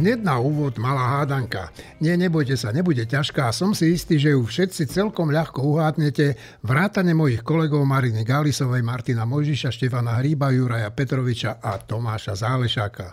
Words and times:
Hneď 0.00 0.24
na 0.24 0.40
úvod 0.40 0.80
malá 0.80 1.20
hádanka. 1.20 1.68
Nie, 2.00 2.16
nebojte 2.16 2.56
sa, 2.56 2.72
nebude 2.72 3.04
ťažká. 3.04 3.52
Som 3.52 3.76
si 3.76 3.92
istý, 3.92 4.16
že 4.16 4.32
ju 4.32 4.40
všetci 4.40 4.88
celkom 4.88 5.28
ľahko 5.28 5.60
uhádnete. 5.76 6.40
Vrátane 6.64 7.12
mojich 7.12 7.44
kolegov 7.44 7.84
Mariny 7.84 8.24
Gálisovej, 8.24 8.80
Martina 8.80 9.28
Mojžiša, 9.28 9.68
Štefana 9.68 10.16
Hríba, 10.16 10.56
Juraja 10.56 10.88
Petroviča 10.88 11.60
a 11.60 11.76
Tomáša 11.76 12.32
Zálešáka. 12.32 13.12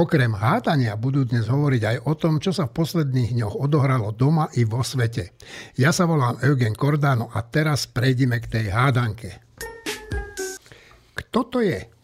Okrem 0.00 0.32
hádania 0.32 0.96
budú 0.96 1.28
dnes 1.28 1.44
hovoriť 1.44 1.82
aj 1.84 1.96
o 2.08 2.16
tom, 2.16 2.40
čo 2.40 2.56
sa 2.56 2.64
v 2.64 2.80
posledných 2.80 3.36
dňoch 3.36 3.60
odohralo 3.60 4.08
doma 4.16 4.48
i 4.56 4.64
vo 4.64 4.80
svete. 4.80 5.36
Ja 5.76 5.92
sa 5.92 6.08
volám 6.08 6.40
Eugen 6.40 6.72
Kordáno 6.72 7.28
a 7.36 7.44
teraz 7.44 7.84
prejdime 7.84 8.40
k 8.40 8.48
tej 8.48 8.72
hádanke. 8.72 9.44
Kto 11.12 11.52
to 11.52 11.60
je? 11.60 11.97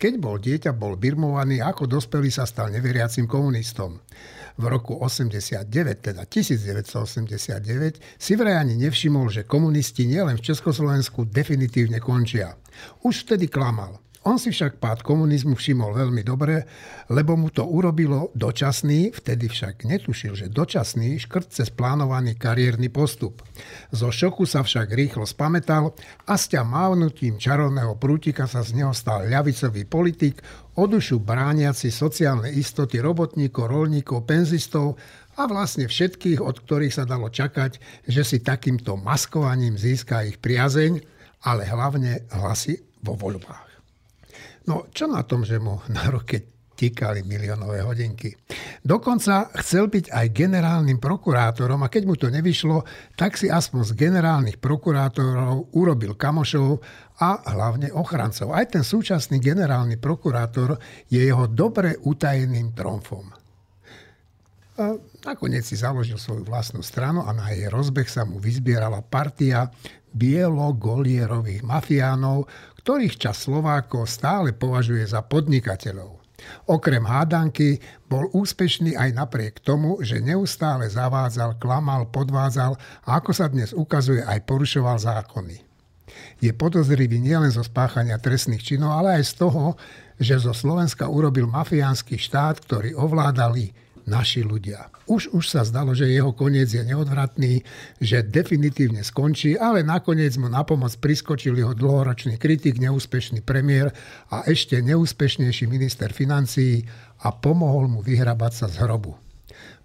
Keď 0.00 0.16
bol 0.16 0.40
dieťa, 0.40 0.72
bol 0.72 0.96
birmovaný, 0.96 1.60
ako 1.60 1.84
dospelý 1.84 2.32
sa 2.32 2.48
stal 2.48 2.72
neveriacim 2.72 3.28
komunistom. 3.28 4.00
V 4.56 4.64
roku 4.64 4.96
89, 4.96 5.68
teda 6.00 6.24
1989, 6.24 8.00
si 8.16 8.32
vraj 8.32 8.64
ani 8.64 8.80
nevšimol, 8.80 9.28
že 9.28 9.44
komunisti 9.44 10.08
nielen 10.08 10.40
v 10.40 10.46
Československu 10.48 11.28
definitívne 11.28 12.00
končia. 12.00 12.56
Už 13.04 13.28
vtedy 13.28 13.52
klamal. 13.52 14.00
On 14.20 14.36
si 14.36 14.52
však 14.52 14.84
pád 14.84 15.00
komunizmu 15.00 15.56
všimol 15.56 15.96
veľmi 15.96 16.20
dobre, 16.20 16.68
lebo 17.08 17.40
mu 17.40 17.48
to 17.48 17.64
urobilo 17.64 18.28
dočasný, 18.36 19.16
vtedy 19.16 19.48
však 19.48 19.88
netušil, 19.88 20.36
že 20.36 20.52
dočasný 20.52 21.16
škrt 21.24 21.48
cez 21.48 21.72
plánovaný 21.72 22.36
kariérny 22.36 22.92
postup. 22.92 23.40
Zo 23.88 24.12
šoku 24.12 24.44
sa 24.44 24.60
však 24.60 24.92
rýchlo 24.92 25.24
spametal 25.24 25.96
a 26.28 26.36
s 26.36 26.52
ťa 26.52 26.68
mávnutím 26.68 27.40
čarovného 27.40 27.96
prútika 27.96 28.44
sa 28.44 28.60
z 28.60 28.84
neho 28.84 28.92
stal 28.92 29.24
ľavicový 29.24 29.88
politik, 29.88 30.44
o 30.76 30.84
dušu 30.84 31.24
brániaci 31.24 31.88
sociálne 31.88 32.52
istoty 32.52 33.00
robotníkov, 33.00 33.72
rolníkov, 33.72 34.28
penzistov 34.28 35.00
a 35.40 35.48
vlastne 35.48 35.88
všetkých, 35.88 36.44
od 36.44 36.60
ktorých 36.60 36.92
sa 36.92 37.08
dalo 37.08 37.32
čakať, 37.32 38.04
že 38.04 38.20
si 38.20 38.44
takýmto 38.44 39.00
maskovaním 39.00 39.80
získa 39.80 40.28
ich 40.28 40.36
priazeň, 40.36 41.00
ale 41.48 41.64
hlavne 41.64 42.28
hlasy 42.36 42.84
vo 43.00 43.16
voľbách. 43.16 43.69
No 44.70 44.86
čo 44.94 45.10
na 45.10 45.26
tom, 45.26 45.42
že 45.42 45.58
mu 45.58 45.82
na 45.90 46.06
ruke 46.06 46.46
tikali 46.78 47.26
miliónové 47.26 47.82
hodinky. 47.82 48.32
Dokonca 48.80 49.52
chcel 49.60 49.92
byť 49.92 50.14
aj 50.14 50.26
generálnym 50.32 50.96
prokurátorom 50.96 51.82
a 51.82 51.92
keď 51.92 52.02
mu 52.08 52.14
to 52.16 52.32
nevyšlo, 52.32 52.86
tak 53.18 53.36
si 53.36 53.52
aspoň 53.52 53.92
z 53.92 53.92
generálnych 53.98 54.56
prokurátorov 54.62 55.76
urobil 55.76 56.16
kamošov 56.16 56.80
a 57.20 57.42
hlavne 57.52 57.92
ochrancov. 57.92 58.56
Aj 58.56 58.64
ten 58.64 58.80
súčasný 58.80 59.42
generálny 59.42 60.00
prokurátor 60.00 60.80
je 61.12 61.20
jeho 61.20 61.44
dobre 61.50 62.00
utajeným 62.00 62.72
tromfom. 62.72 63.28
A 64.80 64.96
nakoniec 65.28 65.68
si 65.68 65.76
založil 65.76 66.16
svoju 66.16 66.48
vlastnú 66.48 66.80
stranu 66.80 67.20
a 67.28 67.36
na 67.36 67.52
jej 67.52 67.68
rozbeh 67.68 68.08
sa 68.08 68.24
mu 68.24 68.40
vyzbierala 68.40 69.04
partia 69.04 69.68
bielogolierových 70.14 71.62
mafiánov, 71.62 72.50
ktorých 72.82 73.20
čas 73.20 73.46
Slovákov 73.46 74.08
stále 74.08 74.56
považuje 74.56 75.04
za 75.04 75.20
podnikateľov. 75.20 76.20
Okrem 76.72 77.04
hádanky 77.04 77.84
bol 78.08 78.32
úspešný 78.32 78.96
aj 78.96 79.12
napriek 79.12 79.60
tomu, 79.60 80.00
že 80.00 80.24
neustále 80.24 80.88
zavádzal, 80.88 81.60
klamal, 81.60 82.08
podvádzal 82.08 82.80
a 83.04 83.08
ako 83.20 83.30
sa 83.36 83.52
dnes 83.52 83.76
ukazuje 83.76 84.24
aj 84.24 84.48
porušoval 84.48 84.96
zákony. 84.96 85.60
Je 86.40 86.50
podozrivý 86.56 87.20
nielen 87.20 87.52
zo 87.52 87.60
spáchania 87.60 88.16
trestných 88.16 88.64
činov, 88.64 88.96
ale 88.96 89.20
aj 89.20 89.24
z 89.30 89.34
toho, 89.46 89.64
že 90.16 90.40
zo 90.40 90.56
Slovenska 90.56 91.06
urobil 91.06 91.46
mafiánsky 91.46 92.16
štát, 92.16 92.64
ktorý 92.64 92.96
ovládali 92.96 93.70
naši 94.06 94.44
ľudia. 94.46 94.92
Už, 95.10 95.32
už 95.34 95.44
sa 95.50 95.66
zdalo, 95.66 95.96
že 95.96 96.06
jeho 96.06 96.30
koniec 96.30 96.70
je 96.70 96.84
neodvratný, 96.84 97.64
že 97.98 98.22
definitívne 98.22 99.02
skončí, 99.02 99.58
ale 99.58 99.82
nakoniec 99.82 100.36
mu 100.38 100.46
na 100.46 100.62
pomoc 100.62 100.94
priskočil 101.00 101.58
jeho 101.58 101.74
dlhoročný 101.74 102.38
kritik, 102.38 102.78
neúspešný 102.78 103.42
premiér 103.42 103.90
a 104.30 104.46
ešte 104.46 104.78
neúspešnejší 104.78 105.66
minister 105.66 106.14
financií 106.14 106.86
a 107.26 107.34
pomohol 107.34 107.90
mu 107.90 108.00
vyhrabať 108.04 108.52
sa 108.54 108.66
z 108.70 108.86
hrobu. 108.86 109.18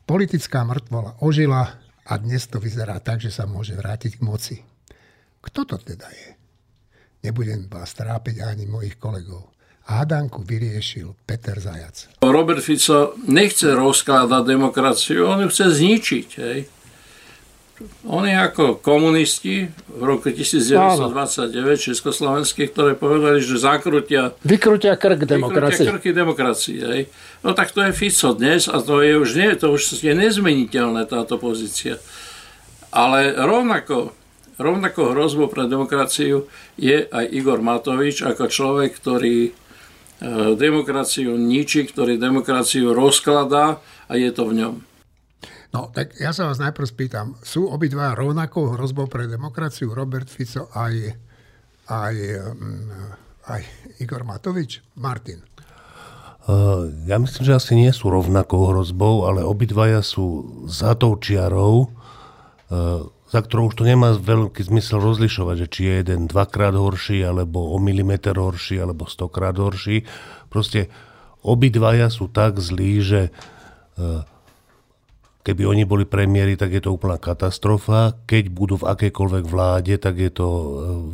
Politická 0.05 0.61
mŕtvola 0.61 1.17
ožila 1.25 1.81
a 2.05 2.13
dnes 2.21 2.45
to 2.45 2.61
vyzerá 2.61 3.01
tak, 3.01 3.23
že 3.23 3.33
sa 3.33 3.49
môže 3.49 3.73
vrátiť 3.73 4.21
k 4.21 4.25
moci. 4.25 4.57
Kto 5.41 5.65
to 5.65 5.81
teda 5.81 6.05
je? 6.13 6.29
Nebudem 7.25 7.65
vás 7.65 7.97
trápiť 7.97 8.45
ani 8.45 8.69
mojich 8.69 9.01
kolegov 9.01 9.54
hádanku 9.85 10.41
vyriešil 10.41 11.13
Peter 11.25 11.59
Zajac. 11.61 12.09
Robert 12.25 12.61
Fico 12.65 13.13
nechce 13.29 13.69
rozkladať 13.77 14.43
demokraciu, 14.45 15.29
on 15.29 15.45
ju 15.45 15.49
chce 15.53 15.65
zničiť. 15.77 16.29
Hej. 16.41 16.59
Oni 18.07 18.31
ako 18.31 18.79
komunisti 18.79 19.67
v 19.67 20.01
roku 20.07 20.31
1929 20.31 21.51
československí, 21.75 22.71
ktoré 22.71 22.95
povedali, 22.95 23.43
že 23.43 23.59
zakrutia... 23.59 24.31
Vykrutia 24.47 24.95
krk 24.95 25.27
demokracii. 25.27 25.83
Vykrutia 25.83 25.91
krky 25.99 26.09
demokracii. 26.15 26.77
Hej. 26.79 27.01
No 27.43 27.51
tak 27.51 27.75
to 27.75 27.83
je 27.83 27.91
Fico 27.91 28.31
dnes 28.31 28.71
a 28.71 28.79
to 28.79 29.03
je 29.03 29.19
už 29.19 29.29
nie, 29.35 29.51
to 29.59 29.75
už 29.75 30.01
je 30.01 30.13
nezmeniteľné 30.15 31.03
táto 31.03 31.35
pozícia. 31.35 31.99
Ale 32.95 33.35
rovnako, 33.35 34.15
rovnako 34.55 35.11
hrozbou 35.11 35.51
pre 35.51 35.67
demokraciu 35.67 36.47
je 36.79 37.03
aj 37.11 37.27
Igor 37.27 37.59
Matovič 37.59 38.23
ako 38.23 38.47
človek, 38.47 38.95
ktorý 38.95 39.51
demokraciu 40.55 41.35
ničí, 41.35 41.83
ktorý 41.91 42.15
demokraciu 42.15 42.95
rozkladá 42.95 43.83
a 44.07 44.13
je 44.15 44.31
to 44.31 44.47
v 44.47 44.63
ňom. 44.63 44.75
No, 45.75 45.91
tak 45.91 46.15
ja 46.15 46.31
sa 46.31 46.47
vás 46.47 46.55
najprv 46.55 46.87
spýtam, 46.87 47.27
sú 47.43 47.67
obidva 47.67 48.15
rovnakou 48.15 48.79
hrozbou 48.79 49.11
pre 49.11 49.27
demokraciu 49.27 49.91
Robert 49.91 50.31
Fico 50.31 50.71
aj, 50.71 51.19
aj, 51.91 52.15
mm, 52.55 52.91
aj 53.51 53.61
Igor 53.99 54.23
Matovič? 54.23 54.79
Martin. 54.95 55.43
Uh, 56.47 56.87
ja 57.09 57.19
myslím, 57.19 57.43
že 57.43 57.57
asi 57.59 57.73
nie 57.75 57.91
sú 57.91 58.07
rovnakou 58.07 58.71
hrozbou, 58.71 59.27
ale 59.27 59.43
obidvaja 59.43 59.99
sú 59.99 60.63
za 60.69 60.95
tou 60.95 61.19
čiarou, 61.19 61.91
uh, 61.91 63.03
za 63.25 63.39
ktorou 63.41 63.73
už 63.73 63.81
to 63.81 63.83
nemá 63.85 64.13
veľký 64.13 64.61
zmysel 64.61 65.01
rozlišovať, 65.01 65.55
že 65.65 65.67
či 65.67 65.81
je 65.89 65.93
jeden 66.05 66.29
dvakrát 66.29 66.77
horší, 66.77 67.25
alebo 67.25 67.73
o 67.73 67.77
milimeter 67.81 68.37
horší, 68.37 68.77
alebo 68.77 69.09
stokrát 69.09 69.57
horší. 69.57 70.05
Proste 70.47 70.93
obidvaja 71.41 72.13
sú 72.13 72.29
tak 72.29 72.61
zlí, 72.61 73.01
že 73.01 73.21
e, 73.29 73.31
keby 75.41 75.65
oni 75.65 75.83
boli 75.89 76.05
premiéry, 76.05 76.53
tak 76.53 76.77
je 76.77 76.85
to 76.85 76.93
úplná 76.93 77.17
katastrofa. 77.17 78.13
Keď 78.29 78.53
budú 78.53 78.77
v 78.81 78.93
akejkoľvek 78.93 79.45
vláde, 79.49 79.93
tak 79.97 80.21
je 80.21 80.29
to 80.29 80.47
e, 80.47 80.65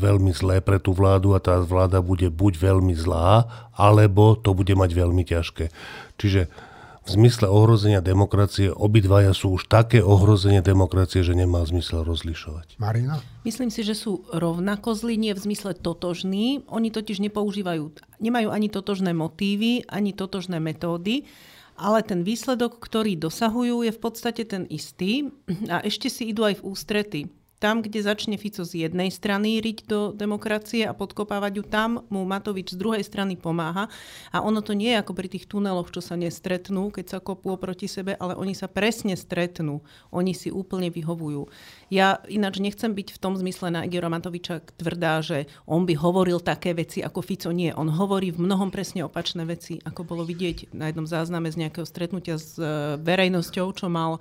veľmi 0.04 0.36
zlé 0.36 0.60
pre 0.60 0.84
tú 0.84 0.92
vládu 0.92 1.32
a 1.32 1.40
tá 1.40 1.64
vláda 1.64 2.04
bude 2.04 2.28
buď 2.28 2.60
veľmi 2.60 2.92
zlá, 2.92 3.48
alebo 3.72 4.36
to 4.36 4.52
bude 4.52 4.76
mať 4.76 4.92
veľmi 4.92 5.24
ťažké. 5.24 5.72
Čiže 6.20 6.52
v 7.02 7.10
zmysle 7.10 7.50
ohrozenia 7.50 7.98
demokracie 7.98 8.70
obidvaja 8.70 9.34
sú 9.34 9.58
už 9.58 9.66
také 9.66 10.06
ohrozenie 10.06 10.62
demokracie, 10.62 11.26
že 11.26 11.34
nemá 11.34 11.66
zmysel 11.66 12.06
rozlišovať. 12.06 12.78
Marina? 12.78 13.26
Myslím 13.42 13.74
si, 13.74 13.82
že 13.82 13.98
sú 13.98 14.22
rovnako 14.30 14.94
zlí, 14.94 15.18
nie 15.18 15.34
v 15.34 15.42
zmysle 15.42 15.74
totožní. 15.74 16.62
Oni 16.70 16.94
totiž 16.94 17.18
nepoužívajú, 17.26 17.90
nemajú 18.22 18.50
ani 18.54 18.70
totožné 18.70 19.18
motívy, 19.18 19.82
ani 19.90 20.14
totožné 20.14 20.62
metódy, 20.62 21.26
ale 21.74 22.06
ten 22.06 22.22
výsledok, 22.22 22.78
ktorý 22.78 23.18
dosahujú, 23.18 23.82
je 23.82 23.92
v 23.92 24.02
podstate 24.02 24.46
ten 24.46 24.70
istý 24.70 25.34
a 25.74 25.82
ešte 25.82 26.06
si 26.06 26.30
idú 26.30 26.46
aj 26.46 26.62
v 26.62 26.66
ústrety 26.70 27.22
tam, 27.62 27.86
kde 27.86 28.02
začne 28.02 28.42
Fico 28.42 28.66
z 28.66 28.90
jednej 28.90 29.14
strany 29.14 29.62
riť 29.62 29.86
do 29.86 30.00
demokracie 30.18 30.82
a 30.90 30.98
podkopávať 30.98 31.62
ju, 31.62 31.64
tam 31.64 32.02
mu 32.10 32.26
Matovič 32.26 32.74
z 32.74 32.78
druhej 32.82 33.06
strany 33.06 33.38
pomáha. 33.38 33.86
A 34.34 34.42
ono 34.42 34.66
to 34.66 34.74
nie 34.74 34.90
je 34.90 34.98
ako 34.98 35.14
pri 35.14 35.30
tých 35.30 35.46
tuneloch, 35.46 35.94
čo 35.94 36.02
sa 36.02 36.18
nestretnú, 36.18 36.90
keď 36.90 37.06
sa 37.06 37.18
kopú 37.22 37.54
proti 37.62 37.86
sebe, 37.86 38.18
ale 38.18 38.34
oni 38.34 38.58
sa 38.58 38.66
presne 38.66 39.14
stretnú. 39.14 39.86
Oni 40.10 40.34
si 40.34 40.50
úplne 40.50 40.90
vyhovujú. 40.90 41.46
Ja 41.94 42.26
ináč 42.26 42.58
nechcem 42.58 42.98
byť 42.98 43.14
v 43.14 43.22
tom 43.22 43.38
zmysle 43.38 43.70
na 43.70 43.86
Igora 43.86 44.10
Matoviča 44.10 44.66
tvrdá, 44.82 45.22
že 45.22 45.46
on 45.70 45.86
by 45.86 45.94
hovoril 45.94 46.42
také 46.42 46.74
veci 46.74 47.06
ako 47.06 47.22
Fico. 47.22 47.54
Nie, 47.54 47.78
on 47.78 47.94
hovorí 47.94 48.34
v 48.34 48.42
mnohom 48.42 48.74
presne 48.74 49.06
opačné 49.06 49.46
veci, 49.46 49.78
ako 49.86 50.02
bolo 50.02 50.26
vidieť 50.26 50.74
na 50.74 50.90
jednom 50.90 51.06
zázname 51.06 51.54
z 51.54 51.62
nejakého 51.62 51.86
stretnutia 51.86 52.42
s 52.42 52.58
e, 52.58 52.98
verejnosťou, 52.98 53.70
čo 53.78 53.86
mal 53.86 54.18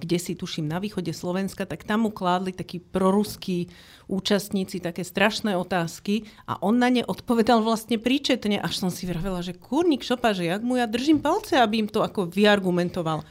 kde 0.00 0.16
si 0.16 0.32
tuším 0.32 0.64
na 0.64 0.80
východe 0.80 1.12
Slovenska, 1.12 1.68
tak 1.68 1.84
tam 1.84 2.08
mu 2.08 2.10
kládli 2.10 2.56
takí 2.56 2.80
proruskí 2.80 3.68
účastníci 4.08 4.80
také 4.80 5.04
strašné 5.04 5.54
otázky 5.54 6.24
a 6.48 6.56
on 6.64 6.80
na 6.80 6.88
ne 6.88 7.04
odpovedal 7.04 7.60
vlastne 7.60 8.00
príčetne, 8.00 8.58
až 8.58 8.80
som 8.80 8.90
si 8.90 9.04
vravela, 9.04 9.44
že 9.44 9.52
kurník 9.52 10.00
šopa, 10.00 10.32
že 10.32 10.48
jak 10.48 10.64
mu 10.64 10.80
ja 10.80 10.88
držím 10.88 11.20
palce, 11.20 11.60
aby 11.60 11.84
im 11.84 11.88
to 11.92 12.00
ako 12.00 12.26
vyargumentoval. 12.26 13.22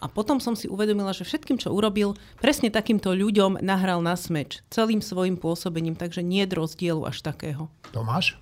A 0.00 0.08
potom 0.08 0.40
som 0.40 0.56
si 0.56 0.64
uvedomila, 0.64 1.12
že 1.12 1.28
všetkým, 1.28 1.60
čo 1.60 1.76
urobil, 1.76 2.16
presne 2.40 2.72
takýmto 2.72 3.12
ľuďom 3.12 3.60
nahral 3.60 4.00
na 4.00 4.16
smeč. 4.16 4.64
Celým 4.72 5.04
svojim 5.04 5.36
pôsobením, 5.36 5.92
takže 5.92 6.24
nie 6.24 6.48
je 6.48 6.56
rozdielu 6.56 7.04
až 7.04 7.20
takého. 7.20 7.68
Tomáš? 7.92 8.40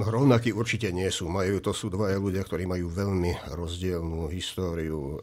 No 0.00 0.08
rovnakí 0.08 0.56
určite 0.56 0.88
nie 0.96 1.12
sú. 1.12 1.28
Majú, 1.28 1.60
to 1.60 1.76
sú 1.76 1.92
dvaja 1.92 2.16
ľudia, 2.16 2.40
ktorí 2.40 2.64
majú 2.64 2.88
veľmi 2.88 3.52
rozdielnú 3.52 4.32
históriu. 4.32 5.20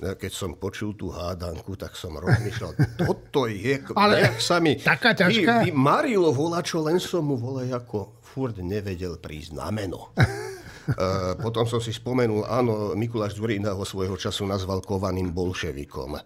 E, 0.00 0.16
keď 0.16 0.32
som 0.32 0.56
počul 0.56 0.96
tú 0.96 1.12
hádanku, 1.12 1.76
tak 1.76 1.92
som 1.92 2.16
rozmýšľal, 2.16 2.72
toto 3.04 3.44
je... 3.44 3.84
Ale 3.92 4.24
jak 4.24 4.40
sa 4.40 4.56
mi, 4.56 4.80
taká 4.80 5.12
ťažká? 5.12 5.68
Vy, 5.68 5.68
vy 5.68 5.76
Marilo 5.76 6.32
volá, 6.32 6.64
čo 6.64 6.80
len 6.80 6.96
som 6.96 7.28
mu 7.28 7.36
volá, 7.36 7.68
ako 7.68 8.24
furt 8.24 8.56
nevedel 8.64 9.20
prísť 9.20 9.52
na 9.52 9.68
meno. 9.68 10.16
Uh, 10.16 11.36
potom 11.44 11.68
som 11.68 11.76
si 11.76 11.92
spomenul, 11.92 12.48
áno, 12.48 12.96
Mikuláš 12.96 13.36
Dvorina 13.36 13.76
ho 13.76 13.84
svojho 13.84 14.16
času 14.16 14.48
nazval 14.48 14.80
kovaným 14.80 15.28
bolševikom. 15.28 16.16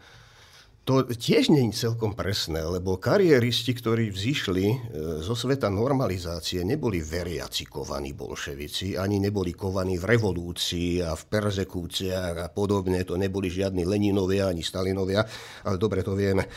To 0.88 1.04
tiež 1.04 1.52
nie 1.52 1.68
je 1.68 1.84
celkom 1.84 2.16
presné, 2.16 2.64
lebo 2.64 2.96
kariéristi, 2.96 3.76
ktorí 3.76 4.08
vzýšli 4.08 4.66
e, 4.72 4.76
zo 5.20 5.36
sveta 5.36 5.68
normalizácie, 5.68 6.64
neboli 6.64 7.04
veriaci 7.04 7.68
kovaní 7.68 8.16
bolševici, 8.16 8.96
ani 8.96 9.20
neboli 9.20 9.52
kovaní 9.52 10.00
v 10.00 10.08
revolúcii 10.16 11.04
a 11.04 11.12
v 11.12 11.22
perzekúciách 11.28 12.40
a 12.40 12.48
podobne. 12.48 13.04
To 13.04 13.20
neboli 13.20 13.52
žiadni 13.52 13.84
Leninovia 13.84 14.48
ani 14.48 14.64
Stalinovia, 14.64 15.28
ale 15.68 15.76
dobre 15.76 16.00
to 16.00 16.16
vieme. 16.16 16.48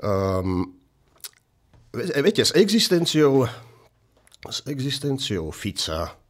Um, 0.00 0.80
viete, 1.92 2.48
s 2.48 2.56
existenciou, 2.56 3.44
s 4.48 4.64
existenciou 4.64 5.52
Fica 5.52 6.23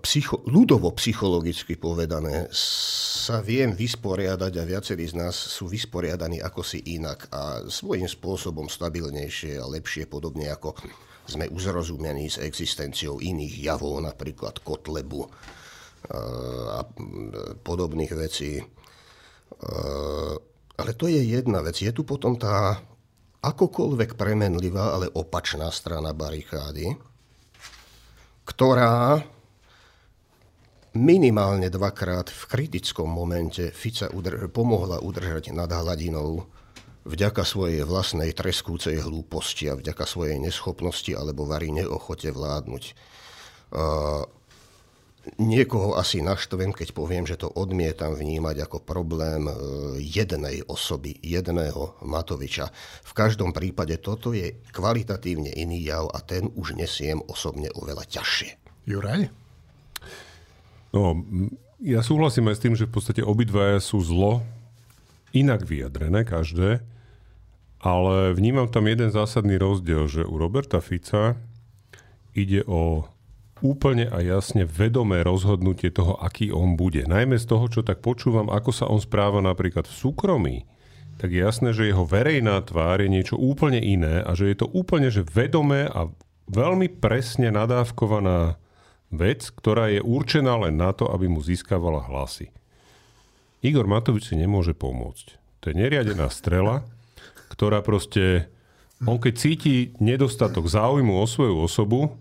psycho, 0.00 0.40
ľudovo 0.48 0.96
psychologicky 0.96 1.76
povedané 1.76 2.48
sa 2.54 3.44
viem 3.44 3.76
vysporiadať 3.76 4.52
a 4.56 4.64
viacerí 4.64 5.04
z 5.04 5.20
nás 5.20 5.36
sú 5.36 5.68
vysporiadaní 5.68 6.40
ako 6.40 6.64
si 6.64 6.80
inak 6.96 7.28
a 7.28 7.68
svojím 7.68 8.08
spôsobom 8.08 8.72
stabilnejšie 8.72 9.60
a 9.60 9.68
lepšie, 9.68 10.08
podobne 10.08 10.48
ako 10.48 10.72
sme 11.28 11.44
uzrozumení 11.52 12.32
s 12.32 12.40
existenciou 12.40 13.20
iných 13.20 13.54
javov, 13.60 14.00
napríklad 14.00 14.64
kotlebu 14.64 15.28
a 16.72 16.80
podobných 17.60 18.12
vecí. 18.16 18.64
Ale 20.78 20.90
to 20.96 21.04
je 21.12 21.20
jedna 21.20 21.60
vec. 21.60 21.76
Je 21.76 21.92
tu 21.92 22.08
potom 22.08 22.40
tá 22.40 22.80
akokoľvek 23.44 24.16
premenlivá, 24.16 24.96
ale 24.96 25.12
opačná 25.12 25.68
strana 25.68 26.16
barikády, 26.16 26.96
ktorá 28.48 29.20
minimálne 30.98 31.70
dvakrát 31.70 32.26
v 32.26 32.42
kritickom 32.50 33.06
momente 33.06 33.70
Fica 33.70 34.10
udr- 34.10 34.50
pomohla 34.50 34.98
udržať 34.98 35.54
nad 35.54 35.70
hladinou 35.70 36.50
vďaka 37.06 37.46
svojej 37.46 37.86
vlastnej 37.86 38.34
treskúcej 38.34 39.00
hlúposti 39.00 39.70
a 39.70 39.78
vďaka 39.78 40.04
svojej 40.04 40.36
neschopnosti 40.42 41.08
alebo 41.14 41.46
varí 41.46 41.70
neochote 41.70 42.34
vládnuť. 42.34 42.84
Uh, 43.68 44.26
niekoho 45.36 45.96
asi 45.96 46.24
naštvem, 46.24 46.72
keď 46.72 46.96
poviem, 46.96 47.24
že 47.28 47.36
to 47.36 47.52
odmietam 47.52 48.16
vnímať 48.16 48.64
ako 48.64 48.80
problém 48.80 49.44
e, 49.44 49.54
jednej 50.00 50.64
osoby, 50.64 51.20
jedného 51.20 52.00
Matoviča. 52.00 52.72
V 53.04 53.12
každom 53.12 53.52
prípade 53.52 54.00
toto 54.00 54.32
je 54.32 54.56
kvalitatívne 54.72 55.52
iný 55.52 55.84
jav 55.84 56.08
a 56.08 56.24
ten 56.24 56.48
už 56.56 56.80
nesiem 56.80 57.20
osobne 57.28 57.68
oveľa 57.76 58.08
ťažšie. 58.08 58.50
Juraj? 58.88 59.47
No, 60.94 61.20
ja 61.78 62.00
súhlasím 62.02 62.50
aj 62.50 62.56
s 62.58 62.62
tým, 62.64 62.74
že 62.74 62.88
v 62.88 62.94
podstate 62.98 63.22
obidvaja 63.22 63.78
sú 63.78 64.00
zlo, 64.02 64.42
inak 65.36 65.68
vyjadrené 65.68 66.24
každé, 66.24 66.80
ale 67.78 68.34
vnímam 68.34 68.66
tam 68.66 68.90
jeden 68.90 69.14
zásadný 69.14 69.60
rozdiel, 69.60 70.10
že 70.10 70.26
u 70.26 70.34
Roberta 70.34 70.82
Fica 70.82 71.38
ide 72.34 72.66
o 72.66 73.06
úplne 73.58 74.06
a 74.10 74.22
jasne 74.22 74.62
vedomé 74.66 75.22
rozhodnutie 75.26 75.90
toho, 75.90 76.18
aký 76.18 76.54
on 76.54 76.78
bude. 76.78 77.06
Najmä 77.06 77.38
z 77.38 77.46
toho, 77.46 77.66
čo 77.66 77.80
tak 77.82 78.02
počúvam, 78.02 78.50
ako 78.50 78.70
sa 78.70 78.86
on 78.86 79.02
správa 79.02 79.42
napríklad 79.42 79.86
v 79.86 79.94
súkromí, 79.98 80.56
tak 81.18 81.34
je 81.34 81.42
jasné, 81.42 81.74
že 81.74 81.90
jeho 81.90 82.06
verejná 82.06 82.62
tvár 82.62 83.02
je 83.02 83.10
niečo 83.10 83.34
úplne 83.34 83.82
iné 83.82 84.22
a 84.22 84.38
že 84.38 84.54
je 84.54 84.56
to 84.62 84.70
úplne 84.70 85.10
že 85.10 85.26
vedomé 85.26 85.90
a 85.90 86.06
veľmi 86.46 86.86
presne 87.02 87.50
nadávkovaná 87.50 88.54
vec, 89.08 89.48
ktorá 89.52 89.88
je 89.88 90.00
určená 90.04 90.56
len 90.68 90.76
na 90.76 90.92
to, 90.92 91.08
aby 91.08 91.28
mu 91.28 91.40
získavala 91.40 92.04
hlasy. 92.08 92.52
Igor 93.64 93.88
Matovič 93.90 94.30
si 94.30 94.36
nemôže 94.38 94.76
pomôcť. 94.76 95.26
To 95.64 95.64
je 95.72 95.74
neriadená 95.74 96.30
strela, 96.30 96.86
ktorá 97.50 97.82
proste... 97.82 98.46
On 99.06 99.14
keď 99.14 99.34
cíti 99.38 99.94
nedostatok 100.02 100.66
záujmu 100.66 101.22
o 101.22 101.26
svoju 101.26 101.62
osobu, 101.62 102.18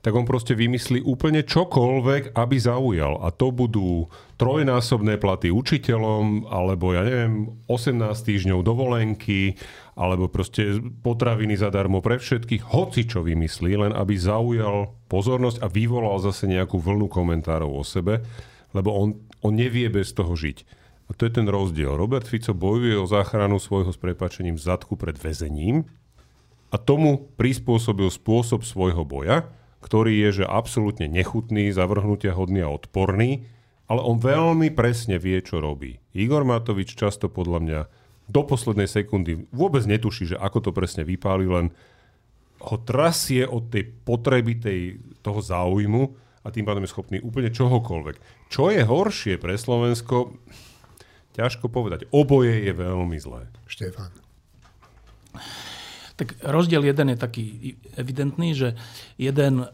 tak 0.00 0.16
on 0.16 0.24
proste 0.24 0.56
vymyslí 0.56 1.04
úplne 1.04 1.44
čokoľvek, 1.44 2.32
aby 2.32 2.56
zaujal. 2.56 3.20
A 3.20 3.28
to 3.28 3.52
budú 3.52 4.08
trojnásobné 4.40 5.20
platy 5.20 5.52
učiteľom, 5.52 6.48
alebo 6.48 6.96
ja 6.96 7.04
neviem, 7.04 7.60
18 7.68 8.08
týždňov 8.08 8.64
dovolenky, 8.64 9.60
alebo 10.00 10.32
proste 10.32 10.80
potraviny 11.04 11.60
zadarmo 11.60 12.00
pre 12.00 12.16
všetkých, 12.16 12.72
hoci 12.72 13.04
čo 13.04 13.20
vymyslí, 13.20 13.76
len 13.76 13.92
aby 13.92 14.16
zaujal 14.16 14.96
pozornosť 15.12 15.60
a 15.60 15.68
vyvolal 15.68 16.16
zase 16.24 16.48
nejakú 16.48 16.80
vlnu 16.80 17.12
komentárov 17.12 17.68
o 17.68 17.84
sebe, 17.84 18.24
lebo 18.72 18.96
on, 18.96 19.20
on 19.44 19.52
nevie 19.52 19.92
bez 19.92 20.16
toho 20.16 20.32
žiť. 20.32 20.64
A 21.10 21.16
to 21.18 21.28
je 21.28 21.36
ten 21.36 21.44
rozdiel. 21.44 21.92
Robert 21.92 22.24
Fico 22.24 22.56
bojuje 22.56 22.96
o 22.96 23.04
záchranu 23.04 23.60
svojho 23.60 23.92
s 23.92 24.00
prepačením 24.00 24.56
zadku 24.56 24.96
pred 24.96 25.18
väzením 25.20 25.84
a 26.72 26.78
tomu 26.78 27.28
prispôsobil 27.36 28.08
spôsob 28.08 28.62
svojho 28.62 29.02
boja, 29.02 29.50
ktorý 29.80 30.12
je 30.28 30.42
že 30.42 30.44
absolútne 30.44 31.08
nechutný, 31.08 31.72
zavrhnutia 31.72 32.36
hodný 32.36 32.64
a 32.64 32.72
odporný, 32.72 33.48
ale 33.90 34.00
on 34.06 34.22
veľmi 34.22 34.70
presne 34.70 35.18
vie, 35.18 35.40
čo 35.42 35.58
robí. 35.58 35.98
Igor 36.14 36.46
Matovič 36.46 36.94
často 36.94 37.26
podľa 37.26 37.58
mňa 37.58 37.80
do 38.30 38.46
poslednej 38.46 38.86
sekundy 38.86 39.50
vôbec 39.50 39.82
netuší, 39.82 40.30
že 40.30 40.36
ako 40.38 40.70
to 40.70 40.70
presne 40.70 41.02
vypáli, 41.02 41.50
len 41.50 41.74
ho 42.60 42.76
trasie 42.86 43.42
od 43.48 43.72
tej 43.72 43.90
potreby 44.06 44.62
tej, 44.62 44.80
toho 45.24 45.40
záujmu 45.42 46.02
a 46.44 46.48
tým 46.52 46.62
pádom 46.62 46.84
je 46.86 46.92
schopný 46.92 47.18
úplne 47.18 47.50
čohokoľvek. 47.50 48.46
Čo 48.52 48.70
je 48.70 48.84
horšie 48.84 49.40
pre 49.40 49.58
Slovensko, 49.58 50.38
ťažko 51.34 51.66
povedať. 51.72 52.06
Oboje 52.14 52.62
je 52.62 52.72
veľmi 52.72 53.16
zlé. 53.18 53.48
Štefan. 53.66 54.12
Tak 56.20 56.36
rozdiel 56.44 56.84
jeden 56.84 57.16
je 57.16 57.16
taký 57.16 57.44
evidentný, 57.96 58.52
že 58.52 58.76
jeden 59.16 59.64
e, 59.64 59.66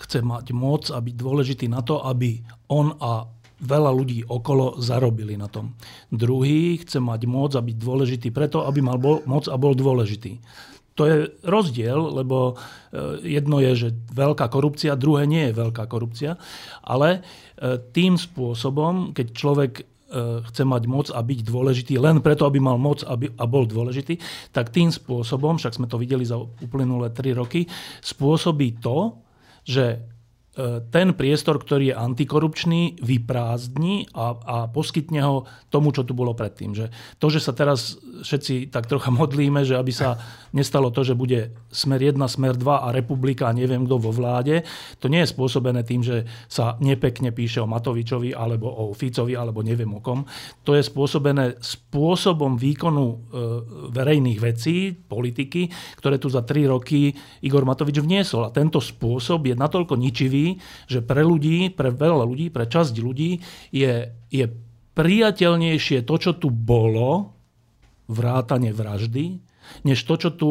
chce 0.00 0.24
mať 0.24 0.56
moc 0.56 0.88
a 0.88 0.96
byť 0.96 1.12
dôležitý 1.12 1.68
na 1.68 1.84
to, 1.84 2.00
aby 2.00 2.40
on 2.72 2.96
a 2.96 3.28
veľa 3.60 3.92
ľudí 3.92 4.24
okolo 4.24 4.80
zarobili 4.80 5.36
na 5.36 5.52
tom. 5.52 5.76
Druhý 6.08 6.80
chce 6.80 7.04
mať 7.04 7.28
moc 7.28 7.52
a 7.52 7.60
byť 7.60 7.76
dôležitý 7.76 8.28
preto, 8.32 8.64
aby 8.64 8.80
mal 8.80 8.96
bol, 8.96 9.20
moc 9.28 9.44
a 9.44 9.60
bol 9.60 9.76
dôležitý. 9.76 10.40
To 10.96 11.04
je 11.04 11.28
rozdiel, 11.44 12.00
lebo 12.00 12.56
e, 12.56 13.28
jedno 13.28 13.60
je, 13.60 13.72
že 13.76 13.88
veľká 14.16 14.48
korupcia, 14.48 14.96
druhé 14.96 15.28
nie 15.28 15.52
je 15.52 15.60
veľká 15.60 15.84
korupcia, 15.84 16.40
ale 16.80 17.20
e, 17.60 17.76
tým 17.92 18.16
spôsobom, 18.16 19.12
keď 19.12 19.26
človek 19.36 19.72
chce 20.46 20.62
mať 20.62 20.82
moc 20.86 21.06
a 21.10 21.18
byť 21.18 21.40
dôležitý 21.42 21.94
len 21.98 22.22
preto, 22.22 22.46
aby 22.46 22.62
mal 22.62 22.78
moc 22.78 23.02
a 23.06 23.44
bol 23.44 23.64
dôležitý, 23.66 24.22
tak 24.54 24.70
tým 24.70 24.94
spôsobom, 24.94 25.58
však 25.58 25.76
sme 25.76 25.90
to 25.90 25.98
videli 25.98 26.22
za 26.22 26.38
uplynulé 26.38 27.10
tri 27.10 27.34
roky, 27.34 27.66
spôsobí 28.00 28.78
to, 28.78 29.18
že 29.66 29.98
E, 29.98 30.15
ten 30.88 31.12
priestor, 31.12 31.60
ktorý 31.60 31.92
je 31.92 32.00
antikorupčný, 32.00 32.96
vyprázdni 33.04 34.08
a, 34.16 34.32
a 34.32 34.56
poskytne 34.72 35.20
ho 35.20 35.44
tomu, 35.68 35.92
čo 35.92 36.00
tu 36.08 36.16
bolo 36.16 36.32
predtým. 36.32 36.72
Že 36.72 36.86
to, 37.20 37.26
že 37.28 37.44
sa 37.44 37.52
teraz 37.52 38.00
všetci 38.24 38.72
tak 38.72 38.88
trocha 38.88 39.12
modlíme, 39.20 39.68
že 39.68 39.76
aby 39.76 39.92
sa 39.92 40.16
nestalo 40.56 40.88
to, 40.88 41.04
že 41.04 41.12
bude 41.12 41.52
smer 41.68 42.00
1, 42.00 42.16
smer 42.24 42.56
2 42.56 42.64
a 42.64 42.88
republika 42.88 43.52
a 43.52 43.56
neviem 43.56 43.84
kto 43.84 44.00
vo 44.00 44.08
vláde, 44.08 44.64
to 44.96 45.12
nie 45.12 45.20
je 45.20 45.32
spôsobené 45.36 45.84
tým, 45.84 46.00
že 46.00 46.24
sa 46.48 46.80
nepekne 46.80 47.36
píše 47.36 47.60
o 47.60 47.68
Matovičovi 47.68 48.32
alebo 48.32 48.72
o 48.72 48.96
Ficovi 48.96 49.36
alebo 49.36 49.60
neviem 49.60 49.92
o 49.92 50.00
kom. 50.00 50.24
To 50.64 50.72
je 50.72 50.80
spôsobené 50.80 51.60
spôsobom 51.60 52.56
výkonu 52.56 53.04
e, 53.04 53.16
verejných 53.92 54.40
vecí, 54.40 54.96
politiky, 54.96 55.68
ktoré 56.00 56.16
tu 56.16 56.32
za 56.32 56.40
tri 56.48 56.64
roky 56.64 57.12
Igor 57.44 57.68
Matovič 57.68 58.00
vniesol. 58.00 58.48
A 58.48 58.54
tento 58.54 58.80
spôsob 58.80 59.44
je 59.44 59.54
natoľko 59.58 60.00
ničivý, 60.00 60.45
že 60.86 61.02
pre 61.02 61.26
ľudí, 61.26 61.74
pre 61.74 61.90
veľa 61.90 62.24
ľudí, 62.26 62.50
pre 62.54 62.66
časť 62.66 62.94
ľudí 63.02 63.42
je, 63.74 64.10
je 64.30 64.44
priateľnejšie 64.96 66.06
to, 66.06 66.14
čo 66.16 66.32
tu 66.38 66.48
bolo, 66.48 67.36
vrátane 68.06 68.70
vraždy, 68.70 69.42
než 69.82 69.98
to, 70.06 70.14
čo 70.14 70.30
tu 70.32 70.50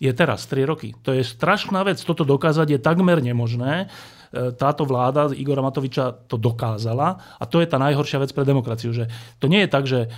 je 0.00 0.10
teraz, 0.10 0.44
3 0.50 0.66
roky. 0.66 0.92
To 1.06 1.14
je 1.14 1.22
strašná 1.22 1.84
vec. 1.86 2.00
Toto 2.02 2.26
dokázať 2.26 2.76
je 2.76 2.80
takmer 2.82 3.22
nemožné. 3.22 3.86
E, 4.34 4.50
táto 4.52 4.82
vláda 4.82 5.30
Igora 5.32 5.62
Matoviča 5.62 6.26
to 6.26 6.34
dokázala 6.34 7.22
a 7.38 7.44
to 7.46 7.62
je 7.62 7.70
tá 7.70 7.78
najhoršia 7.78 8.18
vec 8.20 8.34
pre 8.34 8.42
demokraciu. 8.42 8.90
Že 8.90 9.08
to 9.38 9.46
nie 9.46 9.64
je 9.64 9.70
tak, 9.70 9.84
že 9.86 10.10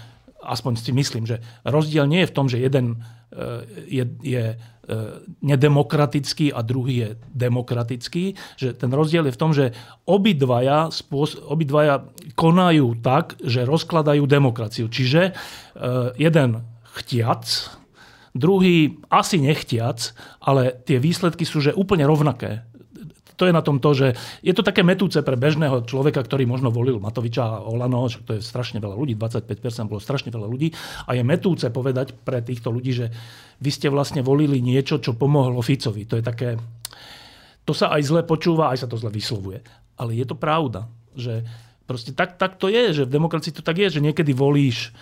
aspoň 0.47 0.73
si 0.79 0.95
myslím, 0.95 1.27
že 1.27 1.43
rozdiel 1.67 2.07
nie 2.07 2.23
je 2.23 2.31
v 2.31 2.37
tom, 2.37 2.47
že 2.47 2.63
jeden 2.63 3.03
je, 3.91 4.07
je 4.23 4.45
nedemokratický 5.43 6.55
a 6.55 6.63
druhý 6.63 6.95
je 6.95 7.09
demokratický. 7.35 8.39
Že 8.55 8.79
ten 8.79 8.91
rozdiel 8.95 9.27
je 9.27 9.35
v 9.35 9.41
tom, 9.41 9.51
že 9.51 9.75
obidvaja, 10.07 10.95
obidvaja 11.51 12.07
konajú 12.39 12.95
tak, 13.03 13.35
že 13.43 13.67
rozkladajú 13.67 14.25
demokraciu. 14.31 14.87
Čiže 14.87 15.35
jeden 16.15 16.63
chtiac, 16.97 17.45
druhý 18.31 19.03
asi 19.11 19.43
nechtiac, 19.43 20.15
ale 20.39 20.79
tie 20.87 21.03
výsledky 21.03 21.43
sú 21.43 21.59
že 21.59 21.75
úplne 21.75 22.07
rovnaké 22.07 22.63
to 23.37 23.45
je 23.45 23.53
na 23.53 23.61
tom 23.61 23.79
to, 23.79 23.93
že 23.93 24.17
je 24.41 24.53
to 24.57 24.65
také 24.65 24.81
metúce 24.81 25.21
pre 25.21 25.37
bežného 25.37 25.85
človeka, 25.85 26.25
ktorý 26.25 26.49
možno 26.49 26.73
volil 26.73 26.97
Matoviča 26.97 27.45
a 27.45 27.63
Olano, 27.69 28.09
že 28.09 28.25
to 28.25 28.37
je 28.37 28.41
strašne 28.41 28.81
veľa 28.81 28.97
ľudí, 28.97 29.13
25% 29.15 29.93
bolo 29.93 30.01
strašne 30.01 30.33
veľa 30.33 30.49
ľudí 30.49 30.73
a 31.05 31.13
je 31.13 31.23
metúce 31.23 31.69
povedať 31.69 32.17
pre 32.17 32.41
týchto 32.41 32.73
ľudí, 32.73 32.93
že 32.97 33.07
vy 33.61 33.71
ste 33.71 33.93
vlastne 33.93 34.25
volili 34.25 34.65
niečo, 34.65 34.99
čo 34.99 35.17
pomohlo 35.17 35.61
Ficovi. 35.61 36.09
To 36.09 36.17
je 36.17 36.25
také, 36.25 36.57
to 37.69 37.73
sa 37.77 37.93
aj 37.93 38.03
zle 38.05 38.21
počúva, 38.25 38.73
aj 38.73 38.85
sa 38.85 38.89
to 38.89 38.97
zle 38.97 39.13
vyslovuje. 39.13 39.61
Ale 39.97 40.17
je 40.17 40.25
to 40.29 40.37
pravda, 40.37 40.89
že 41.17 41.45
proste 41.89 42.13
tak, 42.13 42.41
tak 42.41 42.57
to 42.61 42.69
je, 42.69 42.93
že 42.93 43.03
v 43.09 43.15
demokracii 43.17 43.53
to 43.53 43.63
tak 43.65 43.81
je, 43.81 44.01
že 44.01 44.05
niekedy 44.05 44.33
volíš 44.37 44.93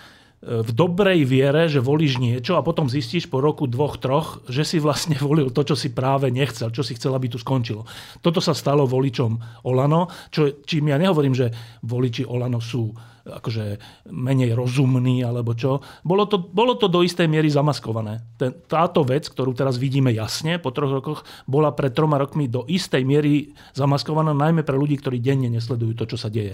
v 0.45 0.71
dobrej 0.77 1.25
viere, 1.25 1.73
že 1.73 1.81
volíš 1.81 2.21
niečo 2.21 2.61
a 2.61 2.67
potom 2.67 2.93
zistíš 2.93 3.33
po 3.33 3.41
roku, 3.41 3.65
dvoch, 3.65 3.97
troch, 3.97 4.45
že 4.45 4.61
si 4.61 4.77
vlastne 4.77 5.17
volil 5.17 5.49
to, 5.49 5.65
čo 5.65 5.73
si 5.73 5.89
práve 5.89 6.29
nechcel, 6.29 6.69
čo 6.69 6.85
si 6.85 6.93
chcel, 7.01 7.17
aby 7.17 7.33
tu 7.33 7.41
skončilo. 7.41 7.89
Toto 8.21 8.45
sa 8.45 8.53
stalo 8.53 8.85
voličom 8.85 9.65
Olano, 9.65 10.13
čo, 10.29 10.61
čím 10.69 10.93
ja 10.93 11.01
nehovorím, 11.01 11.33
že 11.33 11.49
voliči 11.81 12.29
Olano 12.29 12.61
sú 12.61 12.93
akože 13.25 13.81
menej 14.13 14.53
rozumní 14.53 15.25
alebo 15.25 15.57
čo. 15.57 15.81
Bolo 16.05 16.29
to, 16.29 16.37
bolo 16.37 16.77
to 16.77 16.93
do 16.93 17.01
istej 17.01 17.25
miery 17.25 17.49
zamaskované. 17.49 18.21
Ten, 18.37 18.53
táto 18.69 19.01
vec, 19.01 19.33
ktorú 19.33 19.57
teraz 19.57 19.81
vidíme 19.81 20.13
jasne 20.13 20.61
po 20.61 20.77
troch 20.77 20.93
rokoch, 20.93 21.25
bola 21.49 21.73
pred 21.73 21.97
troma 21.97 22.21
rokmi 22.21 22.53
do 22.53 22.69
istej 22.69 23.01
miery 23.01 23.57
zamaskovaná, 23.73 24.37
najmä 24.37 24.61
pre 24.61 24.77
ľudí, 24.77 25.01
ktorí 25.01 25.25
denne 25.25 25.49
nesledujú 25.49 25.97
to, 25.97 26.05
čo 26.05 26.21
sa 26.21 26.29
deje. 26.29 26.53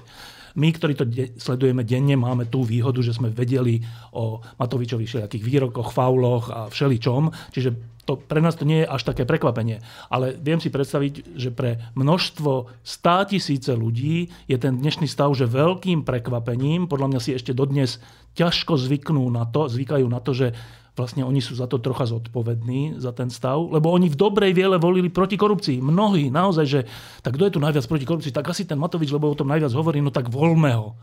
My, 0.57 0.75
ktorí 0.75 0.93
to 0.99 1.05
de- 1.07 1.35
sledujeme 1.37 1.87
denne, 1.87 2.17
máme 2.19 2.49
tú 2.49 2.67
výhodu, 2.67 2.99
že 3.03 3.15
sme 3.15 3.31
vedeli 3.31 3.83
o 4.15 4.43
Matovičových 4.59 5.09
všelijakých 5.09 5.45
výrokoch, 5.45 5.95
fauloch 5.95 6.51
a 6.51 6.61
všeličom. 6.73 7.53
Čiže 7.55 7.71
to, 8.09 8.19
pre 8.19 8.43
nás 8.43 8.59
to 8.59 8.67
nie 8.67 8.83
je 8.83 8.91
až 8.91 9.07
také 9.07 9.23
prekvapenie. 9.23 9.79
Ale 10.11 10.35
viem 10.35 10.59
si 10.59 10.73
predstaviť, 10.73 11.39
že 11.39 11.55
pre 11.55 11.79
množstvo 11.95 12.83
stá 12.83 13.23
tisíce 13.23 13.71
ľudí 13.71 14.33
je 14.51 14.57
ten 14.59 14.75
dnešný 14.81 15.07
stav 15.07 15.31
že 15.37 15.47
veľkým 15.47 16.03
prekvapením. 16.03 16.91
Podľa 16.91 17.07
mňa 17.07 17.21
si 17.23 17.37
ešte 17.37 17.55
dodnes 17.55 18.03
ťažko 18.35 18.75
zvyknú 18.75 19.31
na 19.31 19.47
to, 19.47 19.71
zvykajú 19.71 20.07
na 20.11 20.19
to, 20.19 20.35
že 20.35 20.57
vlastne 21.01 21.25
oni 21.25 21.41
sú 21.41 21.57
za 21.57 21.65
to 21.65 21.81
trocha 21.81 22.05
zodpovední, 22.05 23.01
za 23.01 23.17
ten 23.17 23.33
stav, 23.33 23.57
lebo 23.73 23.89
oni 23.89 24.13
v 24.13 24.21
dobrej 24.21 24.53
viele 24.53 24.77
volili 24.77 25.09
proti 25.09 25.41
korupcii. 25.41 25.81
Mnohí 25.81 26.29
naozaj, 26.29 26.67
že 26.69 26.81
tak 27.25 27.41
kto 27.41 27.49
je 27.49 27.55
tu 27.57 27.61
najviac 27.65 27.89
proti 27.89 28.05
korupcii, 28.05 28.37
tak 28.37 28.53
asi 28.53 28.69
ten 28.69 28.77
Matovič, 28.77 29.09
lebo 29.09 29.33
o 29.33 29.39
tom 29.39 29.49
najviac 29.49 29.73
hovorí, 29.73 30.05
no 30.05 30.13
tak 30.13 30.29
volme 30.29 30.77
ho. 30.77 30.95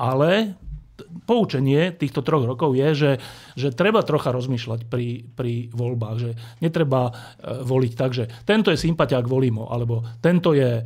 Ale 0.00 0.56
poučenie 1.22 1.94
týchto 1.94 2.26
troch 2.26 2.42
rokov 2.42 2.74
je, 2.74 2.88
že, 2.94 3.12
že 3.54 3.68
treba 3.70 4.02
trocha 4.02 4.34
rozmýšľať 4.34 4.90
pri, 4.90 5.22
pri 5.38 5.70
voľbách, 5.70 6.16
že 6.18 6.30
netreba 6.58 7.10
e, 7.10 7.12
voliť 7.62 7.92
tak, 7.94 8.10
že 8.10 8.24
tento 8.42 8.74
je 8.74 8.78
sympatiák, 8.78 9.24
volím 9.30 9.62
ho, 9.62 9.70
alebo 9.70 10.02
tento 10.18 10.50
je 10.52 10.80
e, 10.80 10.84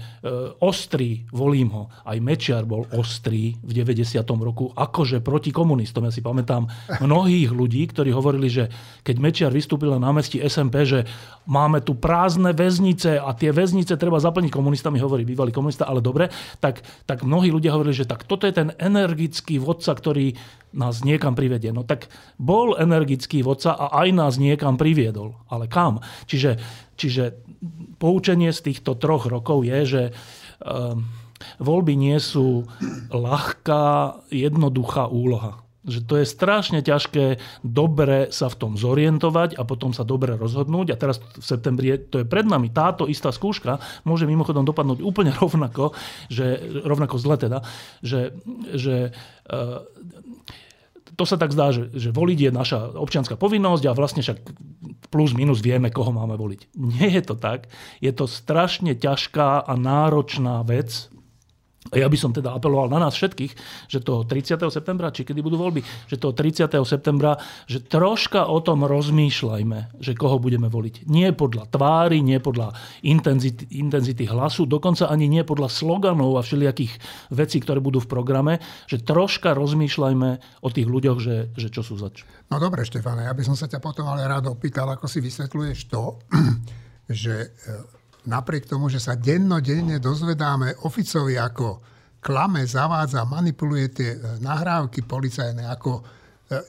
ostrý, 0.60 1.24
volím 1.32 1.72
ho. 1.72 1.82
Aj 2.04 2.16
Mečiar 2.20 2.68
bol 2.68 2.84
ostrý 2.92 3.56
v 3.64 3.70
90. 3.72 4.20
roku, 4.38 4.68
akože 4.76 5.24
proti 5.24 5.48
komunistom. 5.48 6.04
Ja 6.04 6.12
si 6.12 6.20
pamätám 6.20 6.68
mnohých 7.00 7.50
ľudí, 7.50 7.88
ktorí 7.88 8.12
hovorili, 8.12 8.52
že 8.52 8.68
keď 9.02 9.16
Mečiar 9.18 9.52
vystúpil 9.54 9.94
na 9.96 10.00
námestí 10.12 10.38
SMP, 10.44 10.84
že 10.84 11.08
máme 11.48 11.80
tu 11.80 11.96
prázdne 11.96 12.52
väznice 12.52 13.16
a 13.16 13.32
tie 13.32 13.54
väznice 13.54 13.96
treba 13.96 14.20
zaplniť 14.20 14.52
komunistami, 14.52 15.00
hovorí 15.00 15.24
bývalý 15.24 15.50
komunista, 15.54 15.88
ale 15.88 16.04
dobre, 16.04 16.28
tak, 16.60 16.84
tak 17.08 17.24
mnohí 17.24 17.48
ľudia 17.48 17.72
hovorili, 17.72 17.96
že 17.96 18.08
tak 18.08 18.28
toto 18.28 18.44
je 18.44 18.52
ten 18.52 18.74
energický 18.76 19.56
vodca, 19.60 19.94
ktorý 19.96 20.17
nás 20.72 21.00
niekam 21.00 21.32
privedie. 21.32 21.72
No 21.72 21.84
tak 21.84 22.12
bol 22.36 22.76
energický 22.76 23.40
vodca 23.40 23.72
a 23.72 24.04
aj 24.04 24.08
nás 24.12 24.34
niekam 24.36 24.76
priviedol. 24.76 25.38
Ale 25.48 25.66
kam? 25.70 26.04
Čiže, 26.28 26.60
čiže 26.98 27.40
poučenie 27.96 28.52
z 28.52 28.72
týchto 28.72 28.94
troch 29.00 29.26
rokov 29.26 29.64
je, 29.64 29.78
že 29.84 30.02
um, 30.62 31.08
voľby 31.58 31.94
nie 31.96 32.18
sú 32.20 32.68
ľahká, 33.08 34.20
jednoduchá 34.28 35.08
úloha. 35.08 35.67
Že 35.88 36.00
to 36.04 36.14
je 36.20 36.26
strašne 36.28 36.80
ťažké 36.84 37.40
dobre 37.64 38.28
sa 38.28 38.52
v 38.52 38.58
tom 38.60 38.72
zorientovať 38.76 39.56
a 39.56 39.64
potom 39.64 39.96
sa 39.96 40.04
dobre 40.04 40.36
rozhodnúť. 40.36 40.92
A 40.92 41.00
teraz 41.00 41.18
v 41.18 41.40
septembri, 41.40 41.96
to 41.96 42.22
je 42.22 42.26
pred 42.28 42.44
nami, 42.44 42.68
táto 42.68 43.08
istá 43.08 43.32
skúška 43.32 43.80
môže 44.04 44.28
mimochodom 44.28 44.68
dopadnúť 44.68 45.00
úplne 45.00 45.32
rovnako, 45.42 45.96
že, 46.28 46.60
rovnako 46.84 47.16
zle 47.16 47.40
teda, 47.40 47.64
že, 48.04 48.36
že 48.76 49.16
uh, 49.48 49.82
to 51.18 51.26
sa 51.26 51.34
tak 51.34 51.50
zdá, 51.50 51.74
že, 51.74 51.90
že 51.98 52.14
voliť 52.14 52.38
je 52.46 52.50
naša 52.54 52.78
občianská 52.94 53.34
povinnosť 53.34 53.90
a 53.90 53.96
vlastne 53.98 54.22
však 54.22 54.38
plus 55.10 55.34
minus 55.34 55.58
vieme, 55.58 55.90
koho 55.90 56.14
máme 56.14 56.38
voliť. 56.38 56.78
Nie 56.78 57.10
je 57.18 57.22
to 57.26 57.34
tak. 57.34 57.66
Je 57.98 58.14
to 58.14 58.30
strašne 58.30 58.94
ťažká 58.94 59.66
a 59.66 59.72
náročná 59.74 60.62
vec 60.62 61.10
ja 61.94 62.04
by 62.10 62.18
som 62.20 62.34
teda 62.34 62.52
apeloval 62.52 62.92
na 62.92 63.00
nás 63.00 63.16
všetkých, 63.16 63.52
že 63.88 64.04
toho 64.04 64.26
30. 64.26 64.60
septembra, 64.68 65.14
či 65.14 65.24
kedy 65.24 65.40
budú 65.40 65.56
voľby, 65.56 65.80
že 66.10 66.20
toho 66.20 66.36
30. 66.36 66.68
septembra, 66.84 67.40
že 67.64 67.80
troška 67.80 68.44
o 68.44 68.60
tom 68.60 68.84
rozmýšľajme, 68.84 70.02
že 70.02 70.12
koho 70.12 70.36
budeme 70.36 70.68
voliť. 70.68 71.08
Nie 71.08 71.32
podľa 71.32 71.70
tvári, 71.72 72.20
nie 72.20 72.42
podľa 72.42 72.76
intenzity, 73.06 73.78
intenzity 73.80 74.28
hlasu, 74.28 74.68
dokonca 74.68 75.08
ani 75.08 75.30
nie 75.30 75.46
podľa 75.46 75.72
sloganov 75.72 76.36
a 76.36 76.44
všelijakých 76.44 76.92
vecí, 77.32 77.62
ktoré 77.62 77.80
budú 77.80 78.04
v 78.04 78.10
programe, 78.10 78.54
že 78.84 79.00
troška 79.00 79.56
rozmýšľajme 79.56 80.28
o 80.60 80.68
tých 80.68 80.88
ľuďoch, 80.90 81.18
že, 81.22 81.36
že 81.56 81.72
čo 81.72 81.80
sú 81.80 81.96
zač. 81.96 82.26
No 82.52 82.60
dobre, 82.60 82.84
Štefane, 82.84 83.24
ja 83.24 83.32
by 83.32 83.42
som 83.46 83.56
sa 83.56 83.70
ťa 83.70 83.80
potom 83.80 84.04
ale 84.12 84.28
rád 84.28 84.52
opýtal, 84.52 84.90
ako 84.92 85.08
si 85.08 85.24
vysvetľuješ 85.24 85.88
to, 85.88 86.20
že 87.08 87.54
napriek 88.26 88.66
tomu, 88.66 88.90
že 88.90 88.98
sa 88.98 89.14
dennodenne 89.14 90.02
dozvedáme 90.02 90.82
oficovi, 90.82 91.38
ako 91.38 91.78
klame, 92.18 92.66
zavádza, 92.66 93.22
manipuluje 93.28 93.86
tie 93.94 94.10
e, 94.16 94.18
nahrávky 94.42 95.06
policajné, 95.06 95.62
ako 95.70 96.00
e, 96.00 96.02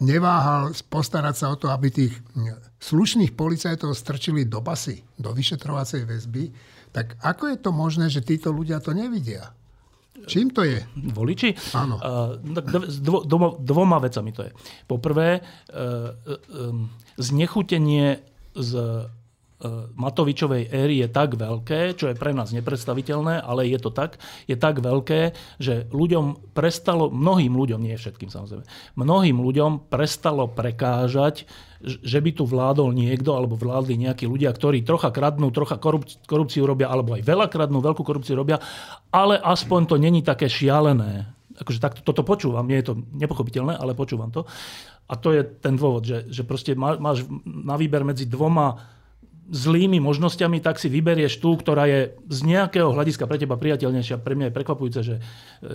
neváhal 0.06 0.70
postarať 0.92 1.36
sa 1.36 1.46
o 1.50 1.58
to, 1.58 1.74
aby 1.74 1.90
tých 1.90 2.14
slušných 2.80 3.34
policajtov 3.34 3.98
strčili 3.98 4.46
do 4.46 4.62
basy, 4.62 5.02
do 5.18 5.34
vyšetrovacej 5.34 6.06
väzby, 6.06 6.44
tak 6.94 7.18
ako 7.22 7.54
je 7.54 7.58
to 7.58 7.72
možné, 7.74 8.06
že 8.10 8.26
títo 8.26 8.50
ľudia 8.54 8.82
to 8.82 8.94
nevidia? 8.94 9.54
Čím 10.26 10.52
to 10.52 10.68
je? 10.68 10.84
Voliči? 11.16 11.56
Áno. 11.74 11.96
Uh, 11.96 12.36
dvo, 13.00 13.24
dvo, 13.24 13.48
dvoma 13.56 14.04
vecami 14.04 14.36
to 14.36 14.44
je. 14.44 14.52
Poprvé, 14.84 15.40
uh, 15.40 16.12
um, 16.52 16.92
znechutenie 17.16 18.20
z 18.52 18.72
Matovičovej 20.00 20.72
éry 20.72 21.04
je 21.04 21.12
tak 21.12 21.36
veľké, 21.36 22.00
čo 22.00 22.08
je 22.08 22.16
pre 22.16 22.32
nás 22.32 22.56
nepredstaviteľné, 22.56 23.44
ale 23.44 23.68
je 23.68 23.76
to 23.76 23.92
tak, 23.92 24.16
je 24.48 24.56
tak 24.56 24.80
veľké, 24.80 25.36
že 25.60 25.84
ľuďom 25.92 26.56
prestalo, 26.56 27.12
mnohým 27.12 27.52
ľuďom, 27.52 27.84
nie 27.84 28.00
všetkým 28.00 28.32
samozrejme, 28.32 28.64
mnohým 28.96 29.36
ľuďom 29.36 29.92
prestalo 29.92 30.48
prekážať, 30.48 31.44
že 31.84 32.20
by 32.24 32.32
tu 32.40 32.48
vládol 32.48 32.96
niekto, 32.96 33.36
alebo 33.36 33.60
vládli 33.60 34.00
nejakí 34.00 34.32
ľudia, 34.32 34.56
ktorí 34.56 34.80
trocha 34.88 35.12
kradnú, 35.12 35.52
trocha 35.52 35.76
korupciu 36.24 36.64
robia, 36.64 36.88
alebo 36.88 37.20
aj 37.20 37.24
veľa 37.28 37.52
kradnú, 37.52 37.84
veľkú 37.84 38.04
korupciu 38.04 38.40
robia, 38.40 38.64
ale 39.12 39.36
aspoň 39.44 39.92
to 39.92 39.96
není 40.00 40.24
také 40.24 40.48
šialené. 40.48 41.36
Akože 41.60 41.84
takto, 41.84 42.00
toto 42.00 42.24
počúvam, 42.24 42.64
nie 42.64 42.80
je 42.80 42.96
to 42.96 43.04
nepochopiteľné, 43.12 43.76
ale 43.76 43.92
počúvam 43.92 44.32
to. 44.32 44.48
A 45.12 45.20
to 45.20 45.36
je 45.36 45.44
ten 45.44 45.76
dôvod, 45.76 46.08
že, 46.08 46.32
že 46.32 46.48
proste 46.48 46.80
máš 46.80 47.28
na 47.44 47.76
výber 47.76 48.08
medzi 48.08 48.24
dvoma 48.24 48.99
zlými 49.50 49.98
možnosťami, 49.98 50.62
tak 50.62 50.78
si 50.78 50.88
vyberieš 50.88 51.42
tú, 51.42 51.58
ktorá 51.58 51.90
je 51.90 52.14
z 52.30 52.40
nejakého 52.46 52.94
hľadiska 52.94 53.26
pre 53.26 53.42
teba 53.42 53.58
priateľnejšia. 53.58 54.22
Pre 54.22 54.38
mňa 54.38 54.50
je 54.50 54.58
prekvapujúce, 54.58 55.00
že 55.02 55.16
e, 55.18 55.22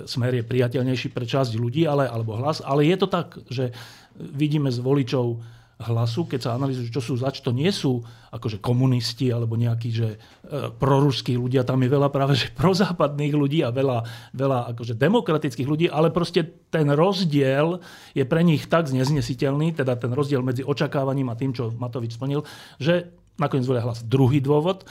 smer 0.06 0.38
je 0.38 0.46
priateľnejší 0.46 1.10
pre 1.10 1.26
časť 1.26 1.58
ľudí, 1.58 1.82
ale, 1.84 2.06
alebo 2.06 2.38
hlas. 2.38 2.62
Ale 2.62 2.86
je 2.86 2.96
to 2.96 3.08
tak, 3.10 3.34
že 3.50 3.74
vidíme 4.14 4.70
z 4.70 4.78
voličov 4.78 5.42
hlasu, 5.74 6.30
keď 6.30 6.40
sa 6.40 6.50
analýzujú, 6.54 6.86
čo 6.94 7.02
sú 7.02 7.14
zač, 7.18 7.42
to 7.42 7.50
nie 7.50 7.66
sú 7.74 7.98
akože 8.30 8.62
komunisti 8.62 9.34
alebo 9.34 9.58
nejakí, 9.58 9.90
že 9.90 10.08
e, 10.14 10.18
proruskí 10.70 11.34
ľudia, 11.34 11.66
tam 11.66 11.82
je 11.82 11.90
veľa 11.90 12.08
práve 12.14 12.38
že 12.38 12.54
prozápadných 12.54 13.34
ľudí 13.34 13.66
a 13.66 13.74
veľa, 13.74 14.30
veľa 14.38 14.70
akože 14.70 14.94
demokratických 14.94 15.66
ľudí, 15.66 15.86
ale 15.90 16.14
proste 16.14 16.46
ten 16.70 16.86
rozdiel 16.94 17.82
je 18.14 18.22
pre 18.22 18.46
nich 18.46 18.70
tak 18.70 18.86
znesnesiteľný, 18.86 19.74
teda 19.74 19.98
ten 19.98 20.14
rozdiel 20.14 20.46
medzi 20.46 20.62
očakávaním 20.62 21.34
a 21.34 21.38
tým, 21.38 21.50
čo 21.50 21.74
Matovič 21.74 22.14
splnil, 22.14 22.46
že 22.78 23.10
nakoniec 23.38 23.66
volia 23.66 23.84
hlas. 23.84 24.06
Druhý 24.06 24.38
dôvod, 24.38 24.82
e, 24.82 24.86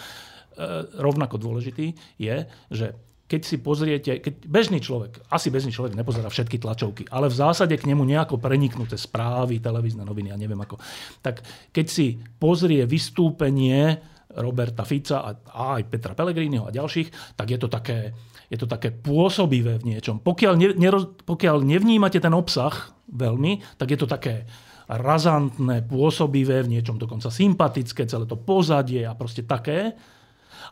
rovnako 0.99 1.39
dôležitý, 1.39 1.95
je, 2.19 2.35
že 2.71 2.95
keď 3.23 3.41
si 3.41 3.57
pozriete, 3.57 4.11
keď 4.21 4.45
bežný 4.45 4.77
človek, 4.77 5.25
asi 5.33 5.49
bežný 5.49 5.73
človek 5.73 5.97
nepozerá 5.97 6.29
všetky 6.29 6.61
tlačovky, 6.61 7.09
ale 7.09 7.33
v 7.33 7.39
zásade 7.39 7.73
k 7.79 7.89
nemu 7.89 8.05
nejako 8.05 8.37
preniknuté 8.37 8.93
správy, 8.93 9.57
televízne 9.57 10.05
noviny, 10.05 10.29
ja 10.29 10.37
neviem 10.37 10.59
ako. 10.59 10.77
Tak 11.25 11.41
keď 11.73 11.85
si 11.89 12.19
pozrie 12.37 12.85
vystúpenie 12.85 13.97
Roberta 14.37 14.85
Fica 14.85 15.25
a, 15.25 15.31
a 15.33 15.63
aj 15.81 15.89
Petra 15.89 16.13
Pellegriniho 16.13 16.69
a 16.69 16.75
ďalších, 16.75 17.37
tak 17.37 17.47
je 17.53 17.57
to 17.57 17.69
také, 17.69 18.13
je 18.49 18.57
to 18.57 18.69
také 18.69 18.93
pôsobivé 18.93 19.81
v 19.81 19.95
niečom. 19.95 20.21
Pokiaľ, 20.21 20.53
ne, 20.53 20.69
neroz, 20.77 21.25
pokiaľ 21.25 21.65
nevnímate 21.65 22.21
ten 22.21 22.33
obsah 22.33 22.93
veľmi, 23.09 23.81
tak 23.81 23.93
je 23.93 23.97
to 23.97 24.07
také 24.09 24.45
razantné, 24.87 25.87
pôsobivé, 25.87 26.63
v 26.63 26.79
niečom 26.79 26.99
dokonca 26.99 27.31
sympatické, 27.31 28.07
celé 28.07 28.25
to 28.27 28.35
pozadie 28.35 29.03
a 29.07 29.15
proste 29.15 29.47
také. 29.47 29.95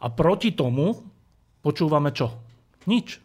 A 0.02 0.08
proti 0.12 0.52
tomu 0.56 0.92
počúvame 1.62 2.12
čo? 2.12 2.32
Nič. 2.90 3.22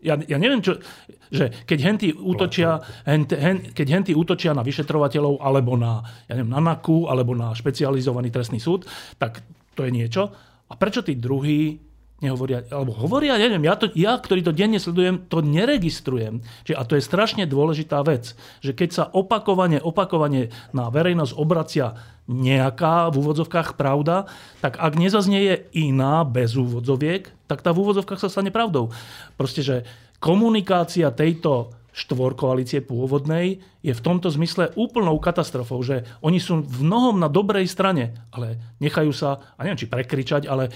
Ja, 0.00 0.16
ja 0.16 0.40
neviem, 0.40 0.64
čo, 0.64 0.80
že 1.28 1.52
keď 1.68 1.78
henty 1.84 2.08
útočia, 2.16 2.80
hen, 3.04 3.28
hen, 3.28 3.76
keď 3.76 3.86
henty 4.00 4.12
útočia 4.16 4.56
na 4.56 4.64
vyšetrovateľov 4.64 5.44
alebo 5.44 5.76
na, 5.76 6.00
ja 6.24 6.40
neviem, 6.40 6.48
na 6.48 6.60
NAKU 6.64 7.04
alebo 7.04 7.36
na 7.36 7.52
špecializovaný 7.52 8.32
trestný 8.32 8.56
súd, 8.56 8.88
tak 9.20 9.44
to 9.76 9.84
je 9.84 9.92
niečo. 9.92 10.32
A 10.70 10.72
prečo 10.80 11.04
tí 11.04 11.20
druhí 11.20 11.89
nehovoria, 12.20 12.64
alebo 12.68 12.92
hovoria, 12.92 13.40
neviem, 13.40 13.64
ja, 13.64 13.74
to, 13.76 13.88
ja, 13.96 14.16
ktorý 14.16 14.44
to 14.44 14.52
denne 14.52 14.76
sledujem, 14.76 15.24
to 15.32 15.40
neregistrujem. 15.40 16.44
Čiže, 16.68 16.76
a 16.76 16.82
to 16.84 16.94
je 16.96 17.02
strašne 17.02 17.44
dôležitá 17.48 18.04
vec, 18.04 18.36
že 18.60 18.76
keď 18.76 18.88
sa 18.92 19.04
opakovane, 19.08 19.80
opakovane 19.80 20.52
na 20.76 20.92
verejnosť 20.92 21.32
obracia 21.40 21.96
nejaká 22.30 23.10
v 23.10 23.18
úvodzovkách 23.24 23.74
pravda, 23.74 24.30
tak 24.62 24.78
ak 24.78 25.00
nezaznie 25.00 25.66
iná 25.74 26.22
bez 26.22 26.54
úvodzoviek, 26.54 27.26
tak 27.50 27.64
tá 27.64 27.74
v 27.74 27.82
úvodzovkách 27.82 28.20
sa 28.22 28.30
stane 28.30 28.54
pravdou. 28.54 28.94
Proste, 29.34 29.66
že 29.66 29.76
komunikácia 30.22 31.10
tejto 31.10 31.74
štvorkoalície 31.90 32.86
pôvodnej 32.86 33.58
je 33.82 33.90
v 33.90 34.04
tomto 34.04 34.30
zmysle 34.30 34.70
úplnou 34.78 35.18
katastrofou, 35.18 35.82
že 35.82 36.06
oni 36.22 36.38
sú 36.38 36.62
v 36.62 36.86
mnohom 36.86 37.18
na 37.18 37.26
dobrej 37.26 37.66
strane, 37.66 38.14
ale 38.30 38.78
nechajú 38.78 39.10
sa, 39.10 39.42
a 39.58 39.66
neviem 39.66 39.80
či 39.80 39.90
prekričať, 39.90 40.46
ale 40.46 40.70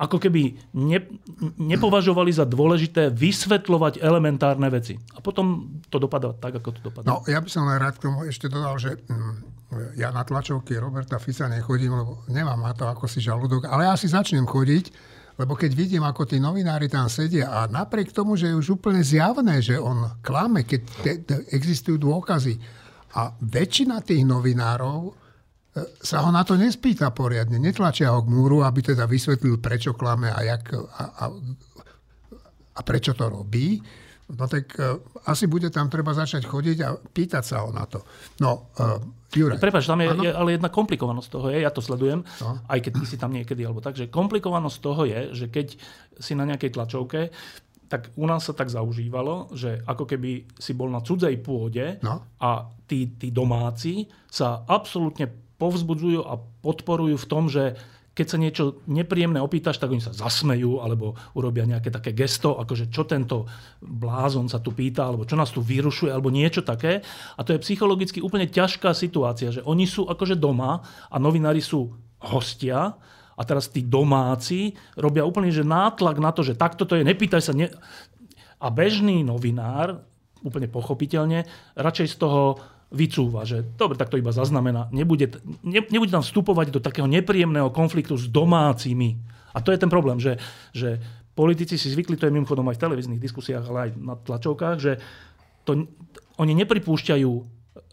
ako 0.00 0.16
keby 0.16 0.56
ne, 0.80 0.98
nepovažovali 1.60 2.32
za 2.32 2.48
dôležité 2.48 3.12
vysvetľovať 3.12 4.00
elementárne 4.00 4.72
veci. 4.72 4.96
A 5.12 5.20
potom 5.20 5.76
to 5.92 6.00
dopadá 6.00 6.32
tak, 6.32 6.56
ako 6.56 6.68
to 6.72 6.80
dopadá. 6.80 7.04
No, 7.04 7.20
ja 7.28 7.36
by 7.36 7.48
som 7.52 7.68
rád 7.68 8.00
k 8.00 8.08
tomu 8.08 8.24
ešte 8.24 8.48
dodal, 8.48 8.80
že 8.80 8.96
mm, 8.96 9.60
ja 10.00 10.08
na 10.08 10.24
tlačovky 10.24 10.80
Roberta 10.80 11.20
Fica 11.20 11.52
nechodím, 11.52 11.92
lebo 12.00 12.24
nemám 12.32 12.64
na 12.64 12.72
to 12.72 12.88
ako 12.88 13.04
si 13.04 13.20
žalúdok, 13.20 13.68
ale 13.68 13.86
ja 13.86 13.94
si 14.00 14.08
začnem 14.08 14.48
chodiť, 14.48 14.84
lebo 15.36 15.52
keď 15.52 15.70
vidím, 15.76 16.04
ako 16.04 16.24
tí 16.24 16.40
novinári 16.40 16.88
tam 16.88 17.08
sedia 17.12 17.52
a 17.52 17.68
napriek 17.68 18.12
tomu, 18.16 18.40
že 18.40 18.52
je 18.52 18.56
už 18.56 18.80
úplne 18.80 19.04
zjavné, 19.04 19.60
že 19.60 19.76
on 19.76 20.20
klame, 20.24 20.64
keď 20.64 20.80
te, 21.04 21.12
te, 21.24 21.36
existujú 21.52 22.00
dôkazy 22.00 22.56
a 23.14 23.36
väčšina 23.36 24.00
tých 24.00 24.24
novinárov 24.24 25.12
sa 26.02 26.26
ho 26.26 26.30
na 26.34 26.42
to 26.42 26.58
nespýta 26.58 27.14
poriadne. 27.14 27.62
Netlačia 27.62 28.10
ho 28.10 28.26
k 28.26 28.32
múru, 28.32 28.66
aby 28.66 28.82
teda 28.82 29.06
vysvetlil, 29.06 29.62
prečo 29.62 29.94
klame 29.94 30.26
a, 30.30 30.40
jak, 30.42 30.74
a, 30.74 31.04
a, 31.06 31.24
a 32.74 32.80
prečo 32.82 33.14
to 33.14 33.30
robí. 33.30 33.78
No 34.30 34.46
tak 34.46 34.78
uh, 34.78 34.98
asi 35.26 35.50
bude 35.50 35.74
tam 35.74 35.90
treba 35.90 36.14
začať 36.14 36.46
chodiť 36.46 36.78
a 36.86 36.94
pýtať 36.94 37.42
sa 37.42 37.66
ho 37.66 37.74
na 37.74 37.82
to. 37.86 38.02
No, 38.38 38.70
uh, 38.78 39.02
Juraj. 39.30 39.62
Prepač, 39.62 39.86
tam 39.86 40.02
je, 40.02 40.10
je 40.26 40.30
ale 40.30 40.58
jedna 40.58 40.70
komplikovanosť 40.70 41.28
toho 41.30 41.46
je, 41.54 41.62
ja 41.62 41.70
to 41.70 41.78
sledujem, 41.78 42.26
no. 42.42 42.50
aj 42.66 42.78
keď 42.82 42.92
ty 42.98 43.04
si 43.06 43.14
tam 43.14 43.30
niekedy, 43.30 43.62
alebo 43.62 43.78
tak, 43.78 43.94
že 43.94 44.10
komplikovanosť 44.10 44.78
toho 44.82 45.06
je, 45.06 45.20
že 45.34 45.46
keď 45.46 45.78
si 46.18 46.34
na 46.34 46.42
nejakej 46.50 46.74
tlačovke, 46.74 47.30
tak 47.90 48.10
u 48.14 48.26
nás 48.26 48.46
sa 48.46 48.54
tak 48.54 48.70
zaužívalo, 48.70 49.50
že 49.54 49.82
ako 49.82 50.06
keby 50.06 50.50
si 50.58 50.78
bol 50.78 50.90
na 50.90 51.02
cudzej 51.02 51.34
pôde 51.42 51.98
no. 52.06 52.22
a 52.38 52.70
tí, 52.86 53.18
tí 53.18 53.34
domáci 53.34 54.06
sa 54.30 54.62
absolútne 54.66 55.49
povzbudzujú 55.60 56.24
a 56.24 56.40
podporujú 56.64 57.20
v 57.20 57.28
tom, 57.28 57.52
že 57.52 57.76
keď 58.10 58.26
sa 58.26 58.42
niečo 58.42 58.64
nepríjemné 58.90 59.38
opýtaš, 59.38 59.78
tak 59.78 59.94
oni 59.94 60.02
sa 60.02 60.10
zasmejú 60.10 60.82
alebo 60.82 61.14
urobia 61.38 61.62
nejaké 61.62 61.94
také 61.94 62.10
gesto, 62.10 62.58
akože 62.58 62.90
čo 62.90 63.06
tento 63.06 63.46
blázon 63.78 64.50
sa 64.50 64.58
tu 64.58 64.74
pýta, 64.74 65.06
alebo 65.06 65.22
čo 65.24 65.38
nás 65.38 65.54
tu 65.54 65.62
vyrušuje, 65.62 66.10
alebo 66.10 66.28
niečo 66.28 66.66
také. 66.66 67.06
A 67.38 67.40
to 67.46 67.54
je 67.54 67.62
psychologicky 67.62 68.18
úplne 68.18 68.50
ťažká 68.50 68.90
situácia, 68.92 69.54
že 69.54 69.62
oni 69.62 69.86
sú 69.86 70.10
akože 70.10 70.34
doma 70.34 70.82
a 71.06 71.16
novinári 71.22 71.62
sú 71.62 71.94
hostia 72.20 72.98
a 73.38 73.42
teraz 73.46 73.72
tí 73.72 73.80
domáci 73.80 74.76
robia 75.00 75.24
úplne 75.24 75.48
že 75.48 75.64
nátlak 75.64 76.20
na 76.20 76.34
to, 76.34 76.44
že 76.44 76.58
takto 76.58 76.84
to 76.84 76.98
je, 76.98 77.06
nepýtaj 77.06 77.40
sa. 77.40 77.56
Ne... 77.56 77.72
A 78.60 78.68
bežný 78.68 79.24
novinár, 79.24 80.04
úplne 80.44 80.68
pochopiteľne, 80.68 81.48
radšej 81.78 82.08
z 82.12 82.16
toho 82.20 82.60
vycúva, 82.90 83.46
že 83.46 83.62
dobre, 83.78 83.94
tak 83.94 84.10
to 84.10 84.18
iba 84.18 84.34
zaznamená. 84.34 84.90
Nebude, 84.90 85.30
ne, 85.62 85.80
nebude 85.88 86.10
tam 86.10 86.26
vstupovať 86.26 86.74
do 86.74 86.82
takého 86.82 87.06
nepríjemného 87.06 87.70
konfliktu 87.70 88.18
s 88.18 88.26
domácimi. 88.26 89.14
A 89.54 89.62
to 89.62 89.70
je 89.70 89.78
ten 89.78 89.90
problém, 89.90 90.18
že, 90.18 90.38
že 90.74 90.98
politici 91.38 91.78
si 91.78 91.90
zvykli, 91.90 92.18
to 92.18 92.26
je 92.26 92.34
mimochodom 92.34 92.66
aj 92.66 92.76
v 92.78 92.84
televíznych 92.86 93.22
diskusiách, 93.22 93.64
ale 93.70 93.78
aj 93.86 93.90
na 93.98 94.14
tlačovkách, 94.18 94.76
že 94.82 94.92
to, 95.62 95.86
oni 96.42 96.52
nepripúšťajú 96.66 97.30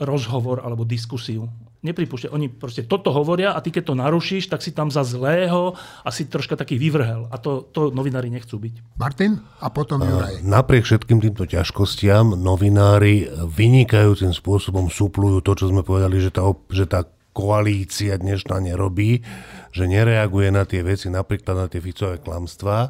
rozhovor 0.01 0.65
alebo 0.65 0.81
diskusiu 0.81 1.45
nepripúšťajú. 1.87 2.31
Oni 2.35 2.47
proste 2.51 2.83
toto 2.83 3.09
hovoria 3.15 3.55
a 3.55 3.59
ty 3.63 3.71
keď 3.71 3.83
to 3.91 3.95
narušíš, 3.95 4.51
tak 4.51 4.59
si 4.59 4.75
tam 4.75 4.91
za 4.91 5.07
zlého 5.07 5.73
a 6.03 6.09
si 6.11 6.27
troška 6.27 6.59
taký 6.59 6.75
vyvrhel. 6.75 7.31
A 7.31 7.39
to, 7.39 7.67
to 7.71 7.89
novinári 7.89 8.27
nechcú 8.27 8.59
byť. 8.59 8.99
Martin 8.99 9.39
a 9.63 9.67
potom 9.71 10.03
Juraj. 10.03 10.43
Napriek 10.43 10.83
všetkým 10.83 11.23
týmto 11.23 11.47
ťažkostiam 11.47 12.35
novinári 12.35 13.27
vynikajúcim 13.47 14.35
spôsobom 14.35 14.91
suplujú 14.91 15.39
to, 15.41 15.55
čo 15.55 15.71
sme 15.71 15.81
povedali, 15.81 16.19
že 16.19 16.31
tá, 16.31 16.43
že 16.69 16.85
tá 16.85 17.07
koalícia 17.37 18.17
dnešná 18.17 18.57
nerobí, 18.57 19.21
že 19.69 19.85
nereaguje 19.85 20.49
na 20.49 20.65
tie 20.65 20.81
veci, 20.81 21.05
napríklad 21.13 21.53
na 21.53 21.67
tie 21.69 21.77
Ficové 21.77 22.17
klamstvá. 22.17 22.89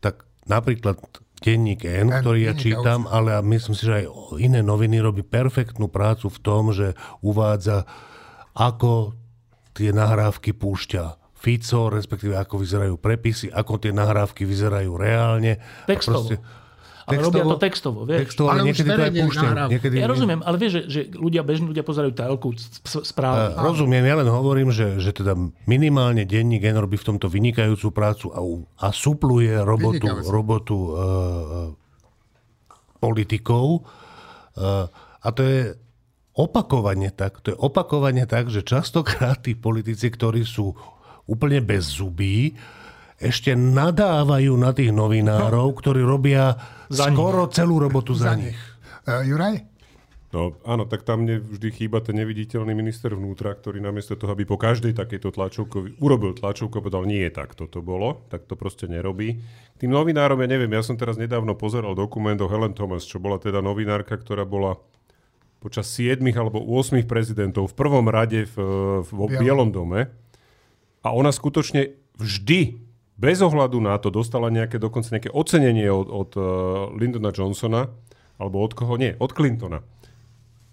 tak 0.00 0.24
napríklad 0.48 0.96
denník 1.42 1.82
N, 1.84 2.08
ktorý 2.22 2.48
ja 2.48 2.54
čítam, 2.54 3.10
ale 3.10 3.34
myslím 3.42 3.74
si, 3.74 3.84
že 3.84 4.02
aj 4.02 4.06
iné 4.38 4.62
noviny 4.62 5.02
robí 5.02 5.26
perfektnú 5.26 5.90
prácu 5.90 6.30
v 6.30 6.38
tom, 6.40 6.70
že 6.70 6.94
uvádza, 7.20 7.84
ako 8.54 9.18
tie 9.74 9.90
nahrávky 9.90 10.54
púšťa 10.54 11.20
Fico, 11.42 11.90
respektíve 11.90 12.38
ako 12.38 12.62
vyzerajú 12.62 12.94
prepisy, 13.02 13.50
ako 13.50 13.82
tie 13.82 13.90
nahrávky 13.90 14.46
vyzerajú 14.46 14.94
reálne. 14.94 15.58
Textovo. 15.90 16.30
Proste, 16.30 16.61
ale 17.02 17.18
textovo, 17.18 17.26
robia 17.26 17.42
to 17.42 17.56
textovo, 17.58 17.98
vieš. 18.06 18.20
Textovo, 18.30 18.46
ale 18.54 18.60
niekedy 18.62 18.88
to 18.88 19.02
aj 19.02 19.12
púšťajú. 19.12 19.54
Niekedy... 19.74 19.94
Ja 19.98 20.08
rozumiem, 20.08 20.40
ale 20.46 20.56
vieš, 20.58 20.72
že, 20.72 20.82
že 20.86 21.00
ľudia, 21.14 21.42
bežní 21.42 21.66
ľudia 21.70 21.82
pozerajú 21.82 22.12
telku, 22.14 22.54
správy. 22.86 23.52
Uh, 23.52 23.62
rozumiem, 23.62 24.04
ja 24.06 24.14
len 24.22 24.30
hovorím, 24.30 24.70
že, 24.70 25.02
že 25.02 25.10
teda 25.10 25.34
minimálne 25.66 26.22
denní 26.22 26.62
gen 26.62 26.78
robí 26.78 26.94
v 26.94 27.06
tomto 27.14 27.26
vynikajúcu 27.26 27.88
prácu 27.90 28.26
a, 28.30 28.40
a 28.86 28.86
supluje 28.94 29.50
robotu, 29.66 30.08
robotu 30.30 30.76
uh, 30.78 30.94
politikov. 33.02 33.82
Uh, 34.54 34.86
a 35.22 35.28
to 35.34 35.42
je 35.42 35.74
opakovane 36.38 37.10
tak. 37.12 37.42
To 37.44 37.52
je 37.52 37.56
opakovane 37.58 38.24
tak, 38.24 38.48
že 38.48 38.62
častokrát 38.62 39.42
tí 39.42 39.58
politici, 39.58 40.08
ktorí 40.08 40.46
sú 40.46 40.72
úplne 41.26 41.62
bez 41.62 41.98
zubí, 41.98 42.54
ešte 43.22 43.54
nadávajú 43.54 44.52
na 44.58 44.74
tých 44.74 44.90
novinárov, 44.90 45.66
no. 45.70 45.76
ktorí 45.78 46.02
robia 46.02 46.58
za 46.90 47.08
skoro 47.08 47.46
nich. 47.46 47.54
celú 47.54 47.78
robotu 47.78 48.12
za, 48.18 48.34
za 48.34 48.42
nich. 48.42 48.52
nich. 48.52 48.60
Uh, 49.06 49.22
Juraj? 49.22 49.72
No 50.32 50.56
áno, 50.64 50.88
tak 50.88 51.04
tam 51.04 51.28
mne 51.28 51.44
vždy 51.44 51.68
chýba 51.76 52.00
ten 52.00 52.16
neviditeľný 52.16 52.72
minister 52.72 53.12
vnútra, 53.12 53.52
ktorý 53.52 53.84
namiesto 53.84 54.16
toho, 54.16 54.32
aby 54.32 54.48
po 54.48 54.56
každej 54.56 54.96
takejto 54.96 55.28
tlačovke 55.28 56.00
urobil 56.00 56.32
tlačovku 56.32 56.80
a 56.80 56.84
povedal, 56.84 57.04
nie, 57.04 57.28
tak 57.28 57.52
toto 57.52 57.84
bolo, 57.84 58.24
tak 58.32 58.48
to 58.48 58.56
proste 58.56 58.88
nerobí. 58.88 59.44
Tým 59.76 59.92
novinárom, 59.92 60.40
ja 60.40 60.48
neviem, 60.48 60.72
ja 60.72 60.80
som 60.80 60.96
teraz 60.96 61.20
nedávno 61.20 61.52
pozeral 61.52 61.92
dokument 61.92 62.40
o 62.40 62.48
Helen 62.48 62.72
Thomas, 62.72 63.04
čo 63.04 63.20
bola 63.20 63.36
teda 63.36 63.60
novinárka, 63.60 64.16
ktorá 64.16 64.48
bola 64.48 64.80
počas 65.60 65.92
7 65.94 66.24
alebo 66.32 66.64
8 66.64 67.04
prezidentov 67.04 67.68
v 67.70 67.76
prvom 67.76 68.08
rade 68.08 68.48
v, 68.48 68.56
v, 69.04 69.08
v 69.12 69.32
Bielom 69.36 69.68
dome. 69.68 70.08
A 71.04 71.12
ona 71.12 71.28
skutočne 71.28 71.92
vždy 72.16 72.91
bez 73.16 73.38
ohľadu 73.44 73.78
na 73.78 73.96
to 74.00 74.08
dostala 74.08 74.48
nejaké, 74.48 74.80
dokonca 74.80 75.12
nejaké 75.12 75.30
ocenenie 75.30 75.88
od, 75.92 76.08
od 76.08 76.30
uh, 76.36 76.44
Lyndona 76.96 77.30
Johnsona, 77.30 77.92
alebo 78.40 78.64
od 78.64 78.72
koho? 78.74 78.98
Nie, 78.98 79.14
od 79.20 79.30
Clintona. 79.30 79.84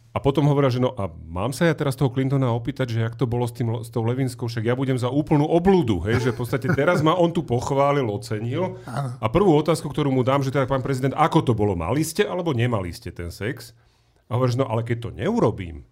A 0.09 0.17
potom 0.17 0.49
hovoria, 0.49 0.73
že 0.73 0.81
no 0.81 0.89
a 0.97 1.05
mám 1.29 1.53
sa 1.53 1.69
ja 1.69 1.77
teraz 1.77 1.93
toho 1.93 2.09
Clintona 2.09 2.49
opýtať, 2.49 2.97
že 2.97 3.05
jak 3.05 3.13
to 3.13 3.29
bolo 3.29 3.45
s, 3.45 3.53
tým, 3.53 3.85
s 3.85 3.93
tou 3.93 4.01
Levinskou, 4.01 4.49
však 4.49 4.65
ja 4.65 4.73
budem 4.73 4.97
za 4.97 5.05
úplnú 5.05 5.45
obludu, 5.45 6.01
hej, 6.01 6.17
že 6.17 6.33
v 6.33 6.41
podstate 6.41 6.65
teraz 6.73 7.05
ma 7.05 7.13
on 7.13 7.29
tu 7.29 7.45
pochválil, 7.45 8.09
ocenil. 8.09 8.81
A 9.21 9.29
prvú 9.29 9.53
otázku, 9.53 9.85
ktorú 9.85 10.09
mu 10.09 10.25
dám, 10.25 10.41
že 10.41 10.49
teda 10.49 10.65
pán 10.65 10.81
prezident, 10.81 11.13
ako 11.13 11.45
to 11.45 11.53
bolo, 11.53 11.77
mali 11.77 12.01
ste 12.01 12.25
alebo 12.25 12.57
nemali 12.57 12.89
ste 12.89 13.13
ten 13.13 13.29
sex? 13.29 13.77
A 14.25 14.41
hovoríš, 14.41 14.57
no 14.57 14.65
ale 14.65 14.81
keď 14.81 14.97
to 14.97 15.09
neurobím, 15.13 15.85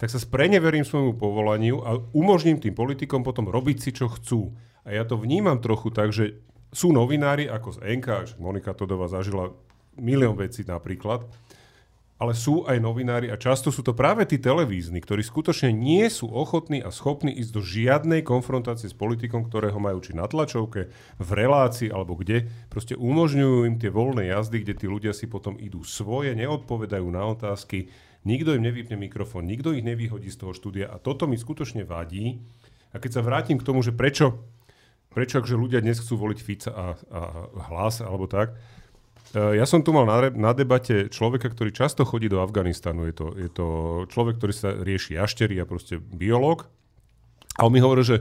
tak 0.00 0.08
sa 0.08 0.16
spreneverím 0.16 0.88
svojmu 0.88 1.20
povolaniu 1.20 1.84
a 1.84 2.00
umožním 2.16 2.56
tým 2.56 2.72
politikom 2.72 3.20
potom 3.20 3.52
robiť 3.52 3.76
si, 3.76 3.90
čo 3.92 4.08
chcú. 4.08 4.56
A 4.84 4.96
ja 4.96 5.04
to 5.04 5.20
vnímam 5.20 5.60
trochu 5.60 5.92
tak, 5.92 6.10
že 6.10 6.40
sú 6.70 6.94
novinári 6.94 7.50
ako 7.50 7.76
z 7.76 7.98
NK, 7.98 8.38
Monika 8.38 8.72
Todová 8.72 9.10
zažila 9.10 9.50
milión 9.98 10.38
vecí 10.38 10.62
napríklad, 10.62 11.26
ale 12.20 12.36
sú 12.36 12.68
aj 12.68 12.76
novinári 12.84 13.32
a 13.32 13.40
často 13.40 13.72
sú 13.72 13.80
to 13.80 13.96
práve 13.96 14.28
tí 14.28 14.36
televízni, 14.36 15.00
ktorí 15.00 15.24
skutočne 15.24 15.72
nie 15.72 16.04
sú 16.12 16.28
ochotní 16.28 16.84
a 16.84 16.92
schopní 16.92 17.32
ísť 17.32 17.50
do 17.56 17.64
žiadnej 17.64 18.20
konfrontácie 18.20 18.92
s 18.92 18.94
politikom, 18.94 19.48
ktorého 19.48 19.80
majú 19.80 20.04
či 20.04 20.12
na 20.12 20.28
tlačovke, 20.28 20.92
v 21.16 21.30
relácii 21.32 21.88
alebo 21.88 22.20
kde. 22.20 22.52
Proste 22.68 22.92
umožňujú 22.92 23.64
im 23.64 23.80
tie 23.80 23.88
voľné 23.88 24.28
jazdy, 24.36 24.60
kde 24.60 24.74
tí 24.76 24.86
ľudia 24.86 25.16
si 25.16 25.32
potom 25.32 25.56
idú 25.56 25.80
svoje, 25.80 26.36
neodpovedajú 26.36 27.08
na 27.08 27.24
otázky, 27.24 27.88
nikto 28.28 28.52
im 28.52 28.68
nevypne 28.68 29.00
mikrofón, 29.00 29.48
nikto 29.48 29.72
ich 29.72 29.80
nevyhodí 29.80 30.28
z 30.28 30.44
toho 30.44 30.52
štúdia 30.52 30.92
a 30.92 31.00
toto 31.00 31.24
mi 31.24 31.40
skutočne 31.40 31.88
vadí. 31.88 32.36
A 32.92 33.00
keď 33.00 33.16
sa 33.16 33.24
vrátim 33.24 33.56
k 33.56 33.64
tomu, 33.64 33.80
že 33.80 33.96
prečo, 33.96 34.44
prečo 35.10 35.42
že 35.42 35.58
ľudia 35.58 35.82
dnes 35.82 35.98
chcú 35.98 36.16
voliť 36.16 36.38
Fica 36.38 36.70
a, 36.70 36.86
a 37.10 37.20
hlas 37.68 38.00
alebo 38.00 38.30
tak, 38.30 38.54
Eh, 39.30 39.62
ja 39.62 39.66
som 39.66 39.78
tu 39.78 39.94
mal 39.94 40.02
na, 40.10 40.26
na 40.34 40.50
debate 40.50 41.06
človeka, 41.06 41.54
ktorý 41.54 41.70
často 41.70 42.02
chodí 42.02 42.26
do 42.26 42.42
Afganistanu. 42.42 43.06
Je 43.06 43.14
to, 43.14 43.26
je 43.38 43.50
to 43.50 43.66
človek, 44.10 44.42
ktorý 44.42 44.54
sa 44.54 44.74
rieši 44.74 45.22
jaštery 45.22 45.62
a 45.62 45.68
proste 45.70 46.02
biológ. 46.02 46.66
A 47.54 47.62
on 47.66 47.70
mi 47.70 47.78
hovoril, 47.78 48.02
že 48.02 48.16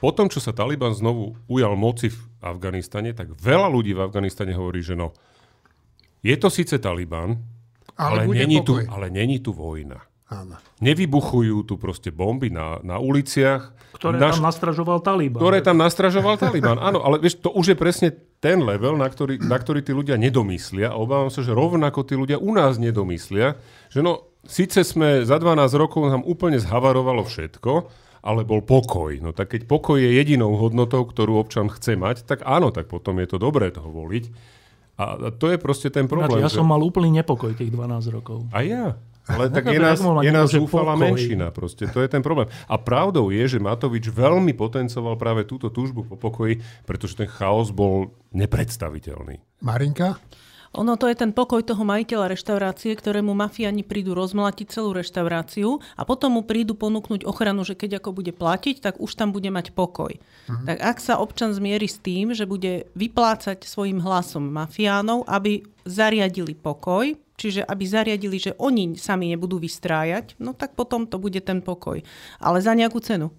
po 0.00 0.16
tom, 0.16 0.32
čo 0.32 0.40
sa 0.40 0.56
Taliban 0.56 0.96
znovu 0.96 1.36
ujal 1.48 1.76
moci 1.76 2.08
v 2.08 2.20
Afganistane, 2.40 3.12
tak 3.12 3.36
veľa 3.36 3.68
ľudí 3.68 3.92
v 3.92 4.04
Afganistane 4.04 4.56
hovorí, 4.56 4.80
že 4.80 4.96
no, 4.96 5.12
je 6.24 6.36
to 6.40 6.48
síce 6.48 6.80
Taliban, 6.80 7.36
ale, 7.96 8.24
ale, 8.24 8.32
není, 8.32 8.64
tu, 8.64 8.80
ale 8.80 9.12
není 9.12 9.40
tu 9.44 9.52
vojna. 9.52 10.00
Áno. 10.26 10.58
Nevybuchujú 10.82 11.62
tu 11.62 11.78
proste 11.78 12.10
bomby 12.10 12.50
na, 12.50 12.82
na 12.82 12.98
uliciach. 12.98 13.70
Ktoré 13.94 14.18
Naš... 14.18 14.36
tam 14.36 14.44
nastražoval 14.50 14.98
Taliban. 14.98 15.38
Ktoré 15.38 15.58
tam 15.62 15.78
nastražoval 15.78 16.34
Taliban, 16.34 16.82
áno. 16.82 16.98
Ale 17.06 17.22
vieš, 17.22 17.38
to 17.38 17.54
už 17.54 17.72
je 17.72 17.76
presne 17.78 18.08
ten 18.42 18.58
level, 18.58 18.98
na 18.98 19.06
ktorý, 19.06 19.38
na 19.38 19.54
ktorý 19.54 19.86
tí 19.86 19.94
ľudia 19.94 20.18
nedomyslia. 20.18 20.90
A 20.90 20.98
obávam 20.98 21.30
sa, 21.30 21.46
že 21.46 21.54
rovnako 21.54 22.02
tí 22.02 22.18
ľudia 22.18 22.42
u 22.42 22.50
nás 22.50 22.74
nedomyslia. 22.74 23.54
Že 23.94 24.00
no, 24.02 24.12
síce 24.42 24.82
sme 24.82 25.22
za 25.22 25.38
12 25.38 25.62
rokov 25.78 26.10
nám 26.10 26.26
úplne 26.26 26.58
zhavarovalo 26.58 27.22
všetko, 27.22 27.72
ale 28.26 28.42
bol 28.42 28.66
pokoj. 28.66 29.14
No 29.22 29.30
tak 29.30 29.54
keď 29.54 29.70
pokoj 29.70 30.02
je 30.02 30.10
jedinou 30.10 30.58
hodnotou, 30.58 31.06
ktorú 31.06 31.38
občan 31.38 31.70
chce 31.70 31.94
mať, 31.94 32.26
tak 32.26 32.42
áno, 32.42 32.74
tak 32.74 32.90
potom 32.90 33.22
je 33.22 33.30
to 33.30 33.38
dobré 33.38 33.70
toho 33.70 33.86
voliť. 33.86 34.56
A 34.96 35.30
to 35.30 35.52
je 35.52 35.60
proste 35.60 35.92
ten 35.92 36.08
problém. 36.08 36.40
ja 36.40 36.48
že... 36.48 36.56
som 36.56 36.66
mal 36.66 36.80
úplný 36.80 37.20
nepokoj 37.20 37.52
tých 37.52 37.68
12 37.68 38.16
rokov. 38.16 38.48
A 38.48 38.64
ja. 38.64 38.96
Ale 39.26 39.50
tak 39.54 39.66
je 39.66 39.80
nás, 39.82 39.98
je 39.98 40.32
nás 40.32 40.48
zúfalá 40.50 40.94
menšina. 40.94 41.50
Proste. 41.50 41.90
To 41.90 41.98
je 42.00 42.08
ten 42.08 42.22
problém. 42.22 42.46
A 42.70 42.78
pravdou 42.78 43.28
je, 43.34 43.44
že 43.46 43.58
Matovič 43.58 44.06
veľmi 44.08 44.54
potencoval 44.54 45.18
práve 45.18 45.42
túto 45.44 45.68
túžbu 45.68 46.06
po 46.06 46.16
pokoji, 46.16 46.62
pretože 46.86 47.18
ten 47.18 47.26
chaos 47.26 47.74
bol 47.74 48.14
nepredstaviteľný. 48.30 49.42
Marinka? 49.62 50.22
Ono 50.76 50.92
to 51.00 51.08
je 51.08 51.16
ten 51.16 51.32
pokoj 51.32 51.64
toho 51.64 51.80
majiteľa 51.88 52.36
reštaurácie, 52.36 52.92
ktorému 52.92 53.32
mafiani 53.32 53.80
prídu 53.80 54.12
rozmlatiť 54.12 54.68
celú 54.68 54.92
reštauráciu 54.92 55.80
a 55.96 56.04
potom 56.04 56.36
mu 56.36 56.42
prídu 56.44 56.76
ponúknuť 56.76 57.24
ochranu, 57.24 57.64
že 57.64 57.72
keď 57.72 58.04
ako 58.04 58.12
bude 58.12 58.36
platiť, 58.36 58.84
tak 58.84 59.00
už 59.00 59.08
tam 59.16 59.32
bude 59.32 59.48
mať 59.48 59.72
pokoj. 59.72 60.12
Uh-huh. 60.12 60.64
Tak 60.68 60.76
ak 60.76 60.96
sa 61.00 61.16
občan 61.16 61.56
zmierí 61.56 61.88
s 61.88 61.96
tým, 62.04 62.36
že 62.36 62.44
bude 62.44 62.92
vyplácať 62.92 63.64
svojim 63.64 64.04
hlasom 64.04 64.52
mafiánov, 64.52 65.24
aby 65.24 65.64
zariadili 65.88 66.52
pokoj, 66.52 67.16
čiže 67.40 67.64
aby 67.64 67.84
zariadili, 67.88 68.36
že 68.36 68.52
oni 68.60 69.00
sami 69.00 69.32
nebudú 69.32 69.56
vystrájať, 69.56 70.36
no 70.44 70.52
tak 70.52 70.76
potom 70.76 71.08
to 71.08 71.16
bude 71.16 71.40
ten 71.40 71.64
pokoj. 71.64 72.04
Ale 72.36 72.58
za 72.60 72.76
nejakú 72.76 73.00
cenu. 73.00 73.32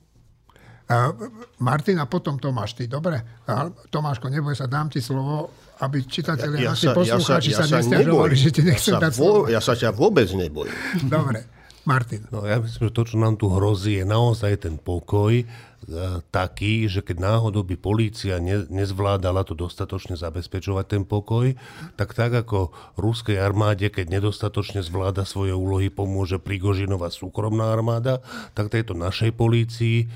Uh, 0.88 1.12
Martina, 1.60 2.08
potom 2.08 2.40
Tomáš, 2.40 2.80
ty, 2.80 2.88
dobre? 2.88 3.20
Uh, 3.44 3.76
Tomáško, 3.92 4.32
neboj 4.32 4.56
sa, 4.56 4.72
dám 4.72 4.88
ti 4.88 5.04
slovo, 5.04 5.52
aby 5.82 6.04
čitatelia, 6.06 6.60
ja, 6.60 6.66
ja 6.66 6.72
naši 6.74 6.88
poslucháči 6.94 7.50
ja 7.54 7.58
sa, 7.58 7.66
ja 7.66 7.82
sa, 7.82 7.96
ja 7.98 8.06
sa 8.06 8.36
že 8.36 8.50
ti 8.50 8.62
nechcem 8.66 8.94
ja 8.98 9.02
dať 9.02 9.14
slovo. 9.14 9.42
Ja 9.50 9.62
sa 9.62 9.74
ťa 9.78 9.94
vôbec 9.94 10.28
nebojím. 10.34 10.74
Dobre. 11.06 11.46
Martin. 11.88 12.28
No, 12.36 12.44
ja 12.44 12.60
myslím, 12.60 12.92
že 12.92 12.98
to, 13.00 13.04
čo 13.08 13.16
nám 13.16 13.40
tu 13.40 13.48
hrozí, 13.48 14.04
je 14.04 14.06
naozaj 14.06 14.60
ten 14.60 14.76
pokoj, 14.76 15.48
E, 15.88 16.20
taký, 16.36 16.84
že 16.92 17.00
keď 17.00 17.24
náhodou 17.24 17.64
by 17.64 17.80
polícia 17.80 18.44
ne, 18.44 18.68
nezvládala 18.68 19.48
to 19.48 19.56
dostatočne 19.56 20.20
zabezpečovať 20.20 20.86
ten 20.90 21.04
pokoj, 21.08 21.56
tak 21.96 22.12
tak 22.12 22.36
ako 22.36 22.76
ruskej 23.00 23.40
armáde, 23.40 23.88
keď 23.88 24.20
nedostatočne 24.20 24.84
zvláda 24.84 25.24
svoje 25.24 25.56
úlohy, 25.56 25.88
pomôže 25.88 26.44
Prigožinová 26.44 27.08
súkromná 27.08 27.72
armáda, 27.72 28.20
tak 28.52 28.68
tejto 28.68 29.00
našej 29.00 29.32
polícii 29.32 30.12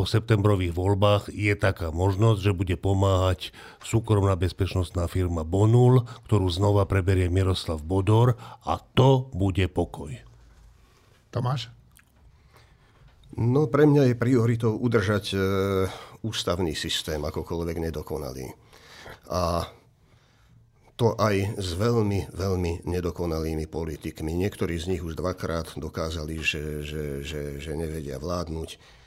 po 0.00 0.08
septembrových 0.08 0.72
voľbách 0.72 1.28
je 1.28 1.52
taká 1.52 1.92
možnosť, 1.92 2.40
že 2.40 2.56
bude 2.56 2.72
pomáhať 2.80 3.52
súkromná 3.84 4.32
bezpečnostná 4.32 5.04
firma 5.12 5.44
Bonul, 5.44 6.08
ktorú 6.24 6.48
znova 6.48 6.88
preberie 6.88 7.28
Miroslav 7.28 7.84
Bodor 7.84 8.40
a 8.64 8.80
to 8.96 9.28
bude 9.36 9.60
pokoj. 9.76 10.16
Tomáš? 11.28 11.68
No 13.36 13.68
pre 13.68 13.84
mňa 13.84 14.08
je 14.08 14.16
prioritou 14.16 14.72
udržať 14.72 15.36
e, 15.36 15.38
ústavný 16.24 16.72
systém 16.72 17.20
akokoľvek 17.20 17.92
nedokonalý. 17.92 18.56
A 19.28 19.68
to 20.96 21.12
aj 21.20 21.60
s 21.60 21.76
veľmi, 21.76 22.32
veľmi 22.32 22.88
nedokonalými 22.88 23.68
politikmi. 23.68 24.32
Niektorí 24.32 24.80
z 24.80 24.96
nich 24.96 25.04
už 25.04 25.20
dvakrát 25.20 25.76
dokázali, 25.76 26.40
že, 26.40 26.88
že, 26.88 27.04
že, 27.20 27.60
že 27.60 27.72
nevedia 27.76 28.16
vládnuť. 28.16 28.99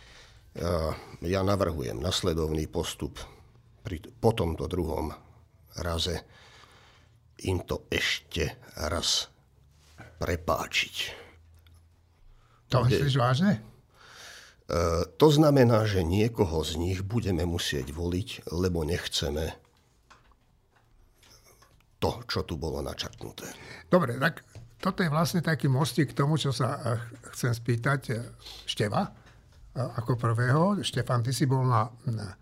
Ja, 0.54 1.42
navrhujem 1.42 1.98
nasledovný 1.98 2.70
postup 2.70 3.18
pri, 3.82 3.98
po 4.22 4.38
tomto 4.38 4.70
druhom 4.70 5.10
raze 5.82 6.22
im 7.42 7.66
to 7.66 7.90
ešte 7.90 8.62
raz 8.78 9.34
prepáčiť. 10.22 10.96
To 12.70 12.86
myslíš 12.86 13.16
vážne? 13.18 13.52
E, 13.58 13.62
to 15.18 15.28
znamená, 15.34 15.90
že 15.90 16.06
niekoho 16.06 16.62
z 16.62 16.78
nich 16.78 17.02
budeme 17.02 17.44
musieť 17.50 17.90
voliť, 17.90 18.54
lebo 18.54 18.86
nechceme 18.86 19.58
to, 21.98 22.22
čo 22.30 22.46
tu 22.46 22.62
bolo 22.62 22.80
načrtnuté. 22.86 23.50
Dobre, 23.90 24.22
tak 24.22 24.46
toto 24.78 25.02
je 25.02 25.10
vlastne 25.10 25.42
taký 25.42 25.66
mostík 25.66 26.14
k 26.14 26.18
tomu, 26.18 26.38
čo 26.38 26.54
sa 26.54 26.78
e, 26.78 26.80
chcem 27.36 27.52
spýtať 27.52 28.02
e, 28.10 28.14
Števa 28.70 29.23
ako 29.74 30.16
prvého. 30.16 30.78
Štefan, 30.86 31.26
ty 31.26 31.34
si 31.34 31.50
bol 31.50 31.66
na, 31.66 31.90
na 32.10 32.38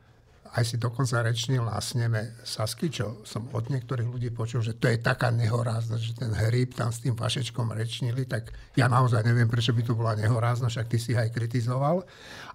aj 0.52 0.63
si 0.67 0.76
dokonca 0.76 1.24
rečnil 1.24 1.63
na 1.63 1.80
sneme 1.80 2.36
Sasky, 2.44 2.91
čo 2.91 3.24
som 3.24 3.48
od 3.56 3.72
niektorých 3.72 4.04
ľudí 4.04 4.30
počul, 4.36 4.60
že 4.60 4.76
to 4.76 4.91
je 4.91 5.00
taká 5.00 5.32
nehoráznosť, 5.32 6.04
že 6.04 6.13
ten 6.20 6.32
hríb 6.36 6.76
tam 6.76 6.91
s 6.91 7.00
tým 7.00 7.15
vašečkom 7.15 7.72
rečnili, 7.72 8.28
tak 8.28 8.52
ja 8.76 8.91
naozaj 8.91 9.24
neviem, 9.24 9.48
prečo 9.48 9.72
by 9.72 9.80
tu 9.80 9.96
bola 9.96 10.20
nehoráznosť, 10.20 10.74
však 10.76 10.91
ty 10.91 10.98
si 11.00 11.12
aj 11.15 11.32
kritizoval. 11.32 12.04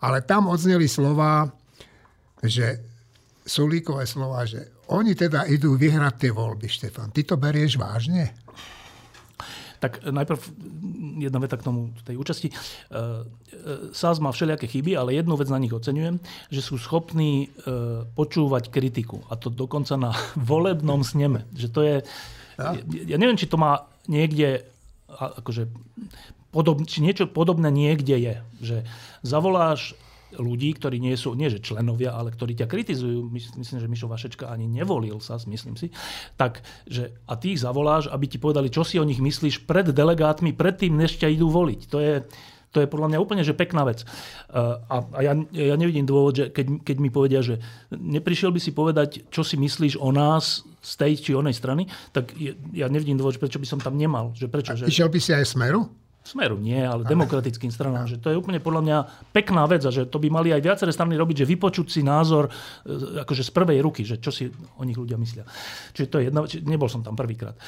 Ale 0.05 0.21
tam 0.29 0.53
odzneli 0.53 0.85
slova, 0.85 1.49
že 2.45 2.85
Sulíkové 3.47 4.05
slova, 4.11 4.43
že 4.43 4.75
oni 4.91 5.15
teda 5.15 5.47
idú 5.47 5.79
vyhrať 5.79 6.15
tie 6.19 6.31
voľby, 6.35 6.67
Štefan. 6.67 7.15
Ty 7.15 7.23
to 7.23 7.39
berieš 7.39 7.79
vážne? 7.79 8.35
Tak 9.81 10.05
najprv 10.09 10.41
jedna 11.21 11.39
veta 11.41 11.57
k 11.57 11.67
tomu 11.67 11.93
tej 12.05 12.17
účasti. 12.17 12.49
E, 12.49 12.55
e, 12.55 13.95
SAS 13.97 14.21
má 14.21 14.33
všelijaké 14.33 14.67
chyby, 14.67 14.97
ale 14.97 15.17
jednu 15.17 15.37
vec 15.37 15.49
na 15.49 15.61
nich 15.61 15.73
oceňujem, 15.73 16.21
že 16.53 16.61
sú 16.61 16.77
schopní 16.77 17.49
e, 17.49 18.07
počúvať 18.17 18.69
kritiku. 18.69 19.25
A 19.33 19.37
to 19.37 19.49
dokonca 19.49 19.97
na 19.97 20.13
volebnom 20.51 21.05
sneme. 21.05 21.49
Že 21.57 21.69
to 21.73 21.81
je... 21.83 21.97
Ja, 22.57 22.73
ja 22.89 23.17
neviem, 23.21 23.37
či 23.37 23.49
to 23.53 23.61
má 23.61 23.85
niekde 24.09 24.65
akože 25.13 25.69
podob, 26.57 26.89
či 26.89 27.05
niečo 27.05 27.29
podobné 27.29 27.69
niekde 27.69 28.17
je. 28.17 28.35
Že 28.65 28.77
zavoláš 29.21 29.93
ľudí, 30.39 30.77
ktorí 30.77 31.01
nie 31.01 31.17
sú, 31.17 31.35
nie 31.35 31.49
že 31.49 31.61
členovia, 31.61 32.15
ale 32.15 32.33
ktorí 32.33 32.55
ťa 32.57 32.69
kritizujú, 32.69 33.29
myslím, 33.33 33.79
že 33.81 33.89
Mišo 33.91 34.09
Vašečka 34.09 34.49
ani 34.49 34.69
nevolil 34.69 35.19
sa, 35.19 35.41
myslím 35.41 35.75
si, 35.75 35.91
tak, 36.37 36.63
že 36.87 37.17
a 37.27 37.35
ty 37.37 37.57
ich 37.57 37.63
zavoláš, 37.65 38.09
aby 38.13 38.29
ti 38.29 38.39
povedali, 38.39 38.69
čo 38.71 38.85
si 38.85 39.01
o 39.01 39.09
nich 39.09 39.21
myslíš 39.21 39.65
pred 39.67 39.91
delegátmi, 39.91 40.53
predtým, 40.55 40.95
než 40.95 41.19
ťa 41.19 41.33
idú 41.33 41.49
voliť. 41.49 41.81
To 41.91 41.99
je, 41.99 42.15
to 42.77 42.85
je 42.85 42.93
podľa 42.93 43.09
mňa 43.17 43.19
úplne 43.25 43.41
že 43.41 43.57
pekná 43.57 43.89
vec. 43.89 44.05
A, 44.53 45.01
a 45.01 45.19
ja, 45.25 45.33
ja 45.57 45.75
nevidím 45.81 46.05
dôvod, 46.05 46.37
že 46.37 46.45
keď, 46.53 46.85
keď 46.85 46.97
mi 47.01 47.09
povedia, 47.09 47.41
že 47.41 47.65
neprišiel 47.89 48.53
by 48.53 48.61
si 48.61 48.77
povedať, 48.77 49.33
čo 49.33 49.41
si 49.41 49.57
myslíš 49.57 49.97
o 49.97 50.13
nás 50.13 50.61
z 50.85 50.93
tej 51.01 51.13
či 51.19 51.31
onej 51.33 51.57
strany, 51.57 51.89
tak 52.13 52.37
ja 52.77 52.87
nevidím 52.93 53.17
dôvod, 53.17 53.41
prečo 53.41 53.57
by 53.57 53.67
som 53.67 53.81
tam 53.81 53.97
nemal. 53.97 54.37
Že 54.37 54.47
prečo, 54.53 54.73
že... 54.77 54.87
Išiel 54.87 55.09
by 55.09 55.19
si 55.19 55.33
aj 55.33 55.49
Smeru? 55.49 56.06
Smeru 56.27 56.59
nie, 56.59 56.83
ale 56.83 57.07
demokratickým 57.07 57.71
stranám. 57.71 58.11
Že 58.11 58.19
to 58.19 58.29
je 58.35 58.41
úplne 58.43 58.59
podľa 58.59 58.83
mňa 58.83 58.99
pekná 59.31 59.63
vec 59.71 59.87
a 59.87 59.95
že 59.95 60.11
to 60.11 60.19
by 60.19 60.27
mali 60.27 60.51
aj 60.51 60.59
viaceré 60.59 60.91
strany 60.91 61.15
robiť, 61.15 61.47
že 61.47 61.51
vypočuť 61.55 61.87
si 61.87 62.03
názor 62.03 62.51
e, 62.51 63.23
akože 63.23 63.47
z 63.47 63.51
prvej 63.55 63.79
ruky, 63.79 64.03
že 64.03 64.19
čo 64.19 64.35
si 64.35 64.51
o 64.51 64.83
nich 64.83 64.99
ľudia 64.99 65.15
myslia. 65.23 65.47
Čiže 65.95 66.09
to 66.11 66.17
je 66.19 66.25
jedna, 66.27 66.43
nebol 66.67 66.91
som 66.91 67.07
tam 67.07 67.15
prvýkrát. 67.15 67.55
E, 67.55 67.63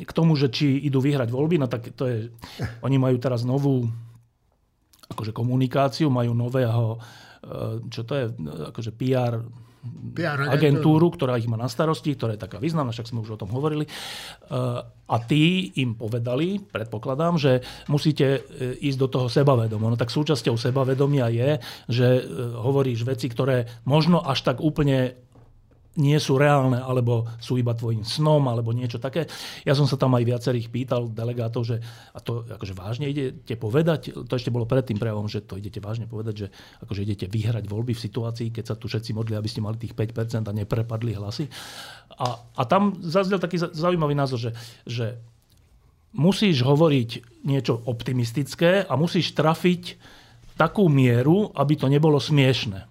k 0.00 0.12
tomu, 0.16 0.32
že 0.40 0.48
či 0.48 0.88
idú 0.88 1.04
vyhrať 1.04 1.28
voľby, 1.28 1.60
no 1.60 1.68
tak 1.68 1.92
to 1.92 2.08
je, 2.08 2.32
oni 2.80 2.96
majú 2.96 3.20
teraz 3.20 3.44
novú 3.44 3.84
akože 5.12 5.36
komunikáciu, 5.36 6.08
majú 6.08 6.32
nového, 6.32 6.96
e, 6.96 6.98
čo 7.92 8.08
to 8.08 8.16
je, 8.16 8.24
akože 8.72 8.96
PR 8.96 9.44
PR 10.12 10.52
agentúru, 10.52 11.08
ktorá 11.08 11.40
ich 11.40 11.48
má 11.48 11.56
na 11.56 11.64
starosti, 11.64 12.12
ktorá 12.12 12.36
je 12.36 12.44
taká 12.44 12.60
významná, 12.60 12.92
však 12.92 13.08
sme 13.08 13.24
už 13.24 13.36
o 13.36 13.40
tom 13.40 13.48
hovorili. 13.48 13.88
E, 13.88 13.90
a 14.84 15.16
tí 15.24 15.72
im 15.80 15.96
povedali, 15.96 16.60
predpokladám, 16.60 17.40
že 17.40 17.64
musíte 17.88 18.44
e, 18.44 18.76
ísť 18.76 18.98
do 19.00 19.08
toho 19.08 19.26
sebavedomia. 19.32 19.88
No 19.88 19.96
tak 19.96 20.12
súčasťou 20.12 20.60
sebavedomia 20.60 21.32
je, 21.32 21.50
že 21.88 22.08
e, 22.20 22.22
hovoríš 22.60 23.08
veci, 23.08 23.32
ktoré 23.32 23.80
možno 23.88 24.20
až 24.20 24.52
tak 24.52 24.60
úplne 24.60 25.16
nie 26.00 26.16
sú 26.16 26.40
reálne, 26.40 26.80
alebo 26.80 27.28
sú 27.38 27.60
iba 27.60 27.76
tvojim 27.76 28.02
snom, 28.02 28.48
alebo 28.48 28.72
niečo 28.72 28.96
také. 28.96 29.28
Ja 29.62 29.76
som 29.76 29.84
sa 29.84 30.00
tam 30.00 30.16
aj 30.16 30.24
viacerých 30.24 30.72
pýtal, 30.72 31.12
delegátov, 31.12 31.68
že 31.68 31.76
a 32.16 32.18
to 32.18 32.48
akože 32.48 32.72
vážne 32.72 33.06
idete 33.12 33.54
povedať, 33.60 34.16
to 34.16 34.32
ešte 34.32 34.48
bolo 34.48 34.64
pred 34.64 34.82
tým 34.88 34.96
prejavom, 34.96 35.28
že 35.28 35.44
to 35.44 35.60
idete 35.60 35.78
vážne 35.78 36.08
povedať, 36.08 36.34
že 36.34 36.46
akože 36.80 37.04
idete 37.04 37.26
vyhrať 37.28 37.68
voľby 37.68 37.92
v 37.92 38.04
situácii, 38.08 38.48
keď 38.50 38.64
sa 38.64 38.74
tu 38.80 38.88
všetci 38.88 39.12
modli, 39.12 39.36
aby 39.36 39.46
ste 39.46 39.60
mali 39.60 39.76
tých 39.76 39.92
5% 39.92 40.48
a 40.48 40.56
neprepadli 40.56 41.12
hlasy. 41.14 41.46
A, 42.16 42.40
a 42.56 42.62
tam 42.64 42.96
zaznel 43.04 43.38
taký 43.38 43.60
zaujímavý 43.60 44.16
názor, 44.16 44.40
že, 44.40 44.50
že 44.88 45.20
musíš 46.16 46.66
hovoriť 46.66 47.44
niečo 47.46 47.78
optimistické 47.86 48.82
a 48.82 48.92
musíš 48.98 49.36
trafiť 49.36 50.00
takú 50.58 50.90
mieru, 50.92 51.48
aby 51.56 51.78
to 51.78 51.86
nebolo 51.88 52.20
smiešne. 52.20 52.84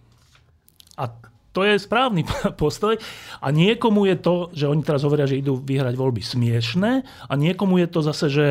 A 0.98 1.04
to 1.52 1.66
je 1.66 1.82
správny 1.82 2.26
postoj. 2.62 2.96
A 3.42 3.48
niekomu 3.50 4.06
je 4.10 4.16
to, 4.20 4.36
že 4.54 4.70
oni 4.70 4.82
teraz 4.86 5.02
hovoria, 5.06 5.30
že 5.30 5.40
idú 5.40 5.58
vyhrať 5.58 5.96
voľby 5.98 6.22
smiešné 6.22 6.92
a 7.28 7.34
niekomu 7.34 7.82
je 7.82 7.88
to 7.90 8.00
zase, 8.06 8.28
že 8.30 8.48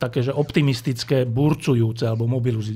také, 0.00 0.24
že 0.24 0.34
optimistické, 0.34 1.22
burcujúce 1.22 2.02
alebo 2.02 2.26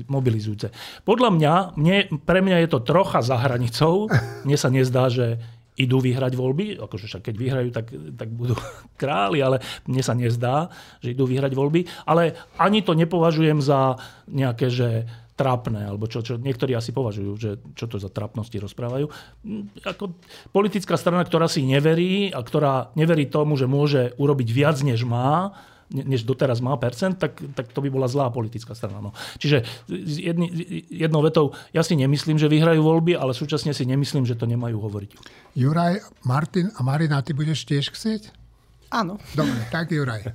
mobilizujúce. 0.07 0.71
Podľa 1.03 1.29
mňa, 1.35 1.53
mne, 1.75 1.97
pre 2.23 2.39
mňa 2.39 2.63
je 2.63 2.69
to 2.71 2.79
trocha 2.87 3.19
za 3.19 3.35
hranicou. 3.35 4.07
Mne 4.47 4.55
sa 4.55 4.71
nezdá, 4.71 5.11
že 5.11 5.35
idú 5.77 6.01
vyhrať 6.01 6.33
voľby, 6.33 6.81
akože 6.81 7.05
však 7.05 7.23
keď 7.29 7.35
vyhrajú, 7.37 7.69
tak, 7.69 7.93
tak 8.17 8.29
budú 8.33 8.55
králi, 9.01 9.43
ale 9.43 9.61
mne 9.85 10.01
sa 10.01 10.17
nezdá, 10.17 10.71
že 11.03 11.13
idú 11.13 11.29
vyhrať 11.29 11.51
voľby. 11.53 11.85
Ale 12.07 12.33
ani 12.57 12.81
to 12.81 12.95
nepovažujem 12.95 13.61
za 13.61 13.99
nejaké, 14.31 14.71
že 14.71 15.05
trápne, 15.37 15.85
alebo 15.85 16.09
čo, 16.09 16.25
čo 16.25 16.41
niektorí 16.41 16.73
asi 16.73 16.89
považujú, 16.89 17.31
že 17.37 17.61
čo 17.77 17.85
to 17.85 18.01
za 18.01 18.09
trapnosti 18.09 18.57
rozprávajú. 18.57 19.05
Mm, 19.45 19.69
ako 19.85 20.17
politická 20.49 20.97
strana, 20.97 21.21
ktorá 21.21 21.45
si 21.45 21.61
neverí 21.61 22.33
a 22.33 22.41
ktorá 22.41 22.89
neverí 22.97 23.29
tomu, 23.29 23.53
že 23.53 23.69
môže 23.69 24.17
urobiť 24.17 24.49
viac, 24.49 24.81
než 24.81 25.05
má, 25.05 25.53
než 25.93 26.27
doteraz 26.27 26.59
má 26.59 26.75
percent, 26.75 27.15
tak, 27.15 27.39
tak 27.55 27.71
to 27.71 27.79
by 27.79 27.87
bola 27.87 28.11
zlá 28.11 28.27
politická 28.27 28.75
strana. 28.75 28.99
No. 28.99 29.15
Čiže 29.39 29.63
jedni, 30.03 30.51
jednou 30.89 31.23
vetou, 31.23 31.55
ja 31.71 31.85
si 31.85 31.95
nemyslím, 31.95 32.35
že 32.35 32.51
vyhrajú 32.51 32.83
voľby, 32.83 33.15
ale 33.15 33.31
súčasne 33.31 33.71
si 33.71 33.87
nemyslím, 33.87 34.27
že 34.27 34.35
to 34.35 34.49
nemajú 34.49 34.81
hovoriť. 34.81 35.11
Juraj, 35.55 36.03
Martin 36.27 36.73
a 36.75 36.83
Marina, 36.83 37.23
ty 37.23 37.31
budeš 37.31 37.63
tiež 37.63 37.93
chcieť? 37.95 38.46
Áno. 38.87 39.19
Dobre, 39.35 39.59
tak 39.67 39.91
Juraj. 39.91 40.23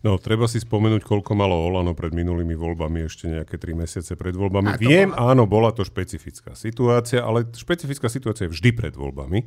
No, 0.00 0.16
treba 0.16 0.48
si 0.48 0.56
spomenúť, 0.56 1.04
koľko 1.04 1.36
malo 1.36 1.52
Olano 1.52 1.92
pred 1.92 2.16
minulými 2.16 2.56
voľbami, 2.56 3.04
ešte 3.04 3.28
nejaké 3.28 3.60
tri 3.60 3.76
mesiace 3.76 4.16
pred 4.16 4.32
voľbami. 4.32 4.80
Viem, 4.80 5.12
bola... 5.12 5.36
áno, 5.36 5.44
bola 5.44 5.70
to 5.76 5.84
špecifická 5.84 6.56
situácia, 6.56 7.20
ale 7.20 7.44
špecifická 7.52 8.08
situácia 8.08 8.48
je 8.48 8.54
vždy 8.56 8.70
pred 8.72 8.94
voľbami. 8.96 9.44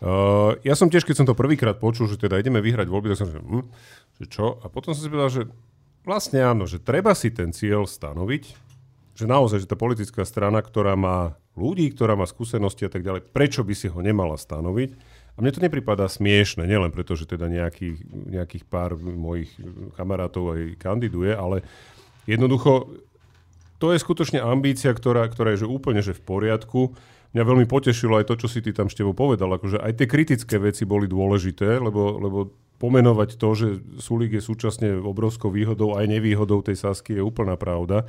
Uh, 0.00 0.56
ja 0.62 0.78
som 0.78 0.86
tiež, 0.86 1.02
keď 1.02 1.16
som 1.18 1.26
to 1.26 1.34
prvýkrát 1.34 1.76
počul, 1.76 2.06
že 2.06 2.16
teda 2.16 2.38
ideme 2.38 2.62
vyhrať 2.62 2.86
voľby, 2.86 3.10
tak 3.12 3.18
som 3.20 3.28
že, 3.28 3.42
hm, 3.42 3.66
že 4.22 4.24
čo? 4.30 4.62
A 4.62 4.70
potom 4.70 4.94
som 4.94 5.02
si 5.02 5.10
povedal, 5.10 5.32
že 5.32 5.42
vlastne 6.06 6.40
áno, 6.40 6.64
že 6.70 6.78
treba 6.78 7.12
si 7.12 7.28
ten 7.34 7.50
cieľ 7.50 7.84
stanoviť, 7.84 8.44
že 9.18 9.24
naozaj, 9.28 9.66
že 9.66 9.68
tá 9.68 9.76
politická 9.76 10.22
strana, 10.24 10.64
ktorá 10.64 10.96
má 10.96 11.36
ľudí, 11.58 11.92
ktorá 11.92 12.16
má 12.16 12.24
skúsenosti 12.24 12.88
a 12.88 12.90
tak 12.92 13.04
ďalej, 13.04 13.28
prečo 13.34 13.60
by 13.60 13.74
si 13.76 13.90
ho 13.90 14.00
nemala 14.00 14.38
stanoviť? 14.38 15.09
A 15.40 15.42
mne 15.42 15.56
to 15.56 15.64
nepripadá 15.64 16.04
smiešne, 16.04 16.68
nielen 16.68 16.92
preto, 16.92 17.16
že 17.16 17.24
teda 17.24 17.48
nejaký, 17.48 17.96
nejakých 18.28 18.68
pár 18.68 18.92
mojich 19.00 19.48
kamarátov 19.96 20.52
aj 20.52 20.76
kandiduje, 20.76 21.32
ale 21.32 21.64
jednoducho 22.28 22.92
to 23.80 23.96
je 23.96 24.04
skutočne 24.04 24.44
ambícia, 24.44 24.92
ktorá, 24.92 25.24
ktorá 25.32 25.56
je 25.56 25.64
že 25.64 25.72
úplne 25.72 26.04
že 26.04 26.12
v 26.12 26.20
poriadku. 26.20 26.92
Mňa 27.32 27.40
veľmi 27.40 27.64
potešilo 27.64 28.20
aj 28.20 28.28
to, 28.28 28.36
čo 28.36 28.52
si 28.52 28.60
ty 28.60 28.76
tam 28.76 28.92
števo 28.92 29.16
povedal, 29.16 29.48
akože 29.48 29.80
aj 29.80 29.96
tie 29.96 30.04
kritické 30.04 30.60
veci 30.60 30.84
boli 30.84 31.08
dôležité, 31.08 31.80
lebo, 31.80 32.20
lebo 32.20 32.38
pomenovať 32.76 33.40
to, 33.40 33.48
že 33.56 33.66
Sulík 33.96 34.36
je 34.36 34.44
súčasne 34.44 35.00
obrovskou 35.00 35.48
výhodou 35.48 35.96
aj 35.96 36.04
nevýhodou 36.04 36.60
tej 36.60 36.76
Sasky 36.76 37.16
je 37.16 37.24
úplná 37.24 37.56
pravda. 37.56 38.04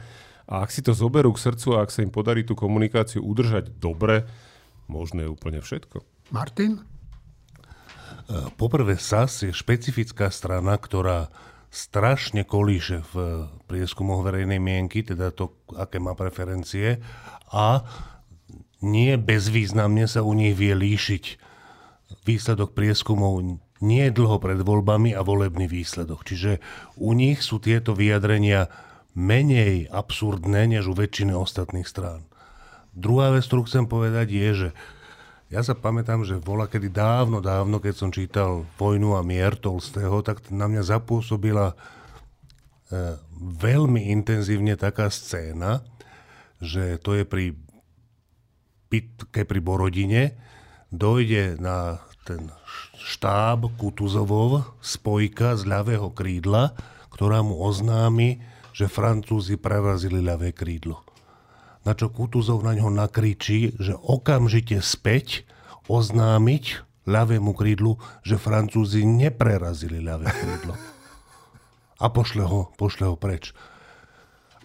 A 0.52 0.67
ak 0.67 0.76
si 0.76 0.84
to 0.84 0.91
zoberú 0.91 1.32
k 1.32 1.48
srdcu 1.48 1.80
a 1.80 1.88
ak 1.88 1.96
sa 1.96 2.04
im 2.04 2.12
podarí 2.12 2.44
tú 2.44 2.60
komunikáciu 2.60 3.24
udržať 3.24 3.72
dobre, 3.80 4.28
možné 4.91 5.24
je 5.24 5.32
úplne 5.32 5.63
všetko. 5.63 6.04
Martin? 6.36 6.84
Poprvé 8.56 9.00
SAS 9.00 9.46
je 9.46 9.52
špecifická 9.56 10.30
strana, 10.30 10.78
ktorá 10.78 11.32
strašne 11.72 12.44
kolíše 12.44 13.00
v 13.16 13.48
prieskumoch 13.72 14.28
verejnej 14.28 14.60
mienky, 14.60 15.08
teda 15.08 15.32
to, 15.32 15.56
aké 15.72 16.04
má 16.04 16.12
preferencie 16.20 17.00
a 17.48 17.88
nie 18.84 19.16
bezvýznamne 19.16 20.04
sa 20.10 20.20
u 20.26 20.36
nich 20.36 20.58
vie 20.58 20.76
líšiť 20.76 21.24
výsledok 22.28 22.76
prieskumov 22.76 23.40
nie 23.82 24.06
dlho 24.14 24.38
pred 24.38 24.62
voľbami 24.62 25.16
a 25.16 25.26
volebný 25.26 25.66
výsledok. 25.66 26.28
Čiže 26.28 26.62
u 27.00 27.16
nich 27.18 27.42
sú 27.42 27.58
tieto 27.58 27.98
vyjadrenia 27.98 28.70
menej 29.18 29.90
absurdné 29.90 30.78
než 30.78 30.92
u 30.92 30.94
väčšiny 30.94 31.34
ostatných 31.34 31.88
strán. 31.88 32.28
Druhá 32.92 33.32
vec, 33.32 33.48
ktorú 33.48 33.66
chcem 33.66 33.88
povedať, 33.88 34.28
je, 34.30 34.50
že 34.54 34.70
ja 35.52 35.60
sa 35.60 35.76
pamätám, 35.76 36.24
že 36.24 36.40
bola 36.40 36.64
kedy 36.64 36.88
dávno, 36.88 37.44
dávno, 37.44 37.84
keď 37.84 37.94
som 37.94 38.10
čítal 38.10 38.64
Vojnu 38.80 39.20
a 39.20 39.22
mier 39.22 39.60
Tolstého, 39.60 40.24
tak 40.24 40.48
na 40.48 40.72
mňa 40.72 40.96
zapôsobila 40.96 41.76
e, 41.76 43.20
veľmi 43.60 44.16
intenzívne 44.16 44.80
taká 44.80 45.12
scéna, 45.12 45.84
že 46.64 46.96
to 47.04 47.20
je 47.20 47.28
pri 47.28 47.52
pitke 48.88 49.44
pri 49.44 49.60
Borodine, 49.60 50.40
dojde 50.88 51.60
na 51.60 52.00
ten 52.24 52.48
štáb 52.96 53.76
Kutuzovov 53.76 54.80
spojka 54.80 55.60
z 55.60 55.68
ľavého 55.68 56.16
krídla, 56.16 56.80
ktorá 57.12 57.44
mu 57.44 57.60
oznámi, 57.60 58.40
že 58.72 58.88
Francúzi 58.88 59.60
prerazili 59.60 60.24
ľavé 60.24 60.56
krídlo 60.56 61.11
na 61.82 61.98
čo 61.98 62.13
Kutuzov 62.13 62.62
na 62.62 62.78
ňo 62.78 62.94
nakričí, 62.94 63.74
že 63.82 63.98
okamžite 63.98 64.78
späť 64.82 65.46
oznámiť 65.89 66.86
ľavému 67.10 67.52
krídlu, 67.58 67.98
že 68.22 68.38
Francúzi 68.38 69.02
neprerazili 69.04 70.00
ľavé 70.00 70.30
krídlo. 70.30 70.74
A 72.02 72.06
pošle 72.10 72.46
ho, 72.46 72.70
pošle 72.78 73.10
ho 73.10 73.15
preč. 73.17 73.54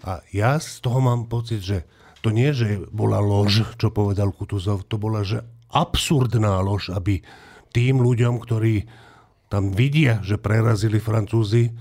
A 0.04 0.20
ja 0.30 0.60
z 0.60 0.84
toho 0.84 1.00
mám 1.00 1.28
pocit, 1.28 1.64
že 1.64 1.88
to 2.20 2.32
nie, 2.32 2.52
že 2.52 2.84
bola 2.92 3.20
lož, 3.20 3.64
čo 3.80 3.88
povedal 3.92 4.32
Kutuzov, 4.32 4.84
to 4.88 5.00
bola, 5.00 5.24
že 5.24 5.40
absurdná 5.72 6.60
lož, 6.60 6.92
aby 6.92 7.24
tým 7.72 8.00
ľuďom, 8.00 8.40
ktorí 8.40 8.88
tam 9.52 9.72
vidia, 9.72 10.20
že 10.24 10.40
prerazili 10.40 11.00
Francúzi, 11.00 11.72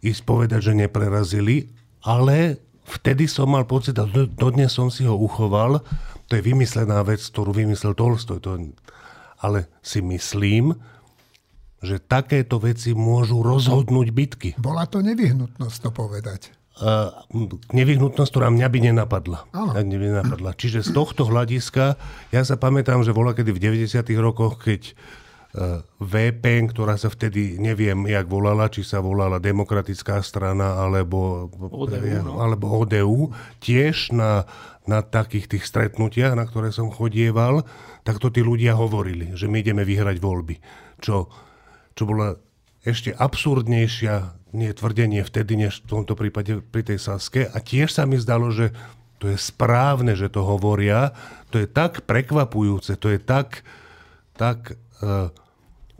ísť 0.00 0.22
povedať, 0.24 0.72
že 0.72 0.78
neprerazili, 0.78 1.72
ale 2.04 2.69
vtedy 2.90 3.30
som 3.30 3.50
mal 3.50 3.64
pocit, 3.64 3.94
a 3.96 4.04
dodnes 4.10 4.70
som 4.74 4.90
si 4.90 5.06
ho 5.06 5.14
uchoval, 5.14 5.80
to 6.26 6.38
je 6.38 6.42
vymyslená 6.42 7.02
vec, 7.06 7.22
ktorú 7.22 7.54
vymyslel 7.54 7.94
Tolstoj, 7.94 8.38
to, 8.42 8.58
ale 9.40 9.70
si 9.80 10.02
myslím, 10.02 10.74
že 11.80 11.96
takéto 11.96 12.60
veci 12.60 12.92
môžu 12.92 13.40
rozhodnúť 13.40 14.08
bitky. 14.12 14.50
Bola 14.60 14.84
to 14.84 15.00
nevyhnutnosť 15.00 15.78
to 15.80 15.90
povedať. 15.94 16.40
Uh, 16.80 17.12
nevyhnutnosť, 17.76 18.30
ktorá 18.32 18.48
mňa 18.48 18.68
by 18.72 18.78
nenapadla. 18.88 19.44
Áno. 19.52 19.76
By 19.76 19.84
nenapadla. 19.84 20.56
Čiže 20.56 20.80
z 20.80 20.96
tohto 20.96 21.28
hľadiska, 21.28 21.96
ja 22.32 22.42
sa 22.44 22.56
pamätám, 22.56 23.04
že 23.04 23.12
bola 23.12 23.36
kedy 23.36 23.52
v 23.52 23.84
90. 23.84 24.00
rokoch, 24.16 24.64
keď 24.64 24.92
Eh, 24.92 24.96
VPN, 25.98 26.70
ktorá 26.70 26.94
sa 26.94 27.10
vtedy, 27.10 27.58
neviem, 27.58 28.06
jak 28.06 28.30
volala, 28.30 28.70
či 28.70 28.86
sa 28.86 29.02
volala 29.02 29.42
Demokratická 29.42 30.22
strana 30.22 30.78
alebo 30.78 31.50
ODU, 31.50 32.22
no. 32.22 32.38
alebo 32.38 32.70
ODU 32.70 33.34
tiež 33.58 34.14
na, 34.14 34.46
na 34.86 35.02
takých 35.02 35.50
tých 35.50 35.66
stretnutiach, 35.66 36.38
na 36.38 36.46
ktoré 36.46 36.70
som 36.70 36.94
chodieval, 36.94 37.66
tak 38.06 38.22
to 38.22 38.30
tí 38.30 38.46
ľudia 38.46 38.78
hovorili, 38.78 39.34
že 39.34 39.50
my 39.50 39.58
ideme 39.58 39.82
vyhrať 39.82 40.22
voľby. 40.22 40.62
Čo, 41.02 41.26
čo 41.98 42.02
bola 42.06 42.38
ešte 42.86 43.10
absurdnejšia 43.10 44.40
nie 44.54 44.70
tvrdenie 44.70 45.26
vtedy, 45.26 45.58
než 45.58 45.82
v 45.82 45.98
tomto 45.98 46.14
prípade 46.14 46.62
pri 46.62 46.82
tej 46.86 46.98
Saske. 47.02 47.46
A 47.50 47.58
tiež 47.58 47.90
sa 47.90 48.06
mi 48.06 48.18
zdalo, 48.18 48.50
že 48.50 48.70
to 49.20 49.28
je 49.30 49.38
správne, 49.38 50.14
že 50.14 50.32
to 50.32 50.42
hovoria. 50.42 51.12
To 51.54 51.60
je 51.60 51.66
tak 51.66 52.06
prekvapujúce, 52.06 52.96
to 52.96 53.12
je 53.12 53.20
tak, 53.20 53.62
tak 54.34 54.74
uh, 55.04 55.28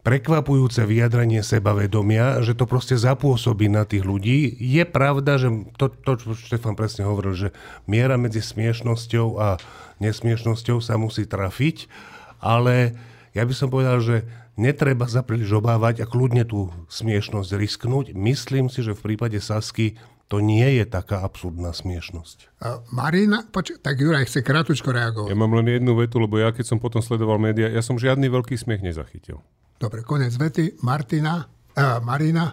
prekvapujúce 0.00 0.80
vyjadrenie 0.88 1.44
sebavedomia, 1.44 2.40
že 2.40 2.56
to 2.56 2.64
proste 2.64 2.96
zapôsobí 2.96 3.68
na 3.68 3.84
tých 3.84 4.04
ľudí. 4.04 4.56
Je 4.56 4.82
pravda, 4.88 5.36
že 5.36 5.52
to, 5.76 5.92
to 5.92 6.16
čo 6.16 6.32
Štefan 6.32 6.76
presne 6.76 7.04
hovoril, 7.04 7.36
že 7.36 7.48
miera 7.84 8.16
medzi 8.16 8.40
smiešnosťou 8.40 9.26
a 9.36 9.60
nesmiešnosťou 10.00 10.80
sa 10.80 10.96
musí 10.96 11.28
trafiť, 11.28 11.88
ale 12.40 12.96
ja 13.36 13.44
by 13.44 13.54
som 13.54 13.68
povedal, 13.68 14.00
že 14.00 14.24
netreba 14.56 15.04
sa 15.04 15.20
príliš 15.20 15.60
obávať 15.60 16.02
a 16.02 16.08
kľudne 16.08 16.48
tú 16.48 16.72
smiešnosť 16.88 17.50
risknúť. 17.54 18.16
Myslím 18.16 18.72
si, 18.72 18.80
že 18.80 18.96
v 18.96 19.12
prípade 19.12 19.36
Sasky 19.38 20.00
to 20.30 20.38
nie 20.38 20.78
je 20.78 20.86
taká 20.86 21.26
absurdná 21.26 21.74
smiešnosť. 21.74 22.62
A 22.62 22.78
Marina, 22.94 23.42
poč- 23.50 23.82
tak 23.82 23.98
Juraj 23.98 24.30
chce 24.30 24.46
krátko 24.46 24.72
reagovať. 24.78 25.26
Ja 25.26 25.36
mám 25.36 25.58
len 25.58 25.66
jednu 25.66 25.98
vetu, 25.98 26.22
lebo 26.22 26.38
ja 26.38 26.54
keď 26.54 26.70
som 26.70 26.78
potom 26.78 27.02
sledoval 27.02 27.42
médiá, 27.42 27.66
ja 27.66 27.82
som 27.82 27.98
žiadny 27.98 28.30
veľký 28.30 28.54
smiech 28.54 28.78
nezachytil. 28.78 29.42
Dobre, 29.80 30.02
konec 30.04 30.36
vety. 30.36 30.76
Martina, 30.84 31.48
a 31.74 32.00
Marina. 32.04 32.52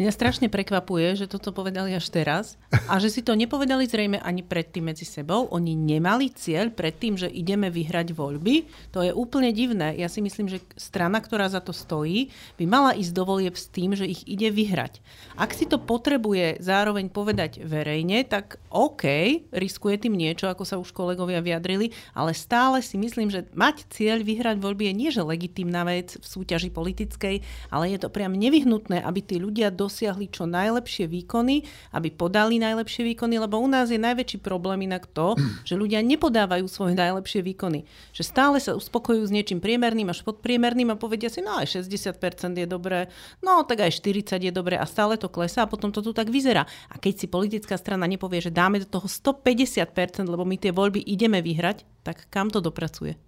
Mňa 0.00 0.10
strašne 0.14 0.46
prekvapuje, 0.48 1.18
že 1.18 1.26
toto 1.28 1.52
povedali 1.52 1.92
až 1.92 2.08
teraz 2.08 2.56
a 2.88 2.96
že 2.96 3.12
si 3.12 3.20
to 3.20 3.36
nepovedali 3.36 3.84
zrejme 3.84 4.16
ani 4.22 4.40
predtým 4.40 4.88
medzi 4.88 5.04
sebou. 5.04 5.50
Oni 5.52 5.76
nemali 5.76 6.32
cieľ 6.32 6.72
predtým, 6.72 7.20
že 7.20 7.28
ideme 7.28 7.68
vyhrať 7.68 8.16
voľby. 8.16 8.70
To 8.96 9.04
je 9.04 9.12
úplne 9.12 9.52
divné. 9.52 9.98
Ja 10.00 10.08
si 10.08 10.24
myslím, 10.24 10.48
že 10.48 10.64
strana, 10.78 11.20
ktorá 11.20 11.50
za 11.50 11.60
to 11.60 11.76
stojí, 11.76 12.32
by 12.56 12.64
mala 12.64 12.96
ísť 12.96 13.12
do 13.12 13.24
volieb 13.28 13.58
s 13.58 13.68
tým, 13.68 13.92
že 13.92 14.08
ich 14.08 14.24
ide 14.24 14.48
vyhrať. 14.48 15.02
Ak 15.36 15.52
si 15.52 15.68
to 15.68 15.76
potrebuje 15.76 16.62
zároveň 16.62 17.10
povedať 17.12 17.60
verejne, 17.66 18.22
tak 18.24 18.62
OK, 18.70 19.04
riskuje 19.50 19.98
tým 19.98 20.14
niečo, 20.14 20.46
ako 20.46 20.64
sa 20.64 20.78
už 20.78 20.94
kolegovia 20.94 21.42
vyjadrili, 21.42 21.90
ale 22.14 22.32
stále 22.32 22.80
si 22.80 22.94
myslím, 22.94 23.28
že 23.28 23.44
mať 23.52 23.88
cieľ 23.90 24.22
vyhrať 24.22 24.56
voľby 24.62 24.88
je 24.88 24.94
nie 24.94 25.10
že 25.10 25.24
legitímna 25.24 25.82
vec 25.88 26.20
v 26.20 26.24
súťaži 26.24 26.70
politickej, 26.70 27.42
ale 27.72 27.84
je 27.90 27.98
to 27.98 28.12
priam 28.12 28.36
nevyhnutné, 28.36 29.00
aby 29.02 29.20
tí 29.24 29.40
ľudia 29.40 29.47
ľudia 29.48 29.72
dosiahli 29.72 30.28
čo 30.28 30.44
najlepšie 30.44 31.08
výkony, 31.08 31.64
aby 31.96 32.08
podali 32.12 32.60
najlepšie 32.60 33.08
výkony, 33.14 33.40
lebo 33.40 33.56
u 33.56 33.68
nás 33.68 33.88
je 33.88 33.96
najväčší 33.96 34.44
problém 34.44 34.84
inak 34.84 35.08
to, 35.08 35.32
že 35.68 35.80
ľudia 35.80 36.04
nepodávajú 36.04 36.68
svoje 36.68 36.92
najlepšie 36.92 37.40
výkony. 37.40 37.88
Že 38.12 38.22
stále 38.22 38.56
sa 38.60 38.76
uspokojujú 38.76 39.24
s 39.24 39.34
niečím 39.34 39.64
priemerným 39.64 40.12
až 40.12 40.20
podpriemerným 40.22 40.92
a 40.92 41.00
povedia 41.00 41.32
si, 41.32 41.40
no 41.40 41.56
aj 41.56 41.80
60% 41.80 42.20
je 42.52 42.66
dobré, 42.68 43.08
no 43.40 43.64
tak 43.64 43.88
aj 43.88 44.04
40 44.04 44.44
je 44.44 44.52
dobré 44.52 44.76
a 44.76 44.84
stále 44.84 45.16
to 45.16 45.32
klesá 45.32 45.64
a 45.64 45.70
potom 45.70 45.88
to 45.88 46.04
tu 46.04 46.12
tak 46.12 46.28
vyzerá. 46.28 46.68
A 46.92 47.00
keď 47.00 47.24
si 47.24 47.26
politická 47.30 47.80
strana 47.80 48.04
nepovie, 48.04 48.44
že 48.44 48.52
dáme 48.52 48.84
do 48.84 48.88
toho 48.88 49.08
150%, 49.08 50.28
lebo 50.28 50.44
my 50.44 50.60
tie 50.60 50.74
voľby 50.74 51.00
ideme 51.00 51.40
vyhrať, 51.40 51.88
tak 52.04 52.28
kam 52.28 52.52
to 52.52 52.60
dopracuje? 52.60 53.27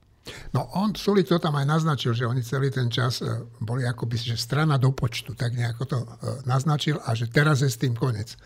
No 0.53 0.69
on, 0.77 0.95
Sulik 0.95 1.27
to 1.27 1.41
tam 1.41 1.57
aj 1.57 1.67
naznačil, 1.67 2.13
že 2.13 2.29
oni 2.29 2.45
celý 2.45 2.69
ten 2.69 2.93
čas 2.93 3.25
e, 3.25 3.27
boli 3.63 3.87
akoby, 3.87 4.19
že 4.19 4.37
strana 4.37 4.77
do 4.77 4.93
počtu, 4.93 5.33
tak 5.35 5.57
nejako 5.57 5.85
to 5.87 5.99
e, 5.99 6.07
naznačil 6.45 7.01
a 7.03 7.17
že 7.17 7.31
teraz 7.31 7.65
je 7.65 7.71
s 7.71 7.81
tým 7.81 7.97
konec. 7.97 8.37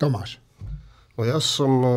Tomáš. 0.00 0.40
No 1.18 1.28
ja 1.28 1.36
som 1.42 1.72
e, 1.84 1.88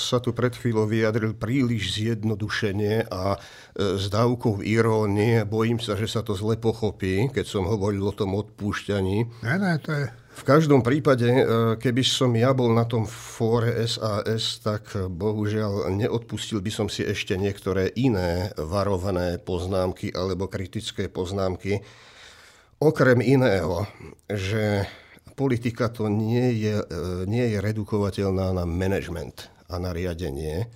sa 0.00 0.22
tu 0.24 0.32
pred 0.32 0.56
chvíľou 0.56 0.88
vyjadril 0.88 1.36
príliš 1.36 2.00
zjednodušene 2.00 3.12
a 3.12 3.36
s 3.76 4.08
dávkou 4.08 4.64
irónie. 4.64 5.44
Bojím 5.44 5.76
sa, 5.76 5.92
že 5.92 6.08
sa 6.08 6.24
to 6.24 6.32
zle 6.32 6.56
pochopí, 6.56 7.28
keď 7.28 7.44
som 7.44 7.68
hovoril 7.68 8.08
o 8.08 8.16
tom 8.16 8.32
odpúšťaní. 8.34 9.44
Ne, 9.44 9.54
ne, 9.60 9.76
to 9.84 9.92
je 9.92 10.06
v 10.36 10.42
každom 10.44 10.84
prípade, 10.84 11.24
e, 11.24 11.42
keby 11.80 12.04
som 12.04 12.28
ja 12.36 12.52
bol 12.52 12.68
na 12.76 12.84
tom 12.84 13.08
fóre 13.08 13.72
SAS, 13.88 14.60
tak 14.60 14.92
bohužiaľ 14.92 15.88
neodpustil 15.96 16.60
by 16.60 16.68
som 16.68 16.86
si 16.92 17.00
ešte 17.08 17.40
niektoré 17.40 17.88
iné 17.96 18.52
varované 18.60 19.40
poznámky 19.40 20.12
alebo 20.12 20.52
kritické 20.52 21.08
poznámky. 21.08 21.80
Okrem 22.76 23.24
iného, 23.24 23.88
že 24.28 24.84
politika 25.32 25.88
to 25.88 26.12
nie 26.12 26.60
je, 26.60 26.84
e, 26.84 26.86
nie 27.24 27.56
je 27.56 27.58
redukovateľná 27.64 28.52
na 28.52 28.68
management 28.68 29.48
a 29.72 29.80
na 29.80 29.96
riadenie 29.96 30.68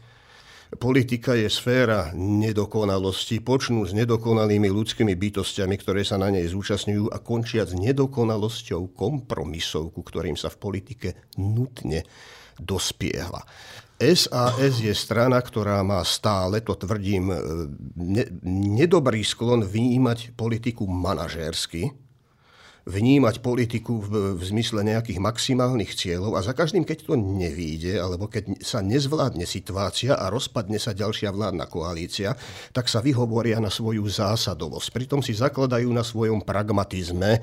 Politika 0.70 1.35
je 1.35 1.50
sféra 1.50 2.14
nedokonalosti, 2.14 3.42
počnú 3.42 3.83
s 3.83 3.90
nedokonalými 3.90 4.70
ľudskými 4.70 5.18
bytostiami, 5.18 5.74
ktoré 5.74 6.06
sa 6.06 6.14
na 6.14 6.30
nej 6.30 6.46
zúčastňujú 6.46 7.11
a 7.11 7.18
končia 7.18 7.66
s 7.66 7.74
nedokonalosťou 7.74 8.94
kompromisov, 8.94 9.90
ku 9.90 10.06
ktorým 10.06 10.38
sa 10.38 10.46
v 10.46 10.61
politike 10.62 11.09
nutne 11.42 12.06
dospiehla. 12.54 13.42
SAS 14.00 14.80
je 14.80 14.94
strana, 14.94 15.42
ktorá 15.42 15.83
má 15.83 16.00
stále, 16.06 16.62
to 16.62 16.78
tvrdím, 16.78 17.35
ne, 17.98 18.24
nedobrý 18.80 19.26
sklon 19.26 19.66
vnímať 19.66 20.38
politiku 20.38 20.87
manažérsky, 20.87 21.90
vnímať 22.90 23.38
politiku 23.38 24.03
v, 24.03 24.35
v 24.35 24.42
zmysle 24.42 24.83
nejakých 24.83 25.22
maximálnych 25.22 25.94
cieľov 25.94 26.35
a 26.35 26.42
za 26.42 26.53
každým, 26.53 26.83
keď 26.83 27.07
to 27.07 27.14
nevíde, 27.14 27.94
alebo 27.94 28.26
keď 28.26 28.59
sa 28.59 28.83
nezvládne 28.83 29.46
situácia 29.46 30.18
a 30.18 30.26
rozpadne 30.26 30.83
sa 30.83 30.90
ďalšia 30.90 31.31
vládna 31.31 31.70
koalícia, 31.70 32.35
tak 32.74 32.90
sa 32.90 32.98
vyhovoria 32.98 33.62
na 33.62 33.70
svoju 33.70 34.03
zásadovosť. 34.03 34.90
Pritom 34.90 35.20
si 35.22 35.38
zakladajú 35.38 35.87
na 35.94 36.03
svojom 36.03 36.42
pragmatizme, 36.42 37.38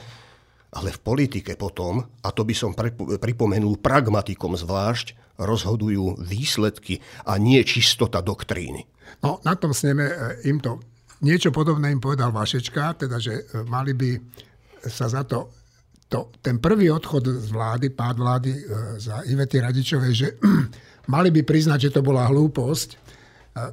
ale 0.68 0.90
v 0.92 1.00
politike 1.00 1.56
potom, 1.56 2.04
a 2.04 2.30
to 2.36 2.44
by 2.44 2.52
som 2.52 2.76
pripomenul 3.18 3.80
pragmatikom 3.80 4.60
zvlášť, 4.60 5.40
rozhodujú 5.40 6.20
výsledky 6.20 7.00
a 7.24 7.40
nie 7.40 7.62
čistota 7.64 8.20
doktríny. 8.20 8.84
No, 9.24 9.40
na 9.48 9.56
tom 9.56 9.72
sneme 9.72 10.10
e, 10.10 10.16
im 10.50 10.60
to 10.60 10.82
niečo 11.24 11.50
podobné 11.50 11.94
im 11.94 12.02
povedal 12.02 12.34
Vašečka, 12.34 13.08
teda, 13.08 13.18
že 13.18 13.46
e, 13.48 13.64
mali 13.66 13.94
by 13.94 14.10
sa 14.90 15.08
za 15.12 15.24
to, 15.24 15.52
to 16.08 16.32
ten 16.40 16.64
prvý 16.64 16.88
odchod 16.88 17.28
z 17.28 17.50
vlády, 17.52 17.92
pád 17.92 18.16
vlády 18.16 18.52
e, 18.56 18.62
za 19.00 19.28
Ivety 19.28 19.60
Radičovej, 19.60 20.14
že 20.16 20.28
mali 21.14 21.30
by 21.32 21.44
priznať, 21.44 21.92
že 21.92 21.94
to 22.00 22.02
bola 22.04 22.28
hlúposť. 22.32 22.90
E, 22.96 22.98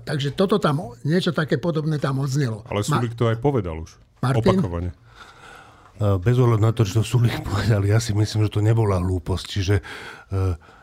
takže 0.03 0.35
toto 0.35 0.59
tam, 0.59 0.94
niečo 1.07 1.31
také 1.31 1.62
podobné 1.62 2.03
tam 2.03 2.18
odznelo. 2.18 2.66
Ale 2.66 2.83
Sulik 2.83 3.14
to 3.14 3.31
aj 3.31 3.38
povedal 3.38 3.79
už. 3.79 3.94
Martin? 4.18 4.59
Opakovane. 4.59 4.90
E, 4.90 6.18
bez 6.18 6.35
ohľadu 6.35 6.62
na 6.62 6.74
to, 6.74 6.83
čo 6.83 7.07
Sulik 7.07 7.38
povedal, 7.48 7.87
ja 7.87 8.03
si 8.03 8.11
myslím, 8.11 8.50
že 8.50 8.50
to 8.50 8.59
nebola 8.59 8.98
hlúposť. 8.98 9.44
Čiže 9.46 9.77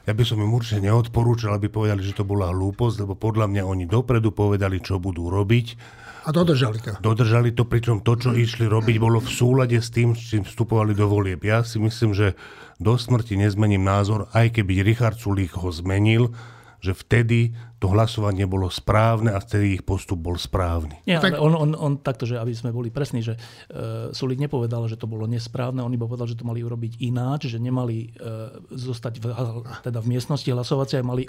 ja 0.01 0.13
by 0.15 0.23
som 0.23 0.39
im 0.39 0.55
určite 0.55 0.79
neodporúčal, 0.81 1.59
aby 1.59 1.67
povedali, 1.67 1.99
že 1.99 2.15
to 2.15 2.23
bola 2.23 2.49
hlúposť, 2.55 3.03
lebo 3.03 3.19
podľa 3.19 3.51
mňa 3.51 3.63
oni 3.67 3.85
dopredu 3.85 4.31
povedali, 4.31 4.79
čo 4.79 4.97
budú 4.97 5.27
robiť 5.27 5.75
a 6.21 6.29
dodržali 6.29 6.77
to. 6.77 6.91
Dodržali 7.01 7.49
to, 7.51 7.65
pričom 7.65 8.05
to, 8.05 8.13
čo 8.13 8.29
išli 8.37 8.69
robiť, 8.69 8.95
bolo 9.01 9.17
v 9.17 9.29
súlade 9.29 9.77
s 9.81 9.89
tým, 9.89 10.13
s 10.13 10.29
čím 10.29 10.45
vstupovali 10.45 10.93
do 10.93 11.09
volieb. 11.09 11.41
Ja 11.41 11.65
si 11.65 11.81
myslím, 11.81 12.13
že 12.13 12.37
do 12.77 12.97
smrti 12.97 13.37
nezmením 13.37 13.81
názor, 13.81 14.29
aj 14.33 14.61
keby 14.61 14.85
Richard 14.85 15.17
Sulík 15.17 15.57
ho 15.57 15.69
zmenil, 15.73 16.33
že 16.81 16.97
vtedy 16.97 17.53
to 17.81 17.89
hlasovanie 17.89 18.45
bolo 18.45 18.69
správne 18.69 19.33
a 19.33 19.41
vtedy 19.41 19.81
ich 19.81 19.81
postup 19.81 20.21
bol 20.21 20.37
správny. 20.37 21.01
Nie, 21.09 21.17
ale 21.17 21.41
on, 21.41 21.57
on, 21.57 21.73
on 21.73 21.97
takto, 21.97 22.29
že 22.29 22.37
aby 22.37 22.53
sme 22.53 22.69
boli 22.69 22.93
presní, 22.93 23.25
že 23.25 23.33
uh, 23.33 24.13
Sulík 24.13 24.37
nepovedal, 24.37 24.85
že 24.85 25.01
to 25.01 25.09
bolo 25.09 25.25
nesprávne, 25.25 25.81
on 25.81 25.89
iba 25.89 26.05
povedal, 26.05 26.29
že 26.29 26.37
to 26.37 26.45
mali 26.45 26.61
urobiť 26.61 27.01
ináč, 27.01 27.49
že 27.49 27.57
nemali 27.57 28.13
uh, 28.21 28.53
zostať 28.69 29.13
v, 29.17 29.25
teda 29.81 29.97
v 29.97 30.07
miestnosti 30.13 30.45
hlasovacej, 30.45 31.01
mali 31.01 31.25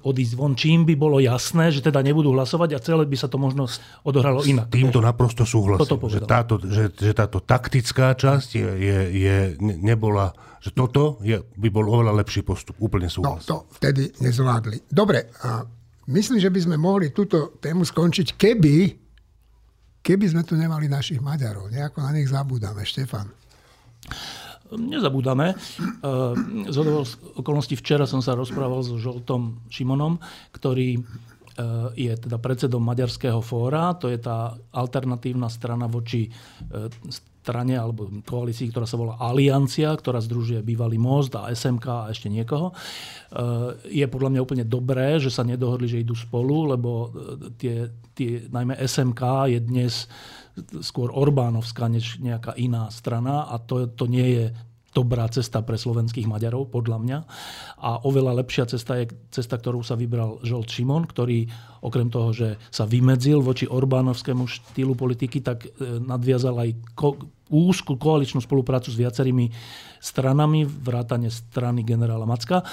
odísť 0.00 0.32
von, 0.32 0.56
čím 0.56 0.88
by 0.88 0.96
bolo 0.96 1.20
jasné, 1.20 1.68
že 1.68 1.84
teda 1.84 2.00
nebudú 2.00 2.32
hlasovať 2.32 2.72
a 2.72 2.78
celé 2.80 3.04
by 3.04 3.16
sa 3.20 3.28
to 3.28 3.36
možno 3.36 3.68
odohralo 4.00 4.48
inak. 4.48 4.72
S 4.72 4.80
týmto 4.80 5.04
naprosto 5.04 5.44
súhlasím, 5.44 6.00
že 6.08 6.24
táto, 6.24 6.56
že, 6.56 6.88
že 6.88 7.12
táto 7.12 7.44
taktická 7.44 8.16
časť 8.16 8.48
je, 8.56 8.68
je, 8.80 8.98
je, 9.12 9.36
nebola 9.60 10.32
že 10.66 10.74
toto 10.74 11.22
je, 11.22 11.38
by 11.38 11.68
bol 11.70 11.86
oveľa 11.86 12.26
lepší 12.26 12.42
postup. 12.42 12.74
Úplne 12.82 13.06
súhlas. 13.06 13.46
No, 13.46 13.70
to 13.70 13.78
vtedy 13.78 14.10
nezvládli. 14.18 14.90
Dobre, 14.90 15.30
a 15.46 15.62
myslím, 16.10 16.38
že 16.38 16.50
by 16.50 16.60
sme 16.62 16.76
mohli 16.78 17.10
túto 17.10 17.58
tému 17.58 17.82
skončiť, 17.86 18.38
keby, 18.38 18.76
keby 20.02 20.26
sme 20.30 20.42
tu 20.46 20.54
nemali 20.58 20.86
našich 20.86 21.18
Maďarov. 21.18 21.70
Nejako 21.70 21.98
na 22.02 22.10
nich 22.14 22.30
zabúdame. 22.30 22.82
Štefan. 22.86 23.30
Nezabúdame. 24.74 25.54
Z 26.66 26.76
okolností 27.38 27.78
včera 27.78 28.02
som 28.02 28.18
sa 28.18 28.34
rozprával 28.34 28.82
so 28.82 28.98
Žoltom 28.98 29.62
Šimonom, 29.70 30.18
ktorý 30.50 30.98
e, 30.98 31.00
je 31.94 32.12
teda 32.18 32.42
predsedom 32.42 32.82
Maďarského 32.82 33.38
fóra. 33.46 33.94
To 34.02 34.10
je 34.10 34.18
tá 34.18 34.58
alternatívna 34.74 35.46
strana 35.46 35.86
voči 35.86 36.26
e, 36.26 36.30
strane 37.46 37.78
alebo 37.78 38.10
koalícii, 38.26 38.74
ktorá 38.74 38.90
sa 38.90 38.98
volá 38.98 39.14
Aliancia, 39.22 39.94
ktorá 39.94 40.18
združuje 40.18 40.66
bývalý 40.66 40.98
most 40.98 41.38
a 41.38 41.46
SMK 41.46 41.86
a 41.86 42.10
ešte 42.10 42.26
niekoho. 42.26 42.74
Eh, 42.74 44.02
je 44.02 44.06
podľa 44.10 44.34
mňa 44.34 44.40
úplne 44.42 44.64
dobré, 44.66 45.22
že 45.22 45.30
sa 45.30 45.46
nedohodli, 45.46 45.86
že 45.86 46.02
idú 46.02 46.18
spolu, 46.18 46.74
lebo 46.74 46.90
eh, 47.06 47.10
tie, 47.54 47.76
tie, 48.18 48.50
najmä 48.50 48.74
SMK 48.82 49.22
je 49.54 49.58
dnes 49.62 49.94
skôr 50.82 51.14
Orbánovská 51.14 51.86
než 51.86 52.18
nejaká 52.18 52.56
iná 52.58 52.90
strana 52.90 53.46
a 53.46 53.60
to, 53.62 53.86
to 53.92 54.10
nie 54.10 54.26
je 54.34 54.44
dobrá 54.96 55.28
cesta 55.28 55.60
pre 55.60 55.76
slovenských 55.76 56.24
Maďarov, 56.24 56.72
podľa 56.72 56.96
mňa. 57.04 57.18
A 57.84 58.00
oveľa 58.08 58.40
lepšia 58.40 58.64
cesta 58.64 58.96
je 58.96 59.12
cesta, 59.28 59.60
ktorú 59.60 59.84
sa 59.84 59.92
vybral 59.92 60.40
Žolt 60.40 60.72
Šimon, 60.72 61.04
ktorý 61.04 61.44
okrem 61.84 62.08
toho, 62.08 62.32
že 62.32 62.56
sa 62.72 62.88
vymedzil 62.88 63.44
voči 63.44 63.68
Orbánovskému 63.68 64.48
štýlu 64.48 64.96
politiky, 64.96 65.44
tak 65.44 65.68
eh, 65.68 66.00
nadviazal 66.00 66.56
aj 66.56 66.70
ko- 66.96 67.20
úzku 67.46 67.94
koaličnú 67.94 68.42
spoluprácu 68.42 68.90
s 68.90 68.98
viacerými 68.98 69.52
stranami, 70.02 70.66
vrátane 70.66 71.30
strany 71.30 71.86
generála 71.86 72.26
Macka, 72.26 72.66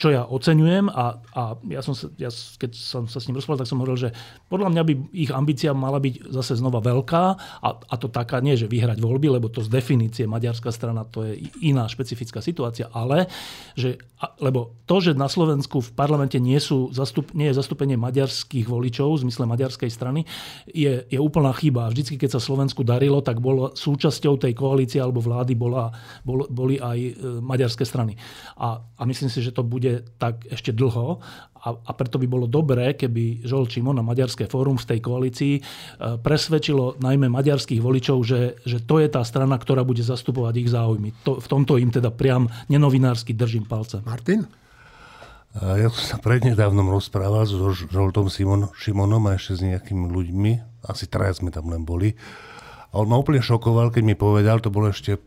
čo 0.00 0.08
ja 0.08 0.24
oceňujem 0.24 0.88
a, 0.88 1.20
a 1.36 1.42
ja 1.68 1.84
som 1.84 1.92
sa, 1.92 2.08
ja, 2.16 2.32
keď 2.32 2.72
som 2.72 3.04
sa 3.04 3.20
s 3.20 3.28
ním 3.28 3.36
rozprával, 3.36 3.60
tak 3.60 3.68
som 3.68 3.84
hovoril, 3.84 4.08
že 4.08 4.16
podľa 4.48 4.72
mňa 4.72 4.82
by 4.88 4.92
ich 5.12 5.28
ambícia 5.28 5.76
mala 5.76 6.00
byť 6.00 6.32
zase 6.32 6.56
znova 6.56 6.80
veľká 6.80 7.24
a, 7.60 7.68
a 7.76 7.94
to 8.00 8.08
taká 8.08 8.40
nie, 8.40 8.56
že 8.56 8.64
vyhrať 8.64 8.96
voľby, 8.96 9.28
lebo 9.36 9.52
to 9.52 9.60
z 9.60 9.68
definície 9.68 10.24
maďarská 10.24 10.72
strana 10.72 11.04
to 11.04 11.28
je 11.28 11.52
iná 11.60 11.84
špecifická 11.84 12.40
situácia, 12.40 12.88
ale 12.96 13.28
že, 13.76 14.00
lebo 14.40 14.80
to, 14.88 15.04
že 15.04 15.12
na 15.12 15.28
Slovensku 15.28 15.84
v 15.84 15.92
parlamente 15.92 16.40
nie, 16.40 16.56
sú 16.56 16.88
zastup, 16.96 17.36
nie 17.36 17.52
je 17.52 17.60
zastúpenie 17.60 18.00
maďarských 18.00 18.64
voličov 18.64 19.20
v 19.20 19.28
zmysle 19.28 19.44
maďarskej 19.44 19.90
strany, 19.92 20.24
je, 20.64 21.04
je 21.12 21.18
úplná 21.20 21.52
chyba. 21.52 21.92
Vždycky, 21.92 22.16
keď 22.16 22.36
sa 22.36 22.40
Slovensku 22.40 22.80
darilo, 22.88 23.20
tak 23.20 23.36
bolo 23.44 23.76
súčasťou 23.76 24.40
tej 24.40 24.56
koalície 24.56 24.96
alebo 24.96 25.20
vlády 25.20 25.52
bola, 25.52 25.92
bol, 26.24 26.48
boli 26.48 26.80
aj 26.80 26.98
e, 26.98 27.12
maďarské 27.44 27.84
strany. 27.84 28.16
A, 28.56 28.80
a 28.80 29.02
myslím 29.04 29.28
si, 29.28 29.44
že 29.44 29.52
to 29.52 29.60
bude 29.60 29.89
bude 29.90 30.06
tak 30.22 30.46
ešte 30.46 30.70
dlho 30.70 31.18
a, 31.60 31.68
a 31.76 31.90
preto 31.92 32.16
by 32.16 32.26
bolo 32.30 32.46
dobré, 32.48 32.96
keby 32.96 33.44
Žol 33.44 33.68
Čimon 33.68 34.00
a 34.00 34.06
Maďarské 34.06 34.48
fórum 34.48 34.80
v 34.80 34.88
tej 34.96 35.00
koalícii 35.04 35.54
e, 35.58 35.62
presvedčilo 36.16 36.96
najmä 37.02 37.28
maďarských 37.28 37.82
voličov, 37.84 38.24
že, 38.24 38.56
že 38.64 38.80
to 38.80 38.96
je 39.02 39.12
tá 39.12 39.20
strana, 39.26 39.60
ktorá 39.60 39.84
bude 39.84 40.00
zastupovať 40.00 40.54
ich 40.56 40.72
záujmy. 40.72 41.12
To, 41.28 41.36
v 41.36 41.46
tomto 41.50 41.76
im 41.76 41.92
teda 41.92 42.08
priam 42.08 42.48
nenovinársky 42.72 43.36
držím 43.36 43.68
palce. 43.68 44.00
Martin? 44.06 44.48
Ja 45.50 45.90
som 45.90 46.04
sa 46.06 46.16
prednedávnom 46.22 46.94
rozprával 46.94 47.42
so 47.42 47.74
Žoltom 47.74 48.30
Simon, 48.30 48.70
Šimonom 48.70 49.26
a 49.26 49.34
ešte 49.34 49.58
s 49.58 49.60
nejakými 49.66 50.06
ľuďmi. 50.06 50.52
Asi 50.86 51.10
traja 51.10 51.42
sme 51.42 51.50
tam 51.50 51.74
len 51.74 51.82
boli. 51.82 52.14
A 52.94 53.02
on 53.02 53.10
ma 53.10 53.18
úplne 53.18 53.42
šokoval, 53.42 53.90
keď 53.90 54.02
mi 54.06 54.14
povedal, 54.14 54.62
to 54.62 54.70
bolo 54.70 54.94
ešte 54.94 55.18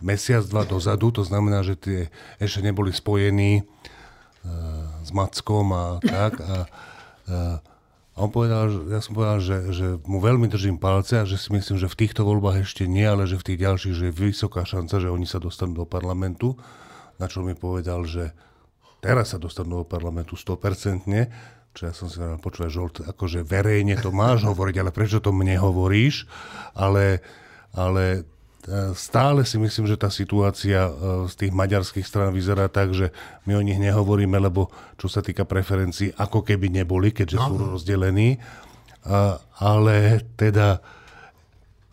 mesiac, 0.00 0.48
dva 0.48 0.64
dozadu, 0.64 1.12
to 1.12 1.28
znamená, 1.28 1.60
že 1.60 1.76
tie 1.76 2.00
ešte 2.40 2.64
neboli 2.64 2.88
spojení 2.88 3.68
s 5.06 5.10
Mackom 5.14 5.70
a 5.70 5.84
tak. 6.02 6.38
A, 6.42 6.66
a 7.30 7.38
on 8.16 8.32
povedal, 8.32 8.72
že, 8.72 8.80
ja 8.88 9.00
som 9.04 9.12
povedal, 9.12 9.38
že, 9.44 9.56
že 9.76 9.86
mu 10.08 10.24
veľmi 10.24 10.48
držím 10.48 10.80
palce 10.80 11.20
a 11.20 11.28
že 11.28 11.36
si 11.36 11.52
myslím, 11.52 11.76
že 11.76 11.84
v 11.84 12.00
týchto 12.00 12.24
voľbách 12.24 12.64
ešte 12.64 12.88
nie, 12.88 13.04
ale 13.04 13.28
že 13.28 13.36
v 13.36 13.52
tých 13.52 13.60
ďalších, 13.60 13.94
že 13.94 14.04
je 14.08 14.14
vysoká 14.16 14.64
šanca, 14.64 15.04
že 15.04 15.12
oni 15.12 15.28
sa 15.28 15.36
dostanú 15.36 15.84
do 15.84 15.86
parlamentu. 15.86 16.56
Na 17.20 17.28
čo 17.28 17.44
mi 17.44 17.52
povedal, 17.52 18.08
že 18.08 18.32
teraz 19.04 19.36
sa 19.36 19.38
dostanú 19.38 19.84
do 19.84 19.86
parlamentu 19.86 20.32
100%, 20.32 21.04
čo 21.76 21.82
ja 21.84 21.92
som 21.92 22.08
si 22.08 22.16
povedal, 22.16 22.40
počúvaj, 22.40 22.72
žolt, 22.72 22.96
akože 23.04 23.44
verejne 23.44 24.00
to 24.00 24.08
máš 24.08 24.48
hovoriť, 24.48 24.76
ale 24.80 24.90
prečo 24.96 25.20
to 25.20 25.28
mne 25.36 25.60
hovoríš? 25.60 26.24
Ale, 26.72 27.20
ale 27.76 28.24
stále 28.98 29.46
si 29.46 29.62
myslím, 29.62 29.86
že 29.86 29.94
tá 29.94 30.10
situácia 30.10 30.90
e, 30.90 30.92
z 31.30 31.34
tých 31.38 31.52
maďarských 31.54 32.06
strán 32.06 32.34
vyzerá 32.34 32.66
tak, 32.66 32.90
že 32.90 33.14
my 33.46 33.54
o 33.54 33.62
nich 33.62 33.78
nehovoríme, 33.78 34.34
lebo 34.42 34.74
čo 34.98 35.06
sa 35.06 35.22
týka 35.22 35.46
preferencií, 35.46 36.10
ako 36.18 36.42
keby 36.42 36.70
neboli, 36.74 37.14
keďže 37.14 37.38
sú 37.38 37.54
rozdelení. 37.78 38.42
Ale 39.62 40.18
teda 40.34 40.82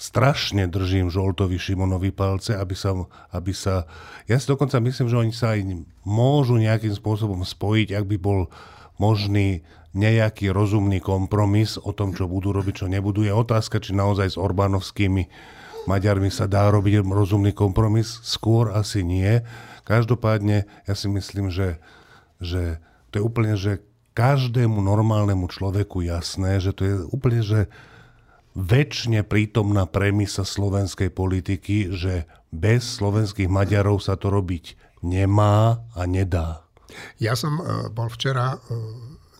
strašne 0.02 0.66
držím 0.66 1.14
Žoltovi 1.14 1.62
Šimonovi 1.62 2.10
palce, 2.10 2.58
aby 2.58 2.74
sa, 2.74 2.92
aby 3.30 3.54
sa... 3.54 3.86
Ja 4.26 4.42
si 4.42 4.50
dokonca 4.50 4.82
myslím, 4.82 5.08
že 5.08 5.22
oni 5.22 5.32
sa 5.32 5.54
aj 5.54 5.62
môžu 6.04 6.58
nejakým 6.58 6.92
spôsobom 6.92 7.46
spojiť, 7.46 7.94
ak 7.96 8.06
by 8.10 8.18
bol 8.18 8.50
možný 8.98 9.62
nejaký 9.94 10.50
rozumný 10.50 11.00
kompromis 11.00 11.78
o 11.78 11.94
tom, 11.94 12.18
čo 12.18 12.26
budú 12.26 12.50
robiť, 12.50 12.84
čo 12.84 12.88
nebudú. 12.90 13.22
Je 13.22 13.32
otázka, 13.32 13.78
či 13.78 13.94
naozaj 13.94 14.34
s 14.34 14.42
Orbánovskými 14.42 15.30
Maďarmi 15.84 16.32
sa 16.32 16.48
dá 16.48 16.72
robiť 16.72 17.04
rozumný 17.04 17.52
kompromis, 17.52 18.20
skôr 18.24 18.72
asi 18.72 19.04
nie. 19.04 19.44
Každopádne 19.84 20.64
ja 20.88 20.94
si 20.96 21.12
myslím, 21.12 21.52
že, 21.52 21.80
že 22.40 22.80
to 23.12 23.20
je 23.20 23.24
úplne, 23.24 23.54
že 23.60 23.84
každému 24.14 24.80
normálnemu 24.80 25.50
človeku 25.50 26.06
jasné, 26.06 26.62
že 26.62 26.72
to 26.72 26.82
je 26.86 26.96
úplne, 27.10 27.42
že 27.44 27.68
väčšine 28.54 29.26
prítomná 29.26 29.90
premisa 29.90 30.46
slovenskej 30.46 31.10
politiky, 31.10 31.90
že 31.92 32.30
bez 32.54 33.02
slovenských 33.02 33.50
Maďarov 33.50 33.98
sa 34.06 34.14
to 34.14 34.30
robiť 34.30 34.78
nemá 35.02 35.82
a 35.98 36.02
nedá. 36.06 36.62
Ja 37.18 37.34
som 37.34 37.58
e, 37.58 37.90
bol 37.90 38.06
včera 38.14 38.54
e, 38.54 38.58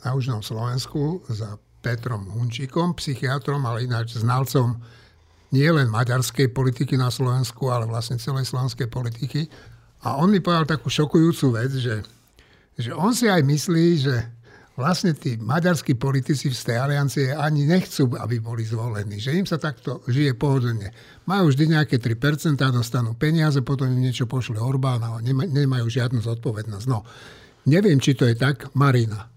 na 0.02 0.18
Južnom 0.18 0.42
Slovensku 0.42 1.22
za 1.30 1.62
Petrom 1.86 2.26
Hunčíkom, 2.34 2.98
psychiatrom, 2.98 3.62
ale 3.70 3.86
ináč 3.86 4.18
znalcom 4.18 4.82
nie 5.54 5.70
len 5.70 5.86
maďarskej 5.94 6.50
politiky 6.50 6.98
na 6.98 7.14
Slovensku, 7.14 7.70
ale 7.70 7.86
vlastne 7.86 8.18
celej 8.18 8.50
slovenskej 8.50 8.90
politiky. 8.90 9.46
A 10.04 10.18
on 10.18 10.34
mi 10.34 10.42
povedal 10.42 10.66
takú 10.66 10.90
šokujúcu 10.90 11.46
vec, 11.54 11.72
že, 11.78 12.02
že 12.76 12.92
on 12.92 13.14
si 13.14 13.30
aj 13.30 13.46
myslí, 13.46 13.88
že 14.02 14.16
vlastne 14.74 15.14
tí 15.14 15.38
maďarskí 15.38 15.94
politici 15.94 16.50
v 16.50 16.58
tej 16.58 16.78
aliancie 16.82 17.26
ani 17.38 17.70
nechcú, 17.70 18.10
aby 18.18 18.42
boli 18.42 18.66
zvolení. 18.66 19.22
Že 19.22 19.46
im 19.46 19.48
sa 19.48 19.62
takto 19.62 20.02
žije 20.10 20.34
pohodlne. 20.34 20.90
Majú 21.30 21.54
vždy 21.54 21.78
nejaké 21.78 22.02
3%, 22.02 22.58
dostanú 22.74 23.14
peniaze, 23.14 23.62
potom 23.62 23.88
im 23.88 24.02
niečo 24.02 24.26
pošle 24.26 24.58
Orbán 24.58 25.06
a 25.06 25.22
nemajú 25.22 25.86
žiadnu 25.86 26.20
zodpovednosť. 26.26 26.86
No, 26.90 27.06
neviem, 27.70 28.02
či 28.02 28.18
to 28.18 28.26
je 28.26 28.34
tak. 28.34 28.74
Marina. 28.74 29.33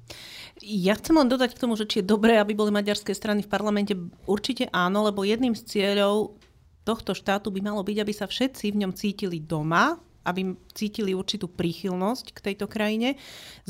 Ja 0.66 0.98
chcem 0.98 1.14
len 1.14 1.30
dodať 1.30 1.54
k 1.54 1.62
tomu, 1.62 1.78
že 1.78 1.86
či 1.86 2.02
je 2.02 2.10
dobré, 2.10 2.42
aby 2.42 2.50
boli 2.50 2.74
maďarské 2.74 3.14
strany 3.14 3.46
v 3.46 3.52
parlamente. 3.52 3.94
Určite 4.26 4.66
áno, 4.74 5.06
lebo 5.06 5.22
jedným 5.22 5.54
z 5.54 5.62
cieľov 5.62 6.42
tohto 6.82 7.14
štátu 7.14 7.54
by 7.54 7.62
malo 7.62 7.86
byť, 7.86 7.98
aby 8.02 8.10
sa 8.10 8.26
všetci 8.26 8.74
v 8.74 8.80
ňom 8.82 8.92
cítili 8.98 9.38
doma, 9.38 9.94
aby 10.26 10.58
cítili 10.74 11.14
určitú 11.14 11.46
príchylnosť 11.46 12.34
k 12.34 12.38
tejto 12.50 12.66
krajine, 12.66 13.14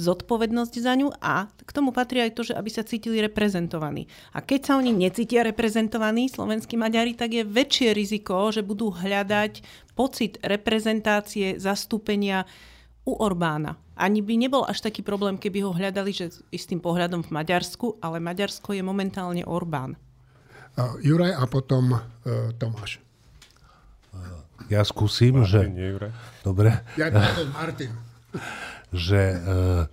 zodpovednosť 0.00 0.74
za 0.80 0.96
ňu 0.96 1.12
a 1.20 1.52
k 1.52 1.70
tomu 1.70 1.92
patrí 1.92 2.24
aj 2.24 2.32
to, 2.32 2.48
že 2.48 2.56
aby 2.56 2.70
sa 2.72 2.80
cítili 2.80 3.20
reprezentovaní. 3.20 4.08
A 4.32 4.40
keď 4.40 4.72
sa 4.72 4.72
oni 4.80 4.96
necítia 4.96 5.44
reprezentovaní, 5.44 6.32
slovenskí 6.32 6.80
Maďari, 6.80 7.12
tak 7.12 7.36
je 7.36 7.44
väčšie 7.44 7.92
riziko, 7.92 8.48
že 8.48 8.64
budú 8.64 8.88
hľadať 8.88 9.60
pocit 9.92 10.40
reprezentácie, 10.40 11.60
zastúpenia 11.60 12.48
u 13.06 13.14
Orbána. 13.14 13.78
Ani 13.96 14.20
by 14.20 14.34
nebol 14.36 14.66
až 14.66 14.82
taký 14.82 15.00
problém, 15.00 15.38
keby 15.38 15.64
ho 15.64 15.70
hľadali 15.72 16.12
že 16.12 16.28
istým 16.52 16.82
pohľadom 16.82 17.22
v 17.24 17.30
Maďarsku, 17.32 18.02
ale 18.02 18.20
Maďarsko 18.20 18.74
je 18.74 18.82
momentálne 18.82 19.46
Orbán. 19.46 19.96
Uh, 20.76 21.00
Juraj 21.00 21.32
a 21.32 21.44
potom 21.48 21.96
uh, 21.96 22.02
Tomáš. 22.60 23.00
Ja 24.66 24.82
skúsim, 24.82 25.38
Martin, 25.38 25.48
že... 25.48 25.60
Nie, 25.70 25.86
Juraj. 25.94 26.12
Dobre. 26.42 26.70
Ja 26.98 27.08
Martin. 27.56 27.94
že 28.90 29.38
uh, 29.38 29.86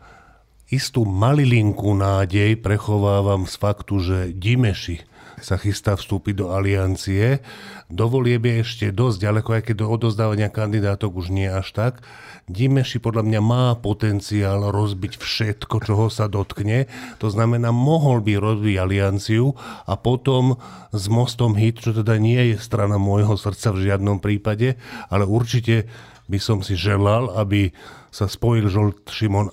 istú 0.73 1.05
malilinku 1.05 1.93
nádej 1.93 2.57
prechovávam 2.57 3.45
z 3.45 3.55
faktu, 3.61 3.93
že 4.01 4.17
Dimeši 4.33 5.12
sa 5.43 5.59
chystá 5.59 5.99
vstúpiť 5.99 6.39
do 6.39 6.55
aliancie. 6.55 7.43
Do 7.91 8.07
volieb 8.07 8.47
je 8.47 8.63
ešte 8.63 8.85
dosť 8.95 9.17
ďaleko, 9.19 9.49
aj 9.59 9.63
keď 9.67 9.75
do 9.83 9.87
odozdávania 9.91 10.47
kandidátok 10.47 11.11
už 11.19 11.35
nie 11.35 11.51
až 11.51 11.75
tak. 11.75 11.99
Dimeši 12.47 13.03
podľa 13.03 13.27
mňa 13.27 13.41
má 13.43 13.75
potenciál 13.75 14.71
rozbiť 14.71 15.19
všetko, 15.19 15.83
čoho 15.83 16.07
sa 16.07 16.31
dotkne. 16.31 16.87
To 17.19 17.27
znamená, 17.27 17.75
mohol 17.75 18.23
by 18.23 18.39
rozbiť 18.39 18.75
alianciu 18.79 19.51
a 19.83 19.99
potom 19.99 20.55
s 20.95 21.03
Mostom 21.11 21.59
Hit, 21.59 21.83
čo 21.83 21.91
teda 21.91 22.15
nie 22.15 22.55
je 22.55 22.63
strana 22.63 22.95
môjho 22.95 23.35
srdca 23.35 23.75
v 23.75 23.91
žiadnom 23.91 24.23
prípade, 24.23 24.79
ale 25.11 25.27
určite 25.27 25.91
by 26.31 26.39
som 26.39 26.63
si 26.63 26.79
želal, 26.79 27.35
aby 27.35 27.75
sa 28.07 28.31
spojil 28.31 28.71
Žolt 28.71 29.11
Šimon 29.11 29.51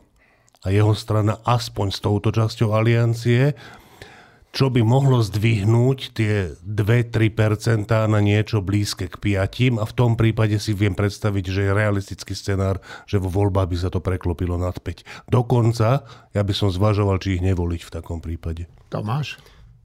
a 0.60 0.68
jeho 0.68 0.92
strana 0.92 1.40
aspoň 1.48 1.86
s 1.88 1.98
touto 2.04 2.28
časťou 2.30 2.76
aliancie 2.76 3.56
čo 4.50 4.66
by 4.66 4.82
mohlo 4.82 5.22
zdvihnúť 5.22 5.98
tie 6.10 6.58
2-3% 6.66 7.86
na 7.86 8.18
niečo 8.18 8.58
blízke 8.58 9.06
k 9.06 9.16
5 9.46 9.78
a 9.78 9.84
v 9.86 9.94
tom 9.94 10.18
prípade 10.18 10.58
si 10.58 10.74
viem 10.74 10.94
predstaviť, 10.94 11.44
že 11.46 11.60
je 11.70 11.76
realistický 11.76 12.34
scenár, 12.34 12.82
že 13.06 13.22
vo 13.22 13.30
voľbách 13.30 13.68
by 13.70 13.76
sa 13.78 13.88
to 13.94 14.02
preklopilo 14.02 14.58
nad 14.58 14.74
5. 14.74 15.30
Dokonca 15.30 16.02
ja 16.34 16.42
by 16.42 16.54
som 16.54 16.74
zvažoval, 16.74 17.22
či 17.22 17.38
ich 17.38 17.46
nevoliť 17.46 17.82
v 17.86 17.94
takom 17.94 18.18
prípade. 18.18 18.66
Tomáš? 18.90 19.38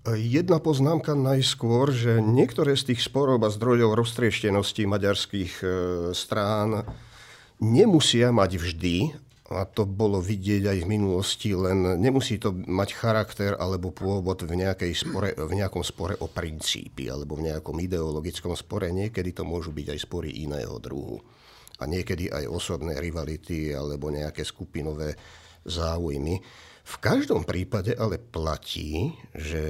Jedna 0.05 0.61
poznámka 0.61 1.17
najskôr, 1.17 1.89
že 1.89 2.21
niektoré 2.21 2.77
z 2.77 2.93
tých 2.93 3.01
sporov 3.01 3.41
a 3.41 3.49
zdrojov 3.49 3.97
roztrieštenosti 3.97 4.85
maďarských 4.85 5.53
e, 5.65 5.67
strán 6.13 6.85
nemusia 7.57 8.29
mať 8.29 8.51
vždy 8.61 8.95
a 9.55 9.63
to 9.65 9.87
bolo 9.87 10.19
vidieť 10.19 10.67
aj 10.67 10.77
v 10.83 10.91
minulosti, 10.91 11.55
len 11.55 11.97
nemusí 11.97 12.35
to 12.37 12.51
mať 12.51 12.89
charakter 12.93 13.51
alebo 13.55 13.95
pôvod 13.95 14.43
v, 14.43 14.53
nejakej 14.59 14.91
spore, 14.91 15.31
v 15.33 15.53
nejakom 15.55 15.81
spore 15.81 16.19
o 16.19 16.27
princípy 16.27 17.07
alebo 17.07 17.39
v 17.39 17.51
nejakom 17.51 17.79
ideologickom 17.79 18.53
spore. 18.53 18.91
Niekedy 18.91 19.31
to 19.31 19.47
môžu 19.47 19.71
byť 19.71 19.87
aj 19.95 19.99
spory 20.03 20.43
iného 20.43 20.75
druhu. 20.77 21.23
A 21.79 21.87
niekedy 21.87 22.31
aj 22.31 22.47
osobné 22.47 22.99
rivality 22.99 23.71
alebo 23.71 24.11
nejaké 24.11 24.43
skupinové 24.47 25.15
záujmy. 25.65 26.39
V 26.85 26.95
každom 27.01 27.49
prípade 27.49 27.97
ale 27.97 28.21
platí, 28.21 29.09
že, 29.33 29.65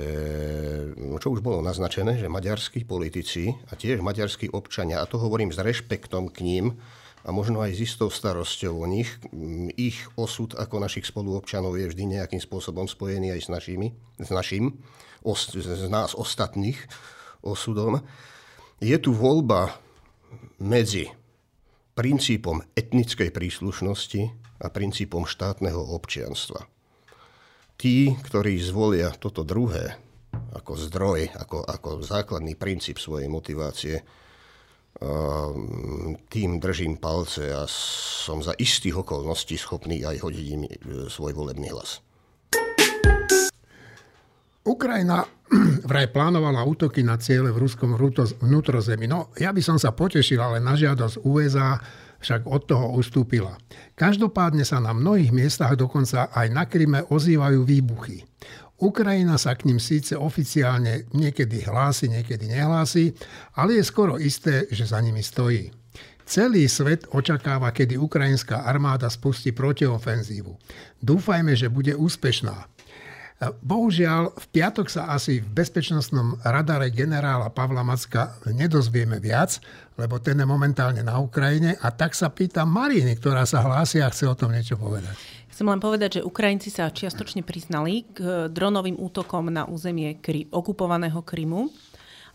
no 0.99 1.15
čo 1.15 1.31
už 1.31 1.39
bolo 1.39 1.63
naznačené, 1.63 2.19
že 2.19 2.27
maďarskí 2.27 2.83
politici 2.83 3.55
a 3.71 3.79
tiež 3.79 4.03
maďarskí 4.03 4.51
občania, 4.51 4.99
a 4.99 5.07
to 5.07 5.15
hovorím 5.15 5.55
s 5.55 5.63
rešpektom 5.63 6.27
k 6.27 6.43
ním, 6.43 6.65
a 7.25 7.33
možno 7.33 7.65
aj 7.65 7.73
s 7.73 7.89
istou 7.89 8.13
starosťou 8.13 8.73
o 8.77 8.85
nich. 8.85 9.09
Ich 9.73 9.97
osud 10.13 10.53
ako 10.53 10.77
našich 10.77 11.09
spoluobčanov 11.09 11.73
je 11.73 11.89
vždy 11.89 12.21
nejakým 12.21 12.37
spôsobom 12.37 12.85
spojený 12.85 13.33
aj 13.33 13.41
s, 13.41 13.49
našimi, 13.49 13.87
s 14.21 14.29
našim, 14.29 14.77
os, 15.25 15.49
z 15.49 15.89
nás 15.89 16.13
ostatných 16.13 16.77
osudom. 17.41 18.05
Je 18.77 18.93
tu 19.01 19.09
voľba 19.09 19.73
medzi 20.61 21.09
princípom 21.97 22.61
etnickej 22.77 23.33
príslušnosti 23.33 24.29
a 24.61 24.69
princípom 24.69 25.25
štátneho 25.25 25.81
občianstva. 25.97 26.69
Tí, 27.75 28.13
ktorí 28.13 28.61
zvolia 28.61 29.11
toto 29.17 29.41
druhé 29.41 29.97
ako 30.55 30.73
zdroj, 30.77 31.31
ako, 31.35 31.63
ako 31.63 31.89
základný 32.03 32.55
princíp 32.55 32.99
svojej 32.99 33.27
motivácie, 33.27 34.03
tým 36.31 36.59
držím 36.63 36.95
palce 36.97 37.51
a 37.51 37.67
som 37.67 38.39
za 38.39 38.55
istých 38.55 39.03
okolností 39.03 39.59
schopný 39.59 40.07
aj 40.07 40.23
hodiť 40.23 40.47
im 40.55 40.61
e, 40.63 40.69
svoj 41.11 41.35
volebný 41.35 41.67
hlas. 41.75 41.99
Ukrajina 44.65 45.21
vraj 45.91 46.09
plánovala 46.09 46.65
útoky 46.65 47.03
na 47.05 47.19
ciele 47.19 47.51
v 47.51 47.61
ruskom 47.61 47.93
vnútrozemí. 48.41 49.05
No, 49.05 49.29
ja 49.37 49.51
by 49.51 49.61
som 49.61 49.77
sa 49.77 49.93
potešil, 49.93 50.39
ale 50.41 50.63
na 50.63 50.73
žiadosť 50.73 51.21
USA 51.27 51.77
však 52.23 52.49
od 52.49 52.65
toho 52.65 52.97
ustúpila. 52.97 53.53
Každopádne 53.93 54.65
sa 54.65 54.81
na 54.81 54.97
mnohých 54.97 55.29
miestach, 55.29 55.77
dokonca 55.77 56.33
aj 56.33 56.47
na 56.49 56.65
Kryme, 56.65 57.05
ozývajú 57.05 57.61
výbuchy. 57.61 58.25
Ukrajina 58.75 59.39
sa 59.39 59.55
k 59.55 59.71
ním 59.71 59.79
síce 59.79 60.19
oficiálne 60.19 61.07
niekedy 61.15 61.63
hlási, 61.63 62.11
niekedy 62.11 62.51
nehlási, 62.51 63.15
ale 63.55 63.79
je 63.79 63.83
skoro 63.87 64.19
isté, 64.19 64.67
že 64.67 64.83
za 64.83 64.99
nimi 64.99 65.23
stojí. 65.23 65.71
Celý 66.25 66.65
svet 66.65 67.05
očakáva, 67.13 67.69
kedy 67.69 68.01
ukrajinská 68.01 68.65
armáda 68.65 69.07
spustí 69.07 69.53
protiofenzívu. 69.53 70.57
Dúfajme, 70.99 71.53
že 71.53 71.69
bude 71.69 71.93
úspešná. 71.93 72.65
Bohužiaľ, 73.61 74.31
v 74.31 74.45
piatok 74.47 74.87
sa 74.87 75.11
asi 75.11 75.43
v 75.43 75.47
bezpečnostnom 75.53 76.39
radare 76.41 76.87
generála 76.87 77.51
Pavla 77.51 77.83
Macka 77.83 78.39
nedozvieme 78.47 79.19
viac, 79.19 79.59
lebo 79.99 80.23
ten 80.23 80.39
je 80.39 80.47
momentálne 80.47 81.03
na 81.03 81.19
Ukrajine 81.19 81.75
a 81.83 81.91
tak 81.91 82.15
sa 82.15 82.31
pýta 82.31 82.63
Mariny, 82.63 83.19
ktorá 83.19 83.43
sa 83.43 83.59
hlási 83.59 83.99
a 83.99 84.07
chce 84.07 84.31
o 84.31 84.39
tom 84.39 84.55
niečo 84.55 84.79
povedať. 84.79 85.13
Chcem 85.55 85.71
len 85.71 85.79
povedať, 85.79 86.19
že 86.19 86.27
Ukrajinci 86.27 86.67
sa 86.67 86.91
čiastočne 86.91 87.39
priznali 87.39 88.03
k 88.11 88.17
eh, 88.19 88.31
dronovým 88.51 88.99
útokom 88.99 89.47
na 89.47 89.63
územie 89.63 90.19
Kry, 90.19 90.51
okupovaného 90.51 91.23
Krymu. 91.23 91.71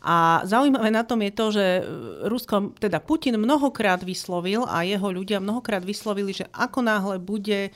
A 0.01 0.41
zaujímavé 0.49 0.89
na 0.89 1.05
tom 1.05 1.21
je 1.21 1.33
to, 1.37 1.47
že 1.53 1.67
eh, 1.79 1.85
Rusko, 2.25 2.73
teda 2.81 2.97
Putin 3.05 3.37
mnohokrát 3.37 4.01
vyslovil 4.01 4.65
a 4.65 4.89
jeho 4.89 5.13
ľudia 5.13 5.37
mnohokrát 5.37 5.85
vyslovili, 5.85 6.33
že 6.33 6.49
ako 6.49 6.81
náhle 6.81 7.21
bude 7.21 7.69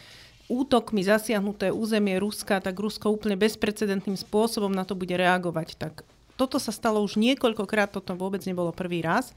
útokmi 0.49 1.05
zasiahnuté 1.05 1.69
územie 1.69 2.17
Ruska, 2.17 2.65
tak 2.65 2.81
Rusko 2.81 3.13
úplne 3.13 3.37
bezprecedentným 3.37 4.17
spôsobom 4.17 4.73
na 4.73 4.89
to 4.89 4.97
bude 4.97 5.13
reagovať. 5.13 5.77
Tak 5.77 6.09
toto 6.41 6.57
sa 6.57 6.73
stalo 6.73 7.05
už 7.05 7.21
niekoľkokrát, 7.21 7.93
toto 7.93 8.17
vôbec 8.17 8.41
nebolo 8.49 8.73
prvý 8.73 9.05
raz. 9.05 9.37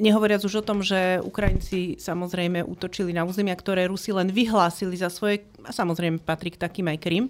Nehovoriac 0.00 0.40
už 0.40 0.64
o 0.64 0.66
tom, 0.66 0.80
že 0.80 1.20
Ukrajinci 1.20 2.00
samozrejme 2.00 2.64
útočili 2.64 3.12
na 3.12 3.28
územia, 3.28 3.52
ktoré 3.52 3.84
Rusi 3.86 4.10
len 4.16 4.32
vyhlásili 4.32 4.96
za 4.96 5.12
svoje, 5.12 5.44
a 5.60 5.70
samozrejme 5.70 6.24
patrí 6.24 6.56
k 6.56 6.60
takým 6.60 6.88
aj 6.88 6.98
Krym. 7.04 7.28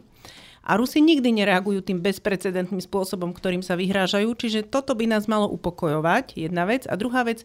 A 0.62 0.78
Rusi 0.78 1.02
nikdy 1.02 1.34
nereagujú 1.34 1.82
tým 1.82 1.98
bezprecedentným 1.98 2.78
spôsobom, 2.78 3.34
ktorým 3.34 3.64
sa 3.64 3.74
vyhrážajú, 3.74 4.30
čiže 4.38 4.70
toto 4.70 4.94
by 4.94 5.10
nás 5.10 5.26
malo 5.26 5.50
upokojovať, 5.50 6.38
jedna 6.38 6.68
vec. 6.68 6.86
A 6.86 6.94
druhá 6.94 7.26
vec, 7.26 7.42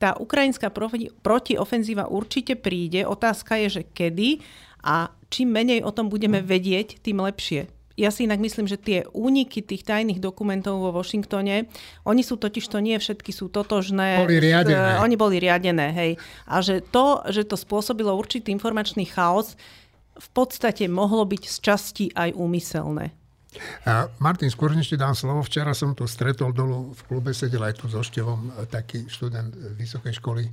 tá 0.00 0.16
ukrajinská 0.16 0.72
protiofenzíva 1.22 2.10
určite 2.10 2.56
príde. 2.58 3.04
Otázka 3.04 3.60
je, 3.66 3.68
že 3.78 3.82
kedy 3.86 4.42
a 4.82 5.12
čím 5.30 5.54
menej 5.54 5.84
o 5.84 5.94
tom 5.94 6.10
budeme 6.10 6.42
vedieť, 6.42 7.02
tým 7.02 7.22
lepšie 7.22 7.81
ja 7.96 8.10
si 8.10 8.24
inak 8.24 8.40
myslím, 8.40 8.66
že 8.68 8.80
tie 8.80 9.04
úniky 9.12 9.60
tých 9.60 9.84
tajných 9.84 10.18
dokumentov 10.18 10.80
vo 10.80 10.90
Washingtone, 10.94 11.68
oni 12.08 12.22
sú 12.24 12.40
totiž 12.40 12.64
to 12.68 12.78
nie 12.80 12.96
všetky 12.96 13.30
sú 13.30 13.52
totožné. 13.52 14.24
Boli 14.24 14.40
riadené. 14.40 15.00
oni 15.00 15.16
boli 15.16 15.36
riadené, 15.40 15.92
hej. 15.92 16.12
A 16.48 16.64
že 16.64 16.80
to, 16.80 17.24
že 17.28 17.44
to 17.44 17.56
spôsobilo 17.56 18.12
určitý 18.16 18.52
informačný 18.52 19.08
chaos, 19.08 19.54
v 20.12 20.28
podstate 20.36 20.86
mohlo 20.86 21.24
byť 21.24 21.42
z 21.48 21.56
časti 21.60 22.06
aj 22.12 22.36
úmyselné. 22.36 23.12
A 23.84 24.08
Martin, 24.16 24.48
skôr 24.48 24.72
než 24.72 24.88
ti 24.88 24.96
dám 24.96 25.12
slovo, 25.12 25.44
včera 25.44 25.76
som 25.76 25.92
tu 25.92 26.08
stretol 26.08 26.56
dolu 26.56 26.96
v 26.96 27.00
klube, 27.04 27.36
sedel 27.36 27.60
aj 27.60 27.84
tu 27.84 27.84
so 27.84 28.00
Števom 28.00 28.48
taký 28.72 29.04
študent 29.12 29.52
vysokej 29.76 30.16
školy 30.16 30.48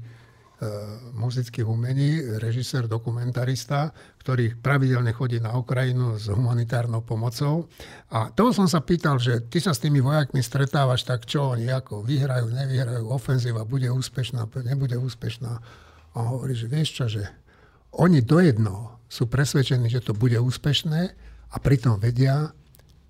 muzických 1.15 1.63
umení, 1.63 2.19
režisér, 2.35 2.91
dokumentarista, 2.91 3.95
ktorý 4.19 4.59
pravidelne 4.59 5.15
chodí 5.15 5.39
na 5.39 5.55
Ukrajinu 5.55 6.19
s 6.19 6.27
humanitárnou 6.27 6.99
pomocou. 6.99 7.71
A 8.11 8.27
toho 8.27 8.51
som 8.51 8.67
sa 8.67 8.83
pýtal, 8.83 9.23
že 9.23 9.39
ty 9.47 9.63
sa 9.63 9.71
s 9.71 9.79
tými 9.79 10.03
vojakmi 10.03 10.43
stretávaš, 10.43 11.07
tak 11.07 11.23
čo 11.23 11.55
oni 11.55 11.71
ako 11.71 12.03
vyhrajú, 12.03 12.51
nevyhrajú, 12.51 13.07
ofenzíva 13.07 13.63
bude 13.63 13.87
úspešná, 13.87 14.51
nebude 14.67 14.99
úspešná. 14.99 15.63
A 16.11 16.17
hovorí, 16.27 16.59
že 16.59 16.67
vieš 16.67 16.89
čo, 16.91 17.05
že 17.07 17.23
oni 17.95 18.19
do 18.19 18.43
jednoho 18.43 18.99
sú 19.07 19.31
presvedčení, 19.31 19.87
že 19.87 20.03
to 20.03 20.11
bude 20.11 20.35
úspešné 20.35 21.01
a 21.49 21.55
pritom 21.57 22.03
vedia, 22.03 22.51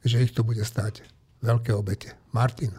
že 0.05 0.21
ich 0.21 0.37
to 0.37 0.45
bude 0.45 0.61
stať 0.61 1.01
veľké 1.41 1.73
obete. 1.73 2.13
Martin. 2.29 2.77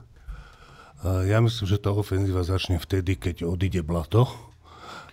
Ja 1.05 1.41
myslím, 1.41 1.65
že 1.65 1.81
tá 1.81 1.91
ofenzíva 1.97 2.45
začne 2.45 2.77
vtedy, 2.77 3.17
keď 3.17 3.49
odíde 3.49 3.81
blato, 3.81 4.29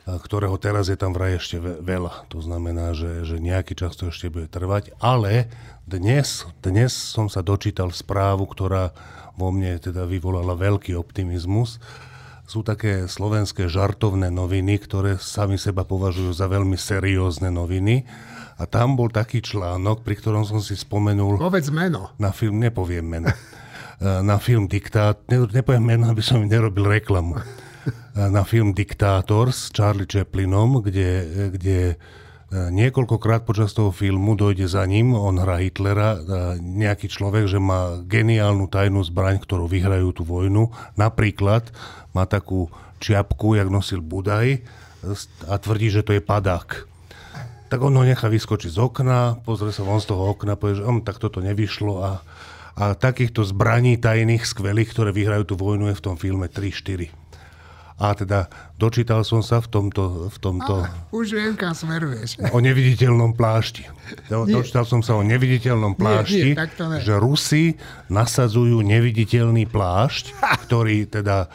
ktorého 0.08 0.56
teraz 0.56 0.88
je 0.88 0.96
tam 0.96 1.12
vraj 1.12 1.36
ešte 1.36 1.60
veľa. 1.60 2.32
To 2.32 2.40
znamená, 2.40 2.96
že, 2.96 3.28
že 3.28 3.44
nejaký 3.44 3.76
čas 3.76 4.00
to 4.00 4.08
ešte 4.08 4.32
bude 4.32 4.48
trvať. 4.48 4.96
Ale 5.04 5.52
dnes, 5.84 6.48
dnes 6.64 6.96
som 6.96 7.28
sa 7.28 7.44
dočítal 7.44 7.92
správu, 7.92 8.48
ktorá 8.48 8.96
vo 9.36 9.52
mne 9.52 9.76
teda 9.76 10.08
vyvolala 10.08 10.56
veľký 10.56 10.96
optimizmus. 10.96 11.84
Sú 12.48 12.64
také 12.64 13.12
slovenské 13.12 13.68
žartovné 13.68 14.32
noviny, 14.32 14.80
ktoré 14.80 15.20
sami 15.20 15.60
seba 15.60 15.84
považujú 15.84 16.32
za 16.32 16.48
veľmi 16.48 16.80
seriózne 16.80 17.52
noviny. 17.52 18.08
A 18.58 18.64
tam 18.64 18.96
bol 18.96 19.12
taký 19.12 19.44
článok, 19.44 20.08
pri 20.08 20.16
ktorom 20.24 20.48
som 20.48 20.64
si 20.64 20.80
spomenul... 20.80 21.36
Povedz 21.36 21.68
meno. 21.68 22.16
Na 22.16 22.32
film, 22.32 22.64
nepoviem 22.64 23.04
meno. 23.04 23.28
Na 24.00 24.40
film 24.40 24.72
Diktát, 24.72 25.20
nepoviem 25.28 25.84
meno, 25.84 26.08
aby 26.08 26.24
som 26.24 26.40
im 26.40 26.48
nerobil 26.48 26.86
reklamu 26.86 27.44
na 28.36 28.42
film 28.44 28.74
Diktátor 28.74 29.54
s 29.54 29.70
Charlie 29.72 30.10
Chaplinom, 30.10 30.82
kde, 30.82 31.10
kde 31.54 31.80
e, 31.94 31.96
niekoľkokrát 32.52 33.46
počas 33.46 33.72
toho 33.78 33.94
filmu 33.94 34.34
dojde 34.34 34.66
za 34.66 34.84
ním, 34.90 35.14
on 35.14 35.38
hrá 35.38 35.62
Hitlera, 35.62 36.18
nejaký 36.60 37.08
človek, 37.08 37.46
že 37.46 37.62
má 37.62 38.02
geniálnu 38.04 38.66
tajnú 38.68 39.06
zbraň, 39.06 39.40
ktorú 39.40 39.70
vyhrajú 39.70 40.18
tú 40.18 40.24
vojnu. 40.26 40.74
Napríklad 40.98 41.70
má 42.12 42.26
takú 42.26 42.68
čiapku, 42.98 43.58
jak 43.58 43.70
nosil 43.70 44.02
Budaj 44.02 44.66
a 45.46 45.56
tvrdí, 45.62 45.94
že 45.94 46.02
to 46.02 46.18
je 46.18 46.22
padák. 46.22 46.90
Tak 47.68 47.80
on 47.84 48.00
ho 48.00 48.04
nechá 48.08 48.32
vyskočiť 48.32 48.72
z 48.72 48.80
okna, 48.80 49.44
pozrie 49.44 49.76
sa 49.76 49.84
von 49.84 50.00
z 50.00 50.10
toho 50.10 50.32
okna, 50.32 50.56
povie, 50.56 50.80
že 50.80 50.88
on, 50.88 51.04
tak 51.04 51.20
toto 51.20 51.44
nevyšlo 51.44 52.00
a, 52.00 52.24
a 52.80 52.96
takýchto 52.96 53.44
zbraní 53.44 54.00
tajných, 54.00 54.48
skvelých, 54.48 54.96
ktoré 54.96 55.12
vyhrajú 55.12 55.54
tú 55.54 55.56
vojnu 55.60 55.92
je 55.92 56.00
v 56.00 56.04
tom 56.04 56.16
filme 56.16 56.48
3-4. 56.48 57.27
A 57.98 58.14
teda 58.14 58.46
dočítal 58.78 59.26
som 59.26 59.42
sa 59.42 59.58
v 59.58 59.68
tomto... 59.74 60.30
V 60.30 60.38
tomto 60.38 60.86
a, 60.86 61.10
už 61.10 61.34
viem, 61.34 61.58
kam 61.58 61.74
smeruješ. 61.74 62.38
O 62.54 62.62
neviditeľnom 62.62 63.34
plášti. 63.34 63.90
Do, 64.32 64.46
dočítal 64.46 64.86
som 64.86 65.02
sa 65.02 65.18
o 65.18 65.26
neviditeľnom 65.26 65.98
plášti, 65.98 66.54
nie, 66.54 66.58
nie, 66.58 67.02
že 67.02 67.14
Rusi 67.18 67.76
nasadzujú 68.08 68.86
neviditeľný 68.86 69.66
plášť, 69.66 70.38
ktorý 70.70 71.10
teda 71.10 71.50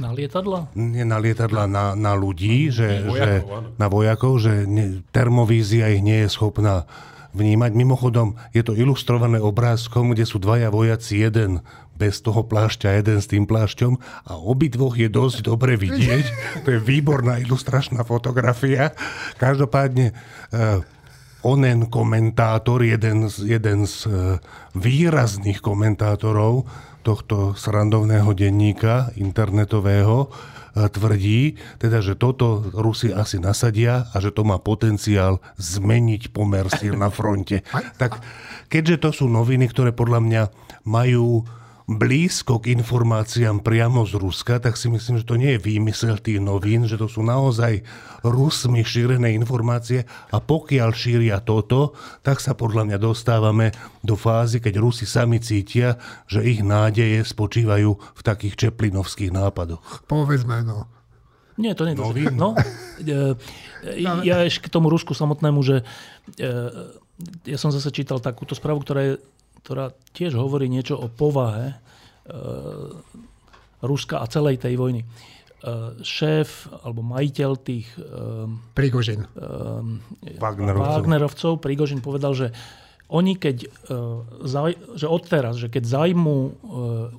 na 0.00 0.10
lietadla? 0.16 0.72
Nie 0.72 1.04
na 1.04 1.20
lietadla, 1.20 1.68
na, 1.68 1.92
na 1.92 2.16
ľudí, 2.16 2.72
že, 2.72 3.04
vojakov, 3.04 3.20
že, 3.20 3.32
na 3.76 3.86
vojakov, 3.86 4.32
že 4.40 4.54
ne, 4.64 4.86
termovízia 5.12 5.92
ich 5.92 6.00
nie 6.00 6.24
je 6.24 6.28
schopná 6.32 6.88
vnímať. 7.32 7.72
Mimochodom, 7.72 8.36
je 8.52 8.62
to 8.64 8.76
ilustrované 8.76 9.40
obrázkom, 9.40 10.12
kde 10.12 10.24
sú 10.28 10.40
dvaja 10.40 10.68
vojaci, 10.68 11.24
jeden 11.24 11.64
bez 11.96 12.24
toho 12.24 12.42
plášťa, 12.42 12.98
jeden 12.98 13.18
s 13.20 13.30
tým 13.30 13.44
plášťom 13.44 13.92
a 14.26 14.32
obidvoch 14.34 14.96
je 14.96 15.08
dosť 15.12 15.46
dobre 15.46 15.76
vidieť. 15.76 16.24
To 16.64 16.68
je 16.72 16.80
výborná 16.80 17.38
ilustračná 17.38 18.02
fotografia. 18.02 18.96
Každopádne 19.36 20.10
uh, 20.10 20.82
onen 21.46 21.86
komentátor, 21.86 22.82
jeden 22.82 23.28
z, 23.28 23.58
jeden 23.58 23.84
z 23.86 23.96
uh, 24.08 24.12
výrazných 24.74 25.60
komentátorov 25.60 26.66
tohto 27.02 27.58
srandovného 27.58 28.30
denníka 28.30 29.10
internetového, 29.18 30.30
tvrdí, 30.72 31.60
teda, 31.76 32.00
že 32.00 32.16
toto 32.16 32.64
Rusi 32.72 33.12
asi 33.12 33.36
nasadia 33.36 34.08
a 34.12 34.16
že 34.18 34.32
to 34.32 34.42
má 34.42 34.56
potenciál 34.56 35.44
zmeniť 35.60 36.32
pomer 36.32 36.68
síl 36.72 36.96
na 36.96 37.12
fronte. 37.12 37.60
Tak 38.00 38.18
keďže 38.72 38.96
to 38.98 39.10
sú 39.12 39.24
noviny, 39.28 39.68
ktoré 39.68 39.92
podľa 39.92 40.20
mňa 40.24 40.42
majú 40.88 41.44
blízko 41.90 42.62
k 42.62 42.74
informáciám 42.78 43.60
priamo 43.60 44.06
z 44.06 44.18
Ruska, 44.18 44.62
tak 44.62 44.78
si 44.78 44.86
myslím, 44.90 45.18
že 45.18 45.28
to 45.28 45.38
nie 45.38 45.56
je 45.56 45.64
výmysel 45.64 46.18
tých 46.22 46.38
novín, 46.38 46.86
že 46.86 46.98
to 46.98 47.10
sú 47.10 47.26
naozaj 47.26 47.82
Rusmi 48.22 48.86
šírené 48.86 49.34
informácie 49.34 50.06
a 50.30 50.38
pokiaľ 50.38 50.90
šíria 50.94 51.38
toto, 51.42 51.94
tak 52.22 52.38
sa 52.38 52.54
podľa 52.54 52.92
mňa 52.92 52.98
dostávame 53.02 53.74
do 54.02 54.14
fázy, 54.14 54.62
keď 54.62 54.78
Rusi 54.78 55.06
sami 55.06 55.42
cítia, 55.42 55.98
že 56.30 56.46
ich 56.46 56.62
nádeje 56.62 57.26
spočívajú 57.26 57.90
v 57.98 58.22
takých 58.22 58.68
čeplinovských 58.68 59.34
nápadoch. 59.34 60.06
Povedzme, 60.06 60.62
no. 60.62 60.86
Nie, 61.60 61.76
to 61.76 61.84
nie 61.84 61.92
je 61.92 62.32
No, 62.32 62.56
e, 63.04 63.36
ja 64.00 64.36
ešte 64.40 64.66
k 64.66 64.72
tomu 64.72 64.88
Rusku 64.88 65.12
samotnému, 65.12 65.60
že 65.60 65.84
e, 66.40 66.44
ja 67.44 67.58
som 67.60 67.68
zase 67.68 67.92
čítal 67.92 68.18
takúto 68.18 68.56
správu, 68.56 68.80
ktorá 68.82 69.00
je 69.04 69.12
ktorá 69.62 69.94
tiež 70.10 70.34
hovorí 70.34 70.66
niečo 70.66 70.98
o 70.98 71.06
povahe 71.06 71.72
e, 71.72 71.76
Ruska 73.82 74.18
a 74.18 74.26
celej 74.26 74.58
tej 74.58 74.74
vojny. 74.74 75.00
E, 75.02 75.06
šéf 76.02 76.66
alebo 76.82 77.06
majiteľ 77.06 77.50
tých 77.62 77.86
e, 77.94 78.02
Prigožin. 78.74 79.22
Wagnerovcov. 80.42 80.92
Wagnerovcov, 80.98 81.52
Prigožin 81.62 82.02
povedal, 82.02 82.34
že 82.34 82.50
oni 83.12 83.36
keď, 83.36 83.68
že 84.96 85.04
odteraz, 85.04 85.60
že 85.60 85.68
keď 85.68 85.84
zajmú 85.84 86.38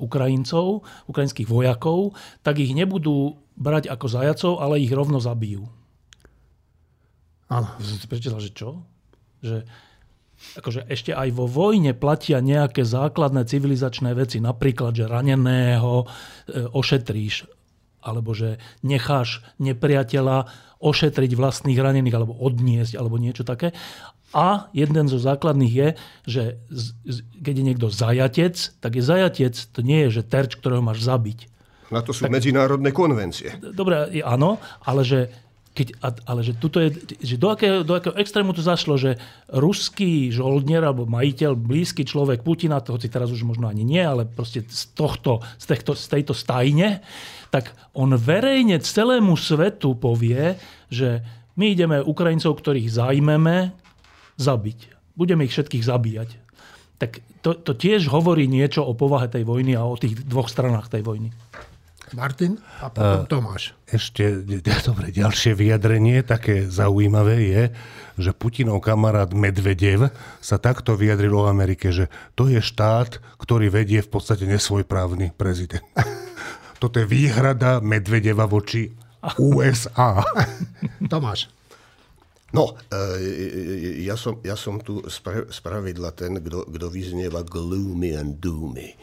Ukrajincov, 0.02 0.82
ukrajinských 1.06 1.46
vojakov, 1.46 2.18
tak 2.42 2.58
ich 2.58 2.74
nebudú 2.74 3.38
brať 3.54 3.94
ako 3.94 4.06
zajacov, 4.10 4.54
ale 4.58 4.82
ich 4.82 4.90
rovno 4.90 5.22
zabijú. 5.22 5.70
Áno. 7.46 7.70
Som 7.78 7.98
si 8.02 8.10
prečítal, 8.10 8.42
že 8.42 8.50
čo? 8.58 8.82
Že 9.46 9.70
akože 10.58 10.86
ešte 10.92 11.12
aj 11.16 11.30
vo 11.34 11.50
vojne 11.50 11.96
platia 11.98 12.44
nejaké 12.44 12.86
základné 12.86 13.48
civilizačné 13.48 14.14
veci, 14.14 14.38
napríklad, 14.38 14.94
že 14.94 15.10
raneného 15.10 16.04
e, 16.04 16.06
ošetríš, 16.70 17.50
alebo 18.04 18.36
že 18.36 18.60
necháš 18.84 19.42
nepriateľa 19.58 20.52
ošetriť 20.84 21.32
vlastných 21.34 21.80
ranených, 21.80 22.16
alebo 22.16 22.36
odniesť, 22.36 23.00
alebo 23.00 23.16
niečo 23.16 23.48
také. 23.48 23.72
A 24.34 24.68
jeden 24.74 25.06
zo 25.08 25.22
základných 25.22 25.74
je, 25.74 25.88
že 26.26 26.44
keď 27.40 27.54
je 27.54 27.64
niekto 27.64 27.88
zajatec, 27.94 28.56
tak 28.82 28.98
je 28.98 29.04
zajatec, 29.06 29.56
to 29.56 29.80
nie 29.86 30.10
je, 30.10 30.20
že 30.20 30.24
terč, 30.26 30.58
ktorého 30.58 30.82
máš 30.82 31.06
zabiť. 31.06 31.54
Na 31.94 32.02
to 32.02 32.10
sú 32.10 32.26
tak, 32.26 32.34
medzinárodné 32.34 32.90
konvencie. 32.90 33.54
Dobre, 33.62 34.10
áno, 34.26 34.58
ale 34.82 35.06
že 35.06 35.30
keď, 35.74 35.98
ale 36.30 36.46
že, 36.46 36.54
tuto 36.54 36.78
je, 36.78 36.94
že 37.18 37.36
do, 37.42 37.50
akého, 37.50 37.82
do 37.82 37.98
akého 37.98 38.14
extrému 38.14 38.54
to 38.54 38.62
zašlo, 38.62 38.94
že 38.94 39.18
ruský 39.50 40.30
žoldnier 40.30 40.86
alebo 40.86 41.10
majiteľ, 41.10 41.58
blízky 41.58 42.06
človek 42.06 42.46
Putina, 42.46 42.78
hoci 42.78 43.10
teraz 43.10 43.34
už 43.34 43.42
možno 43.42 43.66
ani 43.66 43.82
nie, 43.82 44.02
ale 44.02 44.30
proste 44.30 44.62
z, 44.70 44.94
tohto, 44.94 45.42
z, 45.58 45.74
tejto, 45.74 45.98
z 45.98 46.06
tejto 46.14 46.34
stajne, 46.38 47.02
tak 47.50 47.74
on 47.98 48.14
verejne 48.14 48.78
celému 48.86 49.34
svetu 49.34 49.98
povie, 49.98 50.62
že 50.94 51.26
my 51.58 51.74
ideme 51.74 51.98
Ukrajincov, 52.06 52.62
ktorých 52.62 52.94
zajmeme, 52.94 53.74
zabiť. 54.38 54.80
Budeme 55.18 55.46
ich 55.46 55.54
všetkých 55.54 55.86
zabíjať. 55.86 56.30
Tak 57.02 57.22
to, 57.42 57.58
to 57.58 57.74
tiež 57.74 58.10
hovorí 58.14 58.46
niečo 58.46 58.86
o 58.86 58.94
povahe 58.94 59.26
tej 59.26 59.46
vojny 59.46 59.74
a 59.74 59.86
o 59.86 59.98
tých 59.98 60.22
dvoch 60.22 60.50
stranách 60.50 60.90
tej 60.90 61.02
vojny. 61.02 61.30
Martin 62.14 62.62
a 62.82 62.90
potom 62.90 63.26
Tomáš. 63.30 63.78
Ešte 63.90 64.42
dobre, 64.86 65.14
ďalšie 65.14 65.54
vyjadrenie, 65.58 66.26
také 66.26 66.66
zaujímavé 66.66 67.38
je, 67.50 67.64
že 68.18 68.32
Putinov 68.34 68.82
kamarát 68.86 69.30
Medvedev 69.34 70.14
sa 70.38 70.62
takto 70.62 70.94
vyjadril 70.94 71.34
o 71.34 71.50
Amerike, 71.50 71.90
že 71.90 72.10
to 72.38 72.50
je 72.50 72.62
štát, 72.62 73.18
ktorý 73.42 73.74
vedie 73.74 74.02
v 74.06 74.10
podstate 74.10 74.46
nesvojprávny 74.46 75.34
prezident. 75.34 75.86
Toto 76.82 77.02
je 77.02 77.08
výhrada 77.10 77.82
Medvedeva 77.82 78.46
voči 78.46 78.92
USA. 79.40 80.22
Tomáš. 81.12 81.50
No, 82.54 82.78
e, 82.94 84.06
ja 84.06 84.14
som, 84.14 84.38
ja 84.46 84.54
som 84.54 84.78
tu 84.78 85.02
z 85.10 85.58
pravidla 85.66 86.14
ten, 86.14 86.38
kto 86.38 86.88
vyznieva 86.94 87.42
gloomy 87.42 88.14
and 88.14 88.38
doomy. 88.38 88.94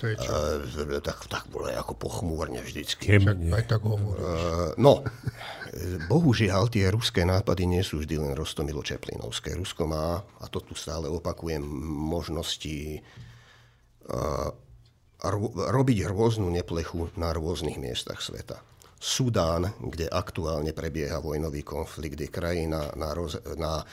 To 0.00 0.04
je 0.12 0.14
čo? 0.20 0.28
Uh, 0.28 1.00
tak, 1.00 1.24
tak 1.28 1.44
bolo 1.48 1.72
ako 1.72 1.96
pochmúrne 1.96 2.60
vždycky. 2.60 3.16
Aj 3.52 3.64
tak 3.64 3.80
hovoríš. 3.80 4.20
Uh, 4.20 4.70
no, 4.76 5.00
bohužiaľ 6.08 6.68
tie 6.68 6.88
ruské 6.92 7.24
nápady 7.24 7.64
nie 7.64 7.82
sú 7.84 8.04
vždy 8.04 8.20
len 8.20 8.32
Rostomilo 8.36 8.84
Čeplinovské. 8.84 9.56
Rusko 9.56 9.88
má, 9.88 10.20
a 10.20 10.44
to 10.52 10.60
tu 10.60 10.76
stále 10.76 11.08
opakujem, 11.08 11.64
možnosti 12.12 13.00
ro- 15.22 15.54
robiť 15.54 15.98
rôznu 16.06 16.48
neplechu 16.50 17.10
na 17.18 17.34
rôznych 17.34 17.78
miestach 17.78 18.22
sveta. 18.22 18.62
Sudán, 18.96 19.76
kde 19.76 20.08
aktuálne 20.08 20.72
prebieha 20.72 21.20
vojnový 21.20 21.60
konflikt, 21.60 22.16
je 22.16 22.32
krajina 22.32 22.96
na, 22.96 23.12
roz, 23.12 23.36
na 23.60 23.84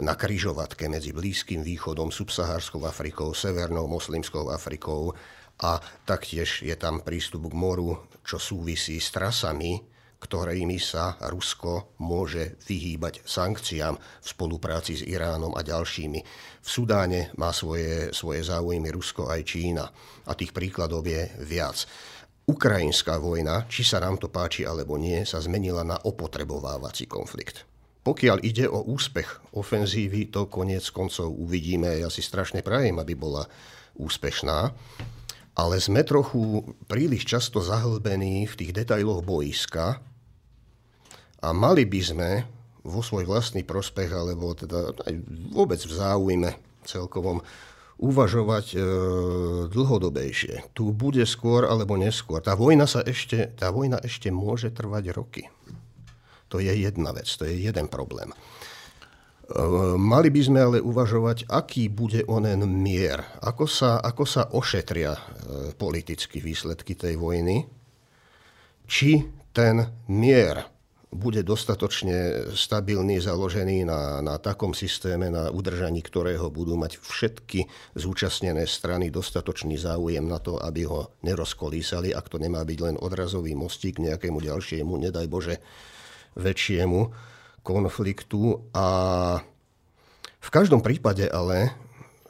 na 0.00 0.14
kryžovatke 0.14 0.86
medzi 0.88 1.16
Blízkym 1.16 1.64
východom, 1.64 2.12
subsahárskou 2.12 2.84
Afrikou, 2.84 3.32
Severnou 3.32 3.88
moslimskou 3.88 4.52
Afrikou 4.52 5.16
a 5.58 5.80
taktiež 6.06 6.62
je 6.62 6.76
tam 6.78 7.02
prístup 7.02 7.50
k 7.50 7.58
moru, 7.58 8.06
čo 8.22 8.38
súvisí 8.38 9.00
s 9.00 9.10
trasami, 9.10 9.80
ktorými 10.18 10.82
sa 10.82 11.14
Rusko 11.30 11.94
môže 12.02 12.58
vyhýbať 12.66 13.22
sankciám 13.22 13.94
v 13.94 14.26
spolupráci 14.26 14.98
s 14.98 15.06
Iránom 15.06 15.54
a 15.54 15.62
ďalšími. 15.62 16.20
V 16.62 16.68
Sudáne 16.68 17.30
má 17.38 17.54
svoje, 17.54 18.10
svoje 18.10 18.42
záujmy 18.42 18.90
Rusko 18.90 19.30
aj 19.30 19.40
Čína 19.46 19.86
a 20.26 20.32
tých 20.34 20.50
príkladov 20.50 21.06
je 21.06 21.30
viac. 21.46 21.86
Ukrajinská 22.48 23.20
vojna, 23.20 23.68
či 23.68 23.84
sa 23.84 24.00
nám 24.02 24.16
to 24.18 24.32
páči 24.32 24.64
alebo 24.64 24.96
nie, 24.96 25.22
sa 25.22 25.38
zmenila 25.38 25.84
na 25.84 26.00
opotrebovávací 26.00 27.04
konflikt. 27.04 27.67
Pokiaľ 28.08 28.40
ide 28.40 28.64
o 28.64 28.80
úspech 28.88 29.52
ofenzívy, 29.52 30.32
to 30.32 30.48
koniec 30.48 30.88
koncov 30.88 31.28
uvidíme. 31.28 32.00
Ja 32.00 32.08
si 32.08 32.24
strašne 32.24 32.64
prajem, 32.64 32.96
aby 32.96 33.12
bola 33.12 33.44
úspešná. 34.00 34.72
Ale 35.52 35.76
sme 35.76 36.00
trochu 36.08 36.64
príliš 36.88 37.28
často 37.28 37.60
zahlbení 37.60 38.48
v 38.48 38.56
tých 38.56 38.72
detailoch 38.72 39.20
boiska 39.20 40.00
a 41.44 41.48
mali 41.52 41.84
by 41.84 42.00
sme 42.00 42.30
vo 42.80 43.04
svoj 43.04 43.28
vlastný 43.28 43.60
prospech, 43.60 44.08
alebo 44.08 44.56
teda 44.56 44.96
aj 45.04 45.14
vôbec 45.52 45.76
v 45.76 45.92
záujme 45.92 46.50
celkovom 46.88 47.44
uvažovať 48.00 48.66
e, 48.72 48.78
dlhodobejšie. 49.68 50.72
Tu 50.72 50.96
bude 50.96 51.28
skôr 51.28 51.68
alebo 51.68 52.00
neskôr. 52.00 52.40
Tá 52.40 52.56
vojna, 52.56 52.88
sa 52.88 53.04
ešte, 53.04 53.52
tá 53.52 53.68
vojna 53.68 54.00
ešte 54.00 54.32
môže 54.32 54.72
trvať 54.72 55.04
roky. 55.12 55.44
To 56.48 56.60
je 56.60 56.72
jedna 56.72 57.12
vec, 57.12 57.28
to 57.28 57.44
je 57.44 57.56
jeden 57.56 57.86
problém. 57.88 58.32
E, 58.32 58.36
mali 59.96 60.28
by 60.28 60.40
sme 60.44 60.60
ale 60.60 60.78
uvažovať, 60.80 61.48
aký 61.48 61.88
bude 61.88 62.24
onen 62.28 62.64
mier, 62.68 63.24
ako 63.40 63.64
sa, 63.64 64.00
ako 64.00 64.24
sa 64.24 64.52
ošetria 64.52 65.12
e, 65.16 65.20
politicky 65.76 66.40
výsledky 66.40 66.92
tej 66.96 67.16
vojny, 67.16 67.64
či 68.88 69.24
ten 69.52 69.84
mier 70.08 70.78
bude 71.08 71.40
dostatočne 71.40 72.52
stabilný, 72.52 73.16
založený 73.16 73.88
na, 73.88 74.20
na 74.20 74.36
takom 74.36 74.76
systéme, 74.76 75.32
na 75.32 75.48
udržaní 75.48 76.04
ktorého 76.04 76.52
budú 76.52 76.76
mať 76.76 77.00
všetky 77.00 77.64
zúčastnené 77.96 78.68
strany 78.68 79.08
dostatočný 79.08 79.80
záujem 79.80 80.28
na 80.28 80.36
to, 80.36 80.60
aby 80.60 80.84
ho 80.84 81.16
nerozkolísali, 81.24 82.12
ak 82.12 82.28
to 82.28 82.36
nemá 82.36 82.60
byť 82.60 82.78
len 82.84 82.96
odrazový 83.00 83.56
mostík 83.56 84.04
nejakému 84.04 84.44
ďalšiemu, 84.44 84.92
nedaj 85.08 85.26
Bože, 85.32 85.56
väčšiemu 86.38 87.12
konfliktu 87.66 88.64
a 88.72 88.86
v 90.38 90.48
každom 90.48 90.80
prípade 90.80 91.28
ale 91.28 91.76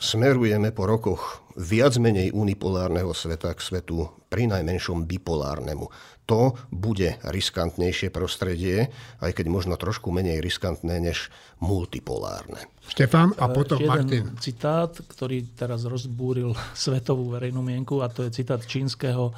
smerujeme 0.00 0.74
po 0.74 0.88
rokoch 0.88 1.44
viac 1.58 1.94
menej 1.98 2.30
unipolárneho 2.30 3.10
sveta 3.10 3.54
k 3.54 3.60
svetu 3.62 4.10
pri 4.30 4.46
najmenšom 4.46 5.04
bipolárnemu. 5.06 5.90
To 6.28 6.54
bude 6.68 7.16
riskantnejšie 7.24 8.12
prostredie, 8.12 8.92
aj 9.24 9.32
keď 9.32 9.46
možno 9.48 9.74
trošku 9.80 10.12
menej 10.12 10.44
riskantné 10.44 11.00
než 11.00 11.32
multipolárne. 11.58 12.68
Štefán 12.84 13.32
a 13.40 13.48
potom 13.48 13.80
jeden 13.80 13.88
Martin. 13.88 14.24
citát, 14.36 14.92
ktorý 14.92 15.56
teraz 15.56 15.88
rozbúril 15.88 16.52
svetovú 16.76 17.32
verejnú 17.32 17.64
mienku 17.64 18.04
a 18.04 18.12
to 18.12 18.28
je 18.28 18.44
citát 18.44 18.60
čínskeho 18.60 19.32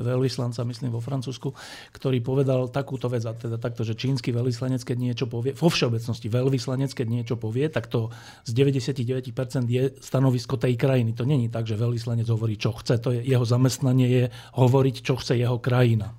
veľvyslanca, 0.00 0.64
myslím 0.64 0.94
vo 0.94 1.02
Francúzsku, 1.02 1.52
ktorý 1.92 2.22
povedal 2.24 2.68
takúto 2.72 3.10
vec, 3.12 3.24
a 3.28 3.32
teda 3.36 3.56
takto, 3.60 3.84
že 3.84 3.98
čínsky 3.98 4.32
veľvyslanec, 4.32 4.80
keď 4.84 4.96
niečo 4.96 5.26
povie, 5.28 5.52
vo 5.52 5.68
všeobecnosti 5.68 6.28
veľvyslanec, 6.32 6.90
keď 6.92 7.06
niečo 7.08 7.34
povie, 7.36 7.68
tak 7.68 7.90
to 7.90 8.08
z 8.46 8.52
99% 8.56 9.32
je 9.68 9.82
stanovisko 10.00 10.56
tej 10.56 10.78
krajiny. 10.78 11.12
To 11.16 11.28
není 11.28 11.52
tak, 11.52 11.68
že 11.68 11.76
veľvyslanec 11.76 12.28
hovorí, 12.28 12.56
čo 12.56 12.72
chce. 12.72 13.00
To 13.02 13.12
je, 13.12 13.20
jeho 13.24 13.44
zamestnanie 13.44 14.08
je 14.08 14.24
hovoriť, 14.56 14.96
čo 15.02 15.18
chce 15.18 15.36
jeho 15.36 15.58
krajina. 15.58 16.14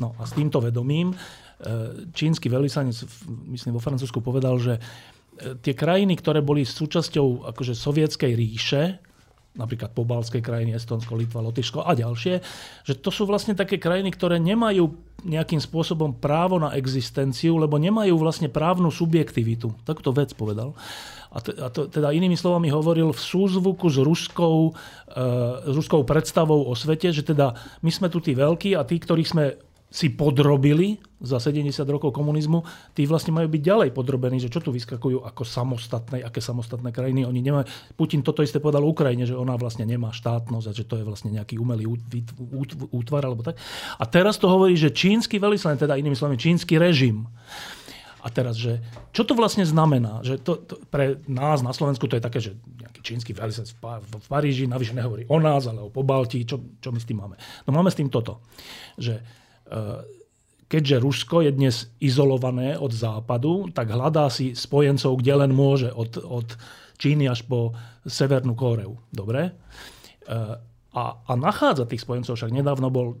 No 0.00 0.12
a 0.18 0.26
s 0.26 0.34
týmto 0.34 0.58
vedomím 0.58 1.14
e, 1.14 1.16
čínsky 2.10 2.50
veľvyslanec, 2.50 2.96
myslím 3.54 3.78
vo 3.78 3.82
Francúzsku, 3.82 4.18
povedal, 4.18 4.58
že 4.58 4.74
e, 4.76 4.80
tie 5.62 5.74
krajiny, 5.74 6.18
ktoré 6.18 6.42
boli 6.42 6.66
súčasťou 6.66 7.46
akože 7.54 7.78
sovietskej 7.78 8.32
ríše, 8.34 8.82
napríklad 9.54 9.94
pobalské 9.94 10.42
krajiny, 10.42 10.74
Estonsko, 10.74 11.14
Litva, 11.14 11.38
Lotyšsko 11.38 11.86
a 11.86 11.94
ďalšie, 11.94 12.34
že 12.82 12.94
to 12.98 13.14
sú 13.14 13.22
vlastne 13.24 13.54
také 13.54 13.78
krajiny, 13.78 14.10
ktoré 14.10 14.42
nemajú 14.42 14.90
nejakým 15.24 15.62
spôsobom 15.62 16.18
právo 16.18 16.58
na 16.60 16.74
existenciu, 16.76 17.56
lebo 17.56 17.80
nemajú 17.80 18.18
vlastne 18.18 18.50
právnu 18.50 18.90
subjektivitu. 18.90 19.72
Tak 19.86 20.04
to 20.04 20.10
vec 20.12 20.34
povedal. 20.36 20.76
A, 21.34 21.38
t- 21.42 21.56
a 21.58 21.66
to, 21.70 21.90
teda 21.90 22.14
inými 22.14 22.38
slovami 22.38 22.70
hovoril 22.70 23.10
v 23.10 23.18
súzvuku 23.18 23.90
s 23.90 23.98
ruskou, 23.98 24.70
e, 25.10 25.22
s 25.66 25.74
ruskou 25.74 26.06
predstavou 26.06 26.66
o 26.68 26.74
svete, 26.78 27.10
že 27.10 27.26
teda 27.26 27.54
my 27.82 27.90
sme 27.90 28.06
tu 28.06 28.22
tí 28.22 28.36
veľkí 28.36 28.78
a 28.78 28.86
tí, 28.86 29.00
ktorých 29.00 29.30
sme 29.30 29.44
si 29.94 30.10
podrobili 30.10 30.98
za 31.22 31.38
70 31.38 31.70
rokov 31.86 32.10
komunizmu, 32.10 32.66
tí 32.98 33.06
vlastne 33.06 33.30
majú 33.30 33.46
byť 33.46 33.62
ďalej 33.62 33.88
podrobení, 33.94 34.42
že 34.42 34.50
čo 34.50 34.58
tu 34.58 34.74
vyskakujú 34.74 35.22
ako 35.22 35.46
samostatné, 35.46 36.26
aké 36.26 36.42
samostatné 36.42 36.90
krajiny. 36.90 37.22
Oni 37.22 37.38
nemajú, 37.38 37.70
Putin 37.94 38.26
toto 38.26 38.42
isté 38.42 38.58
povedal 38.58 38.82
Ukrajine, 38.82 39.22
že 39.22 39.38
ona 39.38 39.54
vlastne 39.54 39.86
nemá 39.86 40.10
štátnosť 40.10 40.66
a 40.66 40.74
že 40.74 40.82
to 40.82 40.98
je 40.98 41.06
vlastne 41.06 41.30
nejaký 41.30 41.62
umelý 41.62 41.86
útvar 42.90 43.22
alebo 43.22 43.46
tak. 43.46 43.54
A 43.96 44.04
teraz 44.10 44.34
to 44.34 44.50
hovorí, 44.50 44.74
že 44.74 44.90
čínsky 44.90 45.38
veľvyslanec, 45.38 45.86
teda 45.86 45.94
inými 45.94 46.18
slovami 46.18 46.42
čínsky 46.42 46.74
režim, 46.74 47.30
a 48.24 48.32
teraz, 48.32 48.56
že 48.56 48.80
čo 49.12 49.20
to 49.28 49.36
vlastne 49.36 49.68
znamená? 49.68 50.24
Že 50.24 50.34
to, 50.40 50.52
to, 50.64 50.74
pre 50.88 51.20
nás 51.28 51.60
na 51.60 51.76
Slovensku 51.76 52.08
to 52.08 52.16
je 52.16 52.24
také, 52.24 52.40
že 52.40 52.56
nejaký 52.56 53.04
čínsky 53.04 53.36
veľvyslanec 53.36 53.76
v, 53.76 53.84
v 54.00 54.28
Paríži 54.32 54.64
navyše 54.64 54.96
nehovorí 54.96 55.28
o 55.28 55.36
nás, 55.36 55.68
ale 55.68 55.84
o 55.84 55.92
Pobalti. 55.92 56.40
Čo, 56.40 56.80
čo 56.80 56.88
my 56.88 56.96
s 56.96 57.04
tým 57.04 57.20
máme? 57.20 57.36
No 57.68 57.76
máme 57.76 57.92
s 57.92 58.00
tým 58.00 58.08
toto, 58.08 58.40
že 58.96 59.43
keďže 60.68 61.02
Rusko 61.02 61.44
je 61.44 61.50
dnes 61.54 61.76
izolované 62.00 62.74
od 62.74 62.90
západu, 62.90 63.70
tak 63.70 63.92
hľadá 63.92 64.28
si 64.32 64.56
spojencov, 64.56 65.20
kde 65.22 65.32
len 65.44 65.52
môže, 65.54 65.92
od, 65.92 66.18
od 66.18 66.56
Číny 66.98 67.26
až 67.26 67.42
po 67.46 67.74
Severnú 68.06 68.54
Kóreu. 68.54 68.98
Dobre? 69.10 69.50
A, 70.94 71.04
a 71.20 71.32
nachádza 71.34 71.90
tých 71.90 72.06
spojencov, 72.06 72.38
však 72.38 72.54
nedávno 72.54 72.88
bol 72.88 73.18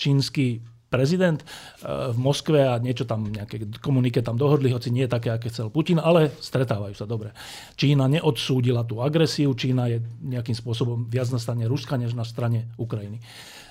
čínsky 0.00 0.64
prezident 0.90 1.38
v 1.86 2.18
Moskve 2.18 2.66
a 2.66 2.74
niečo 2.82 3.06
tam, 3.06 3.30
nejaké 3.30 3.70
komunike 3.78 4.26
tam 4.26 4.34
dohodli, 4.34 4.74
hoci 4.74 4.90
nie 4.90 5.06
také, 5.06 5.30
aké 5.30 5.46
chcel 5.46 5.70
Putin, 5.70 6.02
ale 6.02 6.34
stretávajú 6.34 6.98
sa 6.98 7.06
dobre. 7.06 7.30
Čína 7.78 8.10
neodsúdila 8.10 8.82
tú 8.82 8.98
agresiu, 8.98 9.54
Čína 9.54 9.86
je 9.86 10.02
nejakým 10.26 10.56
spôsobom 10.58 11.06
viac 11.06 11.30
na 11.30 11.38
strane 11.38 11.70
Ruska, 11.70 11.94
než 11.94 12.18
na 12.18 12.26
strane 12.26 12.74
Ukrajiny. 12.74 13.22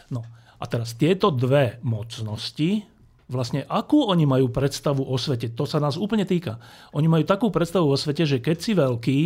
No. 0.07 0.23
A 0.59 0.67
teraz 0.67 0.91
tieto 0.93 1.31
dve 1.31 1.79
mocnosti, 1.81 2.83
vlastne 3.31 3.63
akú 3.71 4.03
oni 4.11 4.27
majú 4.27 4.51
predstavu 4.51 5.07
o 5.07 5.15
svete, 5.15 5.47
to 5.55 5.63
sa 5.63 5.79
nás 5.79 5.95
úplne 5.95 6.27
týka. 6.27 6.59
Oni 6.91 7.07
majú 7.07 7.23
takú 7.23 7.47
predstavu 7.47 7.87
o 7.87 7.95
svete, 7.95 8.27
že 8.27 8.43
keď 8.43 8.57
si 8.59 8.71
veľký 8.75 9.21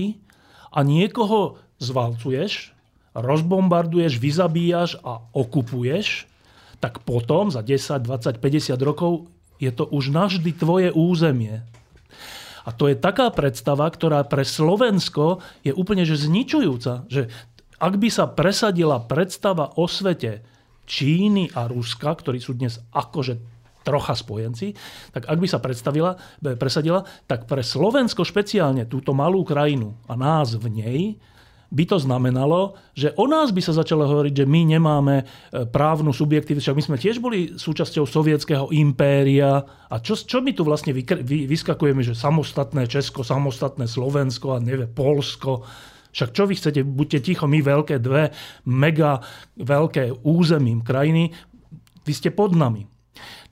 a 0.74 0.80
niekoho 0.86 1.58
zvalcuješ, 1.82 2.74
rozbombarduješ, 3.18 4.22
vyzabíjaš 4.22 5.02
a 5.02 5.22
okupuješ, 5.34 6.30
tak 6.78 7.02
potom 7.08 7.50
za 7.50 7.64
10, 7.64 8.04
20, 8.04 8.38
50 8.44 8.78
rokov 8.84 9.26
je 9.58 9.72
to 9.72 9.88
už 9.88 10.12
navždy 10.12 10.52
tvoje 10.54 10.90
územie. 10.92 11.64
A 12.64 12.70
to 12.72 12.88
je 12.88 12.96
taká 12.96 13.32
predstava, 13.32 13.88
ktorá 13.88 14.24
pre 14.24 14.44
Slovensko 14.48 15.44
je 15.64 15.72
úplne 15.76 16.08
že 16.08 16.16
zničujúca. 16.16 17.08
Že 17.08 17.28
ak 17.80 17.94
by 18.00 18.10
sa 18.12 18.28
presadila 18.28 19.04
predstava 19.04 19.76
o 19.76 19.88
svete, 19.88 20.44
Číny 20.84 21.52
a 21.56 21.68
Ruska, 21.68 22.12
ktorí 22.12 22.44
sú 22.44 22.56
dnes 22.56 22.80
akože 22.92 23.40
trocha 23.84 24.16
spojenci, 24.16 24.72
tak 25.12 25.28
ak 25.28 25.38
by 25.38 25.48
sa 25.48 25.60
predstavila, 25.60 26.16
presadila, 26.56 27.04
tak 27.28 27.46
pre 27.46 27.60
Slovensko 27.62 28.24
špeciálne, 28.24 28.88
túto 28.88 29.12
malú 29.12 29.44
krajinu 29.44 30.00
a 30.08 30.16
nás 30.16 30.56
v 30.56 30.66
nej, 30.72 31.02
by 31.74 31.90
to 31.90 31.98
znamenalo, 31.98 32.78
že 32.94 33.18
o 33.18 33.26
nás 33.26 33.50
by 33.50 33.58
sa 33.66 33.74
začalo 33.74 34.06
hovoriť, 34.06 34.46
že 34.46 34.46
my 34.46 34.78
nemáme 34.78 35.16
e, 35.18 35.26
právnu 35.66 36.14
subjektivitu. 36.14 36.62
Však 36.62 36.78
my 36.78 36.84
sme 36.86 36.98
tiež 37.02 37.18
boli 37.18 37.58
súčasťou 37.58 38.06
sovietského 38.06 38.70
impéria. 38.70 39.66
A 39.90 39.98
čo, 39.98 40.14
čo 40.14 40.38
my 40.46 40.54
tu 40.54 40.62
vlastne 40.62 40.94
vyskakujeme, 40.94 42.06
že 42.06 42.14
samostatné 42.14 42.86
Česko, 42.86 43.26
samostatné 43.26 43.90
Slovensko 43.90 44.54
a 44.54 44.62
nevie, 44.62 44.86
Polsko. 44.86 45.66
Však 46.14 46.30
čo 46.32 46.46
vy 46.46 46.54
chcete, 46.54 46.82
buďte 46.86 47.20
ticho, 47.26 47.50
my 47.50 47.60
veľké 47.60 47.98
dve 47.98 48.30
mega 48.70 49.20
veľké 49.58 50.24
územím 50.24 50.86
krajiny, 50.86 51.34
vy 52.06 52.14
ste 52.14 52.30
pod 52.30 52.54
nami. 52.54 52.86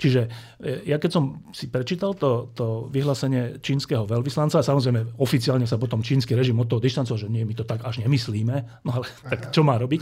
Čiže 0.02 0.22
e, 0.58 0.90
ja 0.90 0.98
keď 0.98 1.12
som 1.14 1.46
si 1.54 1.70
prečítal 1.70 2.18
to, 2.18 2.50
to 2.58 2.90
vyhlásenie 2.90 3.62
čínskeho 3.62 4.10
veľvyslanca, 4.10 4.58
a 4.62 4.66
samozrejme 4.66 5.22
oficiálne 5.22 5.70
sa 5.70 5.78
potom 5.78 6.02
čínsky 6.02 6.34
režim 6.34 6.58
od 6.58 6.66
toho 6.66 6.82
dištancoval, 6.82 7.22
že 7.22 7.30
nie, 7.30 7.46
my 7.46 7.54
to 7.54 7.66
tak 7.66 7.86
až 7.86 8.02
nemyslíme, 8.02 8.56
no 8.86 8.90
ale 8.90 9.06
tak 9.32 9.54
čo 9.54 9.62
má 9.62 9.78
robiť? 9.78 10.02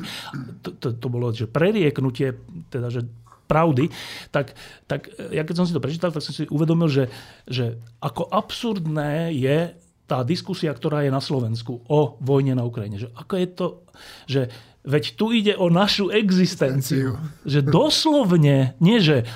To, 0.63 0.69
to, 0.79 0.87
to 0.95 1.07
bolo, 1.11 1.35
že 1.35 1.51
prerieknutie, 1.51 2.39
teda, 2.71 2.87
že 2.87 3.03
pravdy, 3.49 3.89
tak, 4.31 4.55
tak 4.87 5.11
e, 5.19 5.35
ja 5.35 5.43
keď 5.43 5.55
som 5.59 5.65
si 5.67 5.75
to 5.75 5.83
prečítal, 5.83 6.15
tak 6.15 6.23
som 6.23 6.31
si 6.31 6.47
uvedomil, 6.47 6.87
že, 6.87 7.11
že 7.43 7.75
ako 7.99 8.31
absurdné 8.31 9.35
je 9.35 9.75
tá 10.09 10.25
diskusia, 10.25 10.73
ktorá 10.73 11.05
je 11.05 11.13
na 11.13 11.21
Slovensku 11.21 11.85
o 11.85 12.17
vojne 12.17 12.57
na 12.57 12.65
Ukrajine. 12.65 12.97
Že 12.97 13.09
ako 13.13 13.33
je 13.37 13.47
to, 13.53 13.67
že 14.25 14.41
veď 14.81 15.03
tu 15.13 15.25
ide 15.29 15.53
o 15.53 15.69
našu 15.69 16.09
existenciu. 16.09 17.21
Že 17.45 17.69
doslovne, 17.69 18.73
nie 18.81 18.97
že 18.97 19.29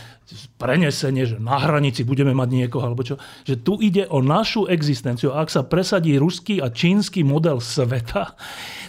prenesenie, 0.57 1.25
že 1.25 1.38
na 1.39 1.57
hranici 1.57 2.05
budeme 2.05 2.31
mať 2.31 2.49
niekoho, 2.49 2.84
alebo 2.86 3.05
čo, 3.05 3.19
že 3.43 3.59
tu 3.59 3.79
ide 3.79 4.09
o 4.09 4.19
našu 4.19 4.67
existenciu. 4.69 5.31
A 5.34 5.45
ak 5.45 5.49
sa 5.53 5.65
presadí 5.65 6.15
ruský 6.19 6.59
a 6.59 6.69
čínsky 6.69 7.21
model 7.21 7.61
sveta, 7.63 8.36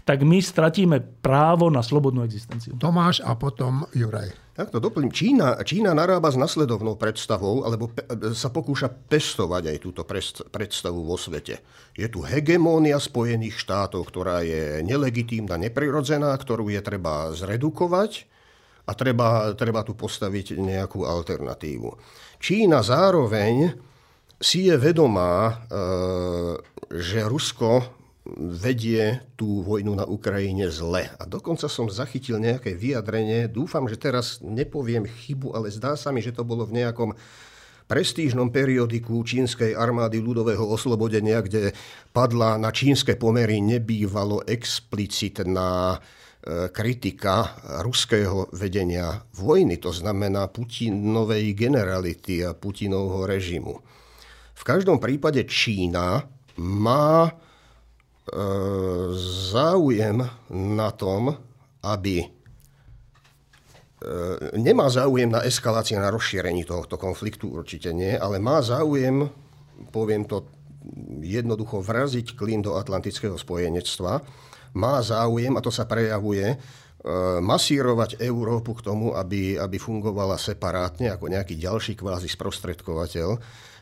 tak 0.04 0.22
my 0.24 0.38
stratíme 0.40 1.00
právo 1.24 1.72
na 1.72 1.80
slobodnú 1.80 2.24
existenciu. 2.24 2.76
Tomáš 2.76 3.24
a 3.24 3.32
potom 3.38 3.88
Juraj. 3.96 4.44
Takto 4.54 4.78
doplním. 4.78 5.10
Čína, 5.10 5.58
Čína 5.66 5.98
narába 5.98 6.30
s 6.30 6.38
nasledovnou 6.38 6.94
predstavou, 6.94 7.66
alebo 7.66 7.90
pe, 7.90 8.06
sa 8.38 8.54
pokúša 8.54 8.86
pestovať 8.86 9.74
aj 9.74 9.78
túto 9.82 10.06
predstavu 10.46 11.02
vo 11.02 11.18
svete. 11.18 11.58
Je 11.98 12.06
tu 12.06 12.22
hegemónia 12.22 13.02
Spojených 13.02 13.58
štátov, 13.58 14.06
ktorá 14.06 14.46
je 14.46 14.78
nelegitímna, 14.86 15.58
neprirodzená, 15.58 16.30
ktorú 16.38 16.70
je 16.70 16.78
treba 16.86 17.34
zredukovať 17.34 18.30
a 18.84 18.92
treba, 18.92 19.56
treba 19.56 19.80
tu 19.80 19.96
postaviť 19.96 20.60
nejakú 20.60 21.08
alternatívu. 21.08 21.88
Čína 22.36 22.84
zároveň 22.84 23.72
si 24.36 24.68
je 24.68 24.76
vedomá, 24.76 25.48
e, 25.48 25.54
že 26.92 27.24
Rusko 27.24 27.80
vedie 28.36 29.20
tú 29.36 29.60
vojnu 29.60 29.92
na 29.96 30.08
Ukrajine 30.08 30.72
zle. 30.72 31.12
A 31.20 31.28
dokonca 31.28 31.68
som 31.68 31.92
zachytil 31.92 32.40
nejaké 32.40 32.72
vyjadrenie, 32.72 33.52
dúfam, 33.52 33.84
že 33.84 34.00
teraz 34.00 34.40
nepoviem 34.40 35.04
chybu, 35.04 35.52
ale 35.52 35.68
zdá 35.68 35.92
sa 35.96 36.08
mi, 36.08 36.24
že 36.24 36.32
to 36.32 36.40
bolo 36.40 36.64
v 36.64 36.84
nejakom 36.84 37.12
prestížnom 37.84 38.48
periodiku 38.48 39.20
čínskej 39.20 39.76
armády 39.76 40.24
ľudového 40.24 40.64
oslobodenia, 40.64 41.44
kde 41.44 41.76
padla 42.16 42.56
na 42.56 42.72
čínske 42.72 43.12
pomery 43.20 43.60
nebývalo 43.60 44.40
explicitná 44.48 46.00
e, 46.00 46.23
kritika 46.76 47.56
ruského 47.80 48.52
vedenia 48.52 49.24
vojny, 49.40 49.80
to 49.80 49.88
znamená 49.88 50.52
Putinovej 50.52 51.56
generality 51.56 52.44
a 52.44 52.52
Putinovho 52.52 53.24
režimu. 53.24 53.80
V 54.52 54.62
každom 54.62 55.00
prípade 55.00 55.40
Čína 55.48 56.20
má 56.60 57.32
E, 58.24 58.40
záujem 59.52 60.24
na 60.48 60.88
tom, 60.96 61.36
aby 61.84 62.24
e, 62.24 62.28
nemá 64.56 64.88
záujem 64.88 65.28
na 65.28 65.44
eskalácii, 65.44 66.00
na 66.00 66.08
rozšírení 66.08 66.64
tohto 66.64 66.96
konfliktu, 66.96 67.52
určite 67.52 67.92
nie, 67.92 68.16
ale 68.16 68.40
má 68.40 68.64
záujem, 68.64 69.28
poviem 69.92 70.24
to 70.24 70.48
jednoducho, 71.20 71.84
vraziť 71.84 72.32
klín 72.32 72.64
do 72.64 72.80
atlantického 72.80 73.36
spojenectva. 73.36 74.24
Má 74.74 74.98
záujem, 75.02 75.54
a 75.54 75.62
to 75.62 75.70
sa 75.70 75.86
prejavuje, 75.86 76.44
e, 76.44 76.56
masírovať 77.38 78.18
Európu 78.18 78.74
k 78.78 78.84
tomu, 78.90 79.14
aby, 79.14 79.54
aby 79.54 79.76
fungovala 79.78 80.34
separátne 80.34 81.14
ako 81.14 81.30
nejaký 81.30 81.54
ďalší 81.54 81.94
kvázi 81.94 82.26
sprostredkovateľ. 82.26 83.28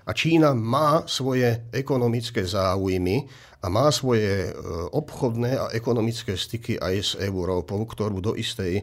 A 0.02 0.10
Čína 0.12 0.52
má 0.52 1.06
svoje 1.06 1.62
ekonomické 1.70 2.42
záujmy 2.42 3.24
a 3.62 3.70
má 3.70 3.88
svoje 3.94 4.50
e, 4.50 4.50
obchodné 4.92 5.50
a 5.56 5.64
ekonomické 5.72 6.34
styky 6.34 6.76
aj 6.76 6.94
s 6.98 7.12
Európou, 7.16 7.80
ktorú 7.86 8.18
do 8.18 8.34
istej 8.34 8.82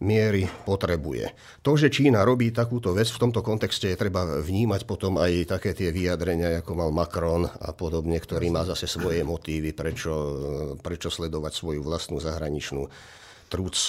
miery 0.00 0.44
potrebuje. 0.68 1.32
To, 1.64 1.76
že 1.76 1.92
Čína 1.92 2.24
robí 2.24 2.52
takúto 2.52 2.92
vec, 2.92 3.08
v 3.08 3.22
tomto 3.22 3.40
kontexte 3.40 3.92
je 3.92 4.00
treba 4.00 4.40
vnímať 4.42 4.84
potom 4.84 5.16
aj 5.16 5.56
také 5.56 5.72
tie 5.72 5.88
vyjadrenia, 5.92 6.60
ako 6.60 6.72
mal 6.76 6.90
Macron 6.92 7.48
a 7.48 7.70
podobne, 7.72 8.20
ktorý 8.20 8.52
má 8.52 8.64
zase 8.68 8.84
svoje 8.84 9.24
motívy, 9.24 9.72
prečo, 9.72 10.12
prečo 10.80 11.08
sledovať 11.08 11.52
svoju 11.52 11.80
vlastnú 11.80 12.20
zahraničnú 12.20 12.84
trúc 13.46 13.74
e, 13.78 13.88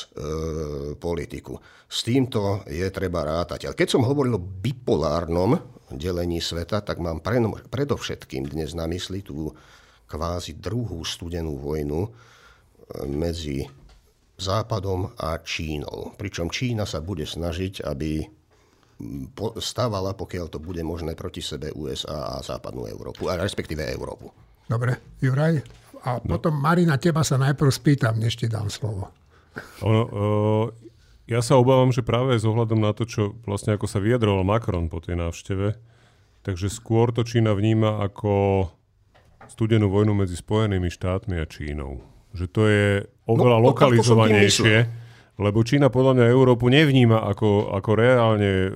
politiku. 0.95 1.57
S 1.89 2.05
týmto 2.05 2.67
je 2.69 2.85
treba 2.93 3.25
rátať. 3.25 3.67
Ale 3.67 3.75
keď 3.75 3.97
som 3.97 4.05
hovoril 4.05 4.37
o 4.37 4.43
bipolárnom 4.43 5.57
delení 5.89 6.43
sveta, 6.43 6.83
tak 6.83 6.99
mám 6.99 7.23
predovšetkým 7.67 8.47
dnes 8.47 8.75
na 8.77 8.85
mysli 8.91 9.23
tú 9.23 9.55
kvázi 10.07 10.55
druhú 10.55 11.03
studenú 11.03 11.59
vojnu, 11.59 12.11
medzi 13.07 13.67
Západom 14.37 15.17
a 15.17 15.41
Čínou. 15.41 16.13
Pričom 16.13 16.53
Čína 16.53 16.85
sa 16.85 17.01
bude 17.01 17.25
snažiť, 17.25 17.81
aby 17.81 18.21
stávala, 19.61 20.17
pokiaľ 20.17 20.45
to 20.49 20.57
bude 20.61 20.81
možné 20.81 21.13
proti 21.13 21.41
sebe 21.41 21.69
USA 21.73 22.37
a 22.37 22.41
západnú 22.41 22.89
Európu, 22.89 23.29
a 23.29 23.37
respektíve 23.37 23.85
Európu. 23.85 24.33
Dobre, 24.65 25.17
Juraj. 25.21 25.61
A 26.05 26.21
no. 26.21 26.37
potom 26.37 26.53
Marina, 26.57 26.97
teba 26.97 27.21
sa 27.21 27.37
najprv 27.37 27.69
spýtam, 27.69 28.17
než 28.17 28.37
ti 28.37 28.49
dám 28.49 28.69
slovo. 28.69 29.09
Ono, 29.81 30.01
uh, 30.05 30.65
ja 31.29 31.41
sa 31.41 31.57
obávam, 31.57 31.89
že 31.89 32.05
práve 32.05 32.37
s 32.37 32.45
ohľadom 32.45 32.79
na 32.81 32.93
to, 32.93 33.05
čo 33.05 33.37
vlastne 33.45 33.73
ako 33.73 33.89
sa 33.89 34.01
vyjadroval 34.01 34.45
Macron 34.45 34.87
po 34.87 35.01
tej 35.01 35.17
návšteve, 35.17 35.77
takže 36.45 36.69
skôr 36.69 37.09
to 37.13 37.25
Čína 37.25 37.53
vníma 37.57 38.01
ako 38.05 38.65
studenú 39.49 39.89
vojnu 39.89 40.13
medzi 40.13 40.37
Spojenými 40.37 40.89
štátmi 40.89 41.37
a 41.41 41.45
Čínou. 41.45 42.01
Že 42.31 42.45
to 42.49 42.61
je 42.69 42.89
oveľa 43.27 43.57
no, 43.59 43.65
lokalizovanejšie, 43.71 44.75
lebo 45.37 45.61
Čína 45.61 45.93
podľa 45.93 46.17
mňa 46.17 46.25
Európu 46.33 46.65
nevníma 46.71 47.21
ako, 47.29 47.75
ako 47.77 47.91
reálne 47.93 48.51
e, 48.51 48.69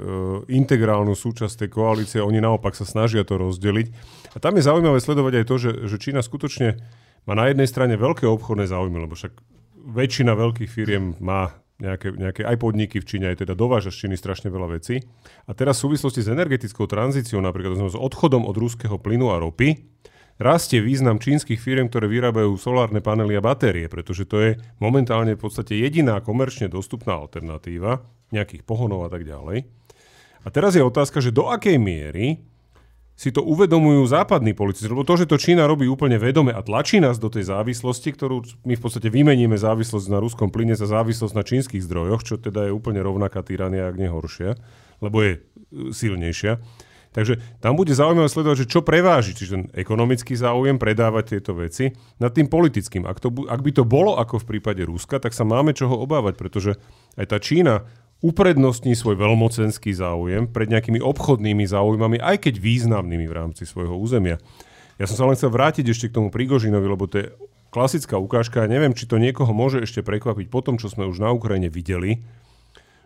integrálnu 0.53 1.17
súčasť 1.17 1.65
tej 1.65 1.69
koalície, 1.73 2.19
oni 2.21 2.37
naopak 2.37 2.77
sa 2.77 2.85
snažia 2.85 3.25
to 3.25 3.39
rozdeliť. 3.39 3.87
A 4.35 4.37
tam 4.37 4.59
je 4.59 4.67
zaujímavé 4.67 5.01
sledovať 5.01 5.33
aj 5.41 5.45
to, 5.49 5.55
že, 5.57 5.71
že 5.89 5.95
Čína 5.97 6.21
skutočne 6.21 6.77
má 7.25 7.33
na 7.33 7.49
jednej 7.49 7.65
strane 7.65 7.97
veľké 7.97 8.29
obchodné 8.29 8.69
záujmy, 8.69 8.97
lebo 9.01 9.17
však 9.17 9.33
väčšina 9.81 10.37
veľkých 10.37 10.69
firiem 10.69 11.17
má 11.17 11.57
nejaké, 11.81 12.13
nejaké 12.13 12.41
aj 12.45 12.57
podniky 12.61 13.01
v 13.01 13.07
Číne, 13.09 13.25
aj 13.33 13.41
teda 13.41 13.57
dováža 13.57 13.89
z 13.89 14.05
Číny 14.05 14.15
strašne 14.15 14.53
veľa 14.53 14.77
vecí. 14.77 15.01
A 15.49 15.57
teraz 15.57 15.81
v 15.81 15.89
súvislosti 15.89 16.21
s 16.21 16.29
energetickou 16.29 16.85
tranzíciou, 16.85 17.41
napríklad 17.41 17.89
s 17.89 17.97
odchodom 17.97 18.45
od 18.45 18.53
ruského 18.53 19.01
plynu 19.01 19.33
a 19.33 19.41
ropy, 19.41 19.81
rastie 20.37 20.79
význam 20.79 21.19
čínskych 21.19 21.59
firm, 21.59 21.89
ktoré 21.89 22.07
vyrábajú 22.07 22.55
solárne 22.55 23.03
panely 23.03 23.35
a 23.35 23.43
batérie, 23.43 23.89
pretože 23.91 24.23
to 24.29 24.37
je 24.39 24.51
momentálne 24.77 25.35
v 25.35 25.41
podstate 25.41 25.75
jediná 25.75 26.21
komerčne 26.21 26.71
dostupná 26.71 27.17
alternatíva 27.17 28.05
nejakých 28.31 28.63
pohonov 28.63 29.07
a 29.07 29.09
tak 29.11 29.27
ďalej. 29.27 29.67
A 30.41 30.47
teraz 30.49 30.73
je 30.73 30.81
otázka, 30.81 31.21
že 31.21 31.35
do 31.35 31.51
akej 31.51 31.77
miery 31.77 32.41
si 33.21 33.29
to 33.29 33.45
uvedomujú 33.45 34.01
západní 34.09 34.57
politici. 34.57 34.89
Lebo 34.89 35.05
to, 35.05 35.13
že 35.13 35.29
to 35.29 35.37
Čína 35.37 35.69
robí 35.69 35.85
úplne 35.85 36.17
vedome 36.17 36.49
a 36.49 36.65
tlačí 36.65 36.97
nás 36.97 37.21
do 37.21 37.29
tej 37.29 37.53
závislosti, 37.53 38.09
ktorú 38.17 38.65
my 38.65 38.73
v 38.73 38.81
podstate 38.81 39.13
vymeníme 39.13 39.53
závislosť 39.61 40.09
na 40.09 40.17
ruskom 40.17 40.49
plyne 40.49 40.73
za 40.73 40.89
závislosť 40.89 41.33
na 41.37 41.45
čínskych 41.45 41.85
zdrojoch, 41.85 42.25
čo 42.25 42.41
teda 42.41 42.65
je 42.65 42.73
úplne 42.73 42.97
rovnaká 42.97 43.45
tyrania, 43.45 43.93
ak 43.93 44.01
nehoršia, 44.01 44.57
lebo 45.05 45.21
je 45.21 45.31
e, 45.37 45.39
silnejšia 45.93 46.57
Takže 47.11 47.43
tam 47.59 47.75
bude 47.75 47.91
zaujímavé 47.91 48.31
sledovať, 48.31 48.63
že 48.63 48.71
čo 48.71 48.79
preváži, 48.87 49.35
čiže 49.35 49.51
ten 49.51 49.65
ekonomický 49.75 50.31
záujem 50.31 50.79
predávať 50.79 51.35
tieto 51.35 51.51
veci 51.59 51.91
nad 52.23 52.31
tým 52.31 52.47
politickým. 52.47 53.03
Ak, 53.03 53.19
to, 53.19 53.35
ak 53.51 53.59
by 53.59 53.71
to 53.75 53.83
bolo 53.83 54.15
ako 54.15 54.39
v 54.39 54.55
prípade 54.55 54.79
Ruska, 54.87 55.19
tak 55.19 55.35
sa 55.35 55.43
máme 55.43 55.75
čoho 55.75 55.99
obávať, 55.99 56.39
pretože 56.39 56.79
aj 57.19 57.35
tá 57.35 57.37
Čína 57.43 57.83
uprednostní 58.23 58.95
svoj 58.95 59.19
veľmocenský 59.19 59.91
záujem 59.91 60.47
pred 60.47 60.71
nejakými 60.71 61.03
obchodnými 61.03 61.67
záujmami, 61.67 62.21
aj 62.23 62.47
keď 62.47 62.63
významnými 62.63 63.27
v 63.27 63.33
rámci 63.35 63.67
svojho 63.67 63.97
územia. 63.97 64.39
Ja 64.95 65.09
som 65.09 65.17
sa 65.19 65.25
len 65.27 65.35
chcel 65.35 65.51
vrátiť 65.51 65.91
ešte 65.91 66.07
k 66.07 66.15
tomu 66.21 66.29
Prigožinovi, 66.29 66.87
lebo 66.87 67.09
to 67.09 67.25
je 67.25 67.27
klasická 67.73 68.21
ukážka. 68.21 68.63
Ja 68.63 68.69
neviem, 68.69 68.93
či 68.93 69.09
to 69.09 69.17
niekoho 69.17 69.49
môže 69.51 69.81
ešte 69.81 70.05
prekvapiť 70.05 70.47
po 70.47 70.61
tom, 70.61 70.77
čo 70.77 70.87
sme 70.87 71.09
už 71.09 71.19
na 71.19 71.33
Ukrajine 71.33 71.67
videli, 71.67 72.21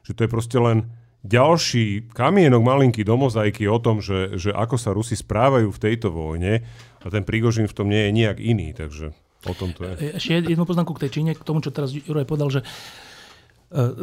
že 0.04 0.14
to 0.14 0.28
je 0.28 0.30
proste 0.30 0.58
len 0.60 0.92
ďalší 1.26 2.14
kamienok 2.14 2.62
malinký 2.62 3.02
do 3.02 3.18
mozaiky 3.18 3.66
o 3.66 3.82
tom, 3.82 4.00
že, 4.00 4.38
že 4.38 4.54
ako 4.54 4.78
sa 4.78 4.94
Rusi 4.94 5.18
správajú 5.18 5.74
v 5.74 5.82
tejto 5.82 6.14
vojne 6.14 6.62
a 7.02 7.08
ten 7.10 7.26
Prigožin 7.26 7.66
v 7.66 7.76
tom 7.76 7.90
nie 7.90 8.08
je 8.08 8.12
nejak 8.14 8.38
iný, 8.38 8.78
takže 8.78 9.12
o 9.50 9.54
tom 9.58 9.74
to 9.74 9.90
je. 9.90 10.18
Ešte 10.22 10.54
jednu 10.54 10.66
poznámku 10.70 10.94
k 10.94 11.10
tej 11.10 11.22
Číne, 11.22 11.32
k 11.34 11.42
tomu, 11.42 11.66
čo 11.66 11.74
teraz 11.74 11.90
Juraj 11.92 12.30
povedal, 12.30 12.50
že 12.50 12.62
E, 12.66 13.15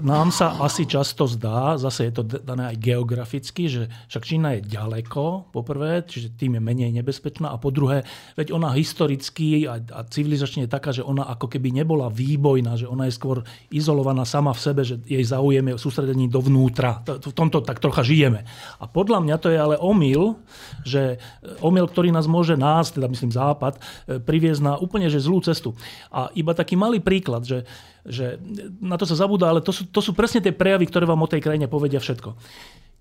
nám 0.02 0.34
sa 0.34 0.58
asi 0.58 0.90
často 0.90 1.30
zdá, 1.30 1.78
zase 1.78 2.10
je 2.10 2.12
to 2.18 2.26
dané 2.26 2.74
aj 2.74 2.82
geograficky, 2.82 3.70
že 3.70 3.82
však 4.10 4.26
Čína 4.26 4.48
je 4.58 4.66
ďaleko, 4.66 5.54
po 5.54 5.60
prvé, 5.62 6.02
čiže 6.02 6.34
tým 6.34 6.58
je 6.58 6.62
menej 6.62 6.90
nebezpečná 6.90 7.46
a 7.46 7.56
po 7.62 7.70
druhé, 7.70 8.02
veď 8.34 8.50
ona 8.50 8.74
historicky 8.74 9.70
a, 9.70 9.78
a 9.78 10.02
civilizačne 10.02 10.66
je 10.66 10.74
taká, 10.74 10.90
že 10.90 11.06
ona 11.06 11.30
ako 11.30 11.46
keby 11.46 11.70
nebola 11.70 12.10
výbojná, 12.10 12.74
že 12.74 12.90
ona 12.90 13.06
je 13.06 13.14
skôr 13.14 13.46
izolovaná 13.70 14.26
sama 14.26 14.50
v 14.50 14.60
sebe, 14.66 14.82
že 14.82 14.98
jej 15.06 15.22
záujem 15.22 15.62
je 15.62 15.78
sústredení 15.78 16.26
dovnútra. 16.26 17.06
V 17.06 17.30
tomto 17.30 17.62
tak 17.62 17.78
trocha 17.78 18.02
žijeme. 18.02 18.42
A 18.82 18.84
podľa 18.90 19.22
mňa 19.22 19.36
to 19.38 19.48
je 19.48 19.58
ale 19.62 19.78
omyl, 19.78 20.42
že 20.82 21.22
omyl, 21.62 21.86
ktorý 21.86 22.10
nás 22.10 22.26
môže 22.26 22.58
nás, 22.58 22.90
teda 22.90 23.06
myslím 23.06 23.30
Západ, 23.30 23.78
e, 23.78 24.18
priviesť 24.18 24.60
na 24.60 24.74
úplne 24.74 25.06
že 25.06 25.22
zlú 25.22 25.38
cestu. 25.38 25.72
A 26.10 26.34
iba 26.34 26.50
taký 26.50 26.74
malý 26.74 26.98
príklad, 26.98 27.46
že 27.46 27.62
že 28.03 28.38
na 28.82 28.98
to 28.98 29.07
sa 29.07 29.14
zabúda, 29.14 29.46
ale 29.46 29.62
to 29.62 29.70
sú, 29.70 29.86
to 29.86 30.03
sú 30.03 30.11
presne 30.12 30.42
tie 30.42 30.50
prejavy, 30.50 30.90
ktoré 30.90 31.07
vám 31.07 31.22
o 31.22 31.30
tej 31.30 31.42
krajine 31.42 31.70
povedia 31.70 32.03
všetko. 32.03 32.34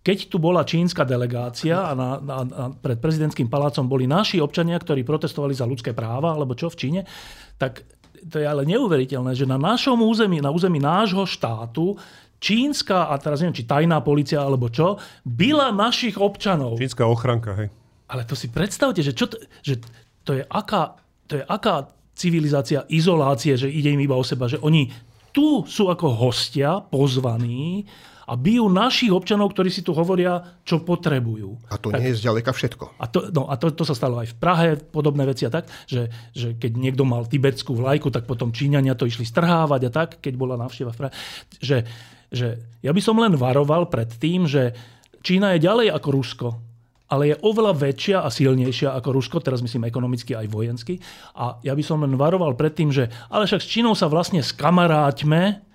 Keď 0.02 0.34
tu 0.34 0.42
bola 0.42 0.66
čínska 0.66 1.06
delegácia 1.06 1.78
a 1.78 1.94
na, 1.94 2.18
na, 2.18 2.38
na, 2.42 2.64
pred 2.74 2.98
prezidentským 2.98 3.46
palácom 3.46 3.86
boli 3.86 4.10
naši 4.10 4.42
občania, 4.42 4.82
ktorí 4.82 5.06
protestovali 5.06 5.54
za 5.54 5.70
ľudské 5.70 5.94
práva, 5.94 6.34
alebo 6.34 6.58
čo 6.58 6.74
v 6.74 6.80
Číne, 6.80 7.02
tak 7.62 7.86
to 8.26 8.42
je 8.42 8.46
ale 8.46 8.66
neuveriteľné, 8.66 9.34
že 9.34 9.50
na 9.50 9.58
našom 9.58 10.02
území, 10.02 10.42
na 10.42 10.54
území 10.54 10.78
nášho 10.78 11.26
štátu 11.26 11.98
čínska, 12.42 13.14
a 13.14 13.18
teraz 13.22 13.42
neviem, 13.42 13.58
či 13.62 13.70
tajná 13.70 14.02
policia 14.02 14.42
alebo 14.42 14.70
čo, 14.74 14.98
byla 15.22 15.70
našich 15.70 16.18
občanov. 16.18 16.82
Čínska 16.82 17.06
ochranka, 17.06 17.54
hej. 17.54 17.70
Ale 18.10 18.26
to 18.26 18.34
si 18.34 18.50
predstavte, 18.50 19.06
že, 19.06 19.14
čo 19.14 19.30
to, 19.30 19.38
že 19.62 19.82
to 20.26 20.42
je 20.42 20.44
aká, 20.50 20.98
to 21.30 21.40
je 21.40 21.44
aká 21.46 21.90
civilizácia 22.16 22.86
izolácie, 22.92 23.58
že 23.58 23.72
ide 23.72 23.94
im 23.94 24.02
iba 24.04 24.16
o 24.18 24.24
seba, 24.26 24.46
že 24.52 24.60
oni 24.62 24.92
tu 25.32 25.64
sú 25.64 25.88
ako 25.88 26.12
hostia, 26.12 26.84
pozvaní 26.84 27.88
a 28.28 28.40
bijú 28.40 28.72
našich 28.72 29.12
občanov, 29.12 29.52
ktorí 29.52 29.68
si 29.68 29.84
tu 29.84 29.92
hovoria, 29.92 30.40
čo 30.64 30.80
potrebujú. 30.84 31.68
A 31.68 31.76
to 31.76 31.92
tak, 31.92 32.00
nie 32.00 32.16
je 32.16 32.20
zďaleka 32.24 32.52
všetko. 32.56 32.96
A 32.96 33.06
to, 33.12 33.28
no, 33.32 33.48
a 33.52 33.60
to, 33.60 33.72
to 33.76 33.84
sa 33.84 33.92
stalo 33.92 34.24
aj 34.24 34.32
v 34.32 34.40
Prahe, 34.40 34.70
podobné 34.80 35.28
veci 35.28 35.44
a 35.44 35.52
tak, 35.52 35.68
že, 35.84 36.08
že 36.32 36.56
keď 36.56 36.72
niekto 36.80 37.04
mal 37.04 37.28
tibetskú 37.28 37.76
vlajku, 37.76 38.08
tak 38.08 38.28
potom 38.28 38.56
Číňania 38.56 38.96
to 38.96 39.04
išli 39.04 39.28
strhávať 39.28 39.82
a 39.88 39.92
tak, 39.92 40.10
keď 40.24 40.34
bola 40.40 40.56
návšteva 40.56 40.96
v 40.96 41.00
Prahe. 41.00 41.14
Že, 41.60 41.78
že 42.32 42.48
ja 42.80 42.92
by 42.96 43.02
som 43.04 43.20
len 43.20 43.36
varoval 43.36 43.92
pred 43.92 44.08
tým, 44.16 44.48
že 44.48 44.72
Čína 45.20 45.58
je 45.58 45.68
ďalej 45.68 45.88
ako 45.92 46.08
Rusko 46.12 46.48
ale 47.12 47.36
je 47.36 47.42
oveľa 47.44 47.76
väčšia 47.76 48.18
a 48.24 48.32
silnejšia 48.32 48.96
ako 48.96 49.20
Rusko, 49.20 49.44
teraz 49.44 49.60
myslím 49.60 49.92
ekonomicky 49.92 50.32
aj 50.32 50.48
vojensky. 50.48 50.96
A 51.36 51.60
ja 51.60 51.76
by 51.76 51.84
som 51.84 52.00
len 52.00 52.16
varoval 52.16 52.56
pred 52.56 52.72
tým, 52.72 52.88
že 52.88 53.12
ale 53.28 53.44
však 53.44 53.60
s 53.60 53.68
Čínou 53.68 53.94
sa 54.00 54.08
vlastne 54.08 54.40
skamaráťme, 54.40 55.68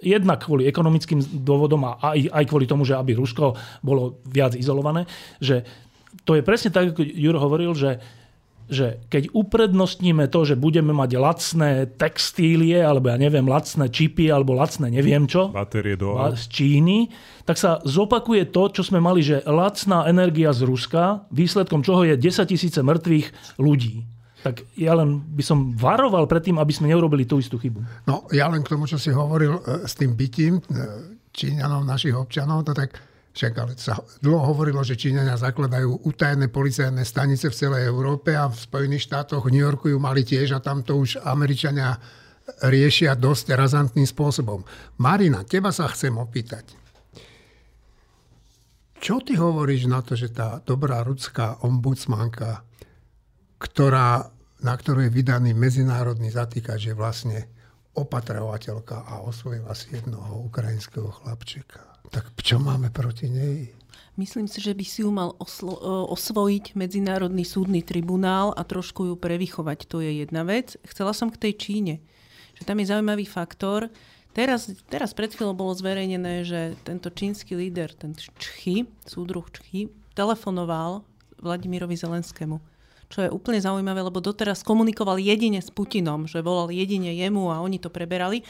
jednak 0.00 0.48
kvôli 0.48 0.64
ekonomickým 0.64 1.44
dôvodom 1.44 1.84
a 1.84 2.00
aj, 2.00 2.32
aj 2.32 2.44
kvôli 2.48 2.64
tomu, 2.64 2.88
že 2.88 2.96
aby 2.96 3.12
Rusko 3.14 3.52
bolo 3.84 4.18
viac 4.24 4.56
izolované, 4.56 5.04
že 5.38 5.62
to 6.24 6.34
je 6.34 6.42
presne 6.42 6.74
tak, 6.74 6.96
ako 6.96 7.04
Juro 7.04 7.38
hovoril, 7.38 7.70
že 7.76 8.00
že 8.70 9.02
keď 9.10 9.34
uprednostníme 9.34 10.30
to, 10.30 10.46
že 10.46 10.54
budeme 10.54 10.94
mať 10.94 11.10
lacné 11.18 11.70
textílie, 11.98 12.78
alebo 12.78 13.10
ja 13.10 13.18
neviem, 13.18 13.44
lacné 13.44 13.90
čipy, 13.90 14.30
alebo 14.30 14.54
lacné 14.54 14.88
neviem 14.88 15.26
čo, 15.26 15.50
Batérie 15.50 15.98
do 15.98 16.14
z 16.38 16.46
Číny, 16.46 17.10
tak 17.42 17.58
sa 17.58 17.82
zopakuje 17.82 18.48
to, 18.54 18.70
čo 18.70 18.86
sme 18.86 19.02
mali, 19.02 19.26
že 19.26 19.42
lacná 19.44 20.06
energia 20.06 20.54
z 20.54 20.62
Ruska, 20.64 21.26
výsledkom 21.34 21.82
čoho 21.82 22.06
je 22.06 22.14
10 22.14 22.46
tisíce 22.46 22.78
mŕtvych 22.80 23.58
ľudí. 23.58 24.06
Tak 24.40 24.64
ja 24.78 24.96
len 24.96 25.20
by 25.36 25.44
som 25.44 25.76
varoval 25.76 26.24
pred 26.24 26.40
tým, 26.40 26.56
aby 26.56 26.72
sme 26.72 26.88
neurobili 26.88 27.28
tú 27.28 27.36
istú 27.36 27.60
chybu. 27.60 28.08
No, 28.08 28.24
ja 28.32 28.48
len 28.48 28.64
k 28.64 28.72
tomu, 28.72 28.88
čo 28.88 28.96
si 28.96 29.12
hovoril 29.12 29.60
e, 29.60 29.84
s 29.84 29.92
tým 29.92 30.16
bytím 30.16 30.56
e, 30.56 30.62
Číňanov, 31.28 31.84
našich 31.84 32.16
občanov, 32.16 32.64
to 32.64 32.72
tak 32.72 32.96
však 33.30 33.52
ale 33.62 33.72
sa 33.78 34.02
dlho 34.18 34.42
hovorilo, 34.42 34.82
že 34.82 34.98
Číňania 34.98 35.38
zakladajú 35.38 36.02
utajené 36.02 36.50
policajné 36.50 37.06
stanice 37.06 37.46
v 37.46 37.58
celej 37.58 37.82
Európe 37.86 38.34
a 38.34 38.50
v 38.50 38.58
Spojených 38.58 39.06
štátoch, 39.06 39.46
v 39.46 39.54
New 39.54 39.62
Yorku 39.62 39.86
ju 39.90 39.98
mali 40.02 40.26
tiež 40.26 40.58
a 40.58 40.64
tam 40.64 40.82
to 40.82 40.98
už 40.98 41.22
Američania 41.22 41.94
riešia 42.66 43.14
dosť 43.14 43.54
razantným 43.54 44.06
spôsobom. 44.06 44.66
Marina, 44.98 45.46
teba 45.46 45.70
sa 45.70 45.86
chcem 45.86 46.10
opýtať. 46.18 46.74
Čo 49.00 49.22
ty 49.24 49.38
hovoríš 49.38 49.88
na 49.88 50.04
to, 50.04 50.12
že 50.12 50.34
tá 50.34 50.60
dobrá 50.60 51.00
ruská 51.00 51.56
ombudsmanka, 51.64 52.66
ktorá, 53.56 54.28
na 54.60 54.74
ktorú 54.76 55.08
je 55.08 55.14
vydaný 55.14 55.56
medzinárodný 55.56 56.28
zatýkač, 56.28 56.92
je 56.92 56.94
vlastne 56.98 57.48
opatrovateľka 57.96 59.08
a 59.08 59.24
osvojila 59.24 59.72
si 59.72 59.96
jednoho 59.96 60.44
ukrajinského 60.46 61.08
chlapčeka. 61.08 61.89
Tak 62.10 62.34
čo 62.42 62.58
máme 62.58 62.90
proti 62.90 63.30
nej? 63.30 63.70
Myslím 64.18 64.50
si, 64.50 64.58
že 64.60 64.74
by 64.74 64.84
si 64.84 65.06
ju 65.06 65.10
mal 65.14 65.32
oslo- 65.38 65.80
e, 65.80 65.86
osvojiť 66.10 66.74
Medzinárodný 66.74 67.46
súdny 67.46 67.80
tribunál 67.80 68.52
a 68.52 68.66
trošku 68.66 69.06
ju 69.06 69.14
prevychovať. 69.16 69.86
To 69.88 70.02
je 70.02 70.26
jedna 70.26 70.42
vec. 70.42 70.76
Chcela 70.84 71.14
som 71.14 71.30
k 71.30 71.40
tej 71.40 71.52
Číne. 71.56 71.94
Že 72.58 72.62
tam 72.66 72.76
je 72.82 72.90
zaujímavý 72.90 73.24
faktor. 73.24 73.88
Teraz, 74.34 74.70
teraz 74.90 75.10
pred 75.14 75.30
chvíľou 75.30 75.54
bolo 75.54 75.72
zverejnené, 75.74 76.46
že 76.46 76.78
tento 76.86 77.10
čínsky 77.10 77.58
líder, 77.58 77.90
ten 77.94 78.14
Čchy, 78.14 78.86
súdruh 79.02 79.46
Čchy, 79.50 79.90
telefonoval 80.14 81.02
Vladimirovi 81.40 81.96
Zelenskému. 81.98 82.60
čo 83.10 83.26
je 83.26 83.34
úplne 83.34 83.58
zaujímavé, 83.58 84.06
lebo 84.06 84.22
doteraz 84.22 84.62
komunikoval 84.62 85.18
jedine 85.18 85.58
s 85.58 85.66
Putinom, 85.66 86.30
že 86.30 86.46
volal 86.46 86.70
jedine 86.70 87.10
jemu 87.10 87.50
a 87.50 87.58
oni 87.58 87.82
to 87.82 87.90
preberali. 87.90 88.46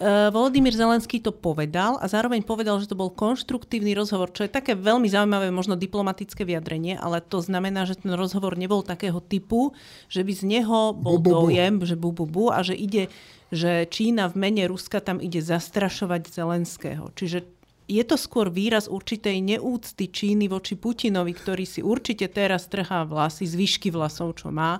Uh, 0.00 0.32
Volodymyr 0.32 0.72
Zelenský 0.72 1.20
to 1.20 1.28
povedal 1.28 2.00
a 2.00 2.08
zároveň 2.08 2.40
povedal, 2.40 2.80
že 2.80 2.88
to 2.88 2.96
bol 2.96 3.12
konštruktívny 3.12 3.92
rozhovor, 3.92 4.32
čo 4.32 4.48
je 4.48 4.50
také 4.50 4.72
veľmi 4.72 5.04
zaujímavé, 5.04 5.52
možno 5.52 5.76
diplomatické 5.76 6.40
vyjadrenie, 6.48 6.96
ale 6.96 7.20
to 7.20 7.44
znamená, 7.44 7.84
že 7.84 8.00
ten 8.00 8.16
rozhovor 8.16 8.56
nebol 8.56 8.80
takého 8.80 9.20
typu, 9.20 9.76
že 10.08 10.24
by 10.24 10.32
z 10.32 10.42
neho 10.48 10.96
bol 10.96 11.20
bu, 11.20 11.28
bu, 11.28 11.28
bu. 11.28 11.32
dojem, 11.44 11.74
že 11.84 12.00
bu, 12.00 12.16
bu, 12.16 12.24
bu 12.24 12.48
a 12.48 12.64
že 12.64 12.72
ide, 12.72 13.12
že 13.52 13.84
Čína 13.92 14.32
v 14.32 14.40
mene 14.40 14.72
Ruska 14.72 15.04
tam 15.04 15.20
ide 15.20 15.44
zastrašovať 15.44 16.32
Zelenského. 16.32 17.12
Čiže 17.12 17.59
je 17.90 18.04
to 18.06 18.14
skôr 18.14 18.46
výraz 18.54 18.86
určitej 18.86 19.42
neúcty 19.42 20.06
Číny 20.06 20.46
voči 20.46 20.78
Putinovi, 20.78 21.34
ktorý 21.34 21.66
si 21.66 21.82
určite 21.82 22.30
teraz 22.30 22.70
trhá 22.70 23.02
vlasy, 23.02 23.50
zvyšky 23.50 23.90
vlasov, 23.90 24.38
čo 24.38 24.54
má, 24.54 24.78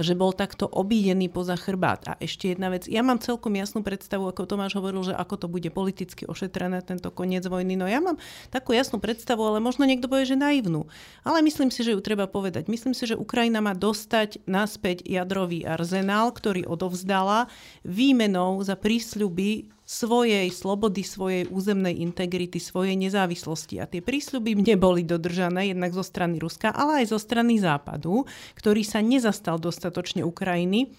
že 0.00 0.16
bol 0.16 0.32
takto 0.32 0.64
obídený 0.64 1.28
poza 1.28 1.52
chrbát. 1.60 2.08
A 2.08 2.12
ešte 2.16 2.56
jedna 2.56 2.72
vec, 2.72 2.88
ja 2.88 3.04
mám 3.04 3.20
celkom 3.20 3.52
jasnú 3.52 3.84
predstavu, 3.84 4.24
ako 4.24 4.48
Tomáš 4.48 4.80
hovoril, 4.80 5.04
že 5.04 5.12
ako 5.12 5.34
to 5.36 5.46
bude 5.52 5.68
politicky 5.68 6.24
ošetrené, 6.24 6.80
tento 6.80 7.12
koniec 7.12 7.44
vojny. 7.44 7.76
No 7.76 7.84
ja 7.84 8.00
mám 8.00 8.16
takú 8.48 8.72
jasnú 8.72 9.04
predstavu, 9.04 9.44
ale 9.44 9.60
možno 9.60 9.84
niekto 9.84 10.08
povie, 10.08 10.24
že 10.24 10.40
naivnú. 10.40 10.88
Ale 11.28 11.44
myslím 11.44 11.68
si, 11.68 11.84
že 11.84 11.92
ju 11.92 12.00
treba 12.00 12.24
povedať. 12.24 12.72
Myslím 12.72 12.96
si, 12.96 13.04
že 13.04 13.20
Ukrajina 13.20 13.60
má 13.60 13.76
dostať 13.76 14.48
naspäť 14.48 15.04
jadrový 15.04 15.68
arzenál, 15.68 16.32
ktorý 16.32 16.64
odovzdala 16.64 17.52
výmenou 17.84 18.64
za 18.64 18.80
prísľuby 18.80 19.75
svojej 19.86 20.50
slobody, 20.50 21.06
svojej 21.06 21.46
územnej 21.46 22.02
integrity, 22.02 22.58
svojej 22.58 22.98
nezávislosti. 22.98 23.78
A 23.78 23.86
tie 23.86 24.02
prísľuby 24.02 24.58
neboli 24.58 25.06
dodržané 25.06 25.70
jednak 25.70 25.94
zo 25.94 26.02
strany 26.02 26.42
Ruska, 26.42 26.74
ale 26.74 27.06
aj 27.06 27.14
zo 27.14 27.18
strany 27.22 27.62
Západu, 27.62 28.26
ktorý 28.58 28.82
sa 28.82 28.98
nezastal 28.98 29.62
dostatočne 29.62 30.26
Ukrajiny. 30.26 30.90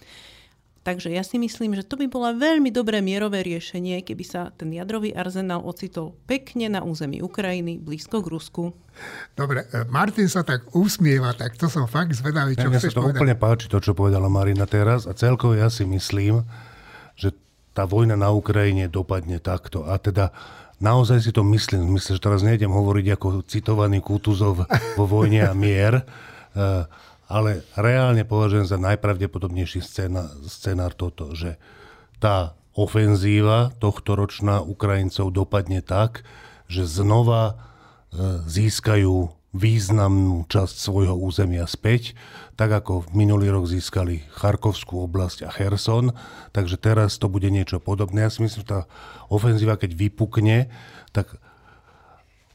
Takže 0.87 1.11
ja 1.11 1.19
si 1.19 1.35
myslím, 1.35 1.75
že 1.75 1.83
to 1.83 1.99
by 1.99 2.07
bola 2.07 2.31
veľmi 2.31 2.71
dobré 2.71 3.03
mierové 3.03 3.43
riešenie, 3.43 4.07
keby 4.07 4.23
sa 4.23 4.55
ten 4.55 4.71
jadrový 4.71 5.11
arzenál 5.11 5.59
ocitol 5.67 6.15
pekne 6.23 6.71
na 6.71 6.79
území 6.79 7.19
Ukrajiny, 7.19 7.75
blízko 7.75 8.23
k 8.23 8.31
Rusku. 8.31 8.63
Dobre, 9.35 9.67
e, 9.67 9.83
Martin 9.91 10.31
sa 10.31 10.47
tak 10.47 10.63
usmieva, 10.71 11.35
tak 11.35 11.59
to 11.59 11.67
som 11.67 11.91
fakt 11.91 12.15
zvedavý, 12.15 12.55
čo 12.55 12.71
ja, 12.71 12.79
chceš 12.79 12.95
sa 12.95 13.03
to 13.03 13.03
povedať. 13.03 13.19
úplne 13.19 13.35
páči, 13.35 13.67
to, 13.67 13.83
čo 13.83 13.91
povedala 13.91 14.31
Marina 14.31 14.63
teraz 14.63 15.03
a 15.03 15.11
celkovo 15.11 15.59
ja 15.59 15.67
si 15.67 15.83
myslím, 15.83 16.47
že 17.19 17.35
tá 17.77 17.85
vojna 17.85 18.17
na 18.17 18.33
Ukrajine 18.33 18.89
dopadne 18.89 19.37
takto. 19.37 19.85
A 19.85 20.01
teda 20.01 20.33
naozaj 20.81 21.21
si 21.21 21.29
to 21.29 21.45
myslím. 21.53 21.93
Myslím, 21.93 22.17
že 22.17 22.25
teraz 22.25 22.41
nejdem 22.41 22.73
hovoriť 22.73 23.05
ako 23.13 23.27
citovaný 23.45 24.01
Kutuzov 24.01 24.65
vo 24.97 25.05
vojne 25.05 25.45
a 25.45 25.53
mier, 25.53 26.01
eh, 26.01 26.89
ale 27.29 27.61
reálne 27.77 28.25
považujem 28.25 28.65
za 28.65 28.81
najpravdepodobnejší 28.81 29.85
scéna, 29.85 30.25
scenár 30.49 30.97
toto, 30.97 31.37
že 31.37 31.61
tá 32.17 32.57
ofenzíva 32.73 33.69
tohto 33.77 34.17
ročná 34.17 34.65
Ukrajincov 34.65 35.29
dopadne 35.29 35.85
tak, 35.85 36.25
že 36.65 36.89
znova 36.89 37.53
eh, 37.53 38.41
získajú 38.49 39.36
významnú 39.55 40.43
časť 40.51 40.75
svojho 40.75 41.15
územia 41.15 41.63
späť, 41.65 42.13
tak 42.59 42.73
ako 42.73 43.07
v 43.07 43.25
minulý 43.25 43.47
rok 43.53 43.65
získali 43.69 44.27
Charkovskú 44.35 45.01
oblasť 45.07 45.47
a 45.47 45.49
Herson, 45.49 46.11
takže 46.51 46.75
teraz 46.75 47.15
to 47.15 47.31
bude 47.31 47.47
niečo 47.47 47.79
podobné. 47.79 48.27
Ja 48.27 48.31
si 48.33 48.43
myslím, 48.43 48.61
že 48.63 48.67
tá 48.67 48.81
ofenzíva, 49.31 49.79
keď 49.79 49.95
vypukne, 49.95 50.67
tak 51.15 51.39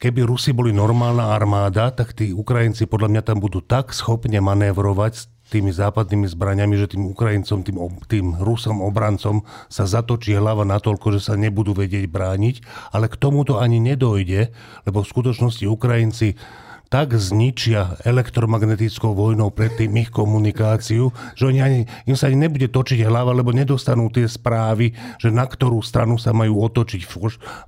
keby 0.03 0.26
Rusi 0.26 0.51
boli 0.51 0.74
normálna 0.74 1.32
armáda, 1.32 1.95
tak 1.95 2.12
tí 2.12 2.34
Ukrajinci 2.34 2.84
podľa 2.90 3.09
mňa 3.09 3.22
tam 3.22 3.38
budú 3.38 3.62
tak 3.62 3.95
schopne 3.95 4.43
manévrovať 4.43 5.12
s 5.14 5.22
tými 5.53 5.68
západnými 5.68 6.24
zbraniami, 6.24 6.74
že 6.80 6.97
tým 6.97 7.12
Ukrajincom, 7.12 7.61
tým, 7.61 7.76
tým 8.09 8.26
Rusom 8.40 8.80
obrancom 8.80 9.45
sa 9.68 9.84
zatočí 9.84 10.32
hlava 10.32 10.64
natoľko, 10.64 11.20
že 11.20 11.20
sa 11.28 11.34
nebudú 11.36 11.76
vedieť 11.76 12.09
brániť, 12.09 12.64
ale 12.90 13.12
k 13.12 13.20
tomuto 13.20 13.61
ani 13.61 13.76
nedojde, 13.78 14.49
lebo 14.88 15.05
v 15.05 15.11
skutočnosti 15.12 15.68
Ukrajinci 15.68 16.40
tak 16.93 17.16
zničia 17.16 17.97
elektromagnetickou 18.05 19.16
vojnou 19.16 19.49
predtým 19.49 19.88
ich 19.97 20.12
komunikáciu, 20.12 21.09
že 21.32 21.49
oni 21.49 21.61
ani, 21.64 21.80
im 22.05 22.12
sa 22.12 22.28
ani 22.28 22.45
nebude 22.45 22.68
točiť 22.68 23.01
hlava, 23.09 23.32
lebo 23.32 23.49
nedostanú 23.49 24.12
tie 24.12 24.28
správy, 24.28 24.93
že 25.16 25.32
na 25.32 25.49
ktorú 25.49 25.80
stranu 25.80 26.20
sa 26.20 26.36
majú 26.36 26.61
otočiť 26.61 27.09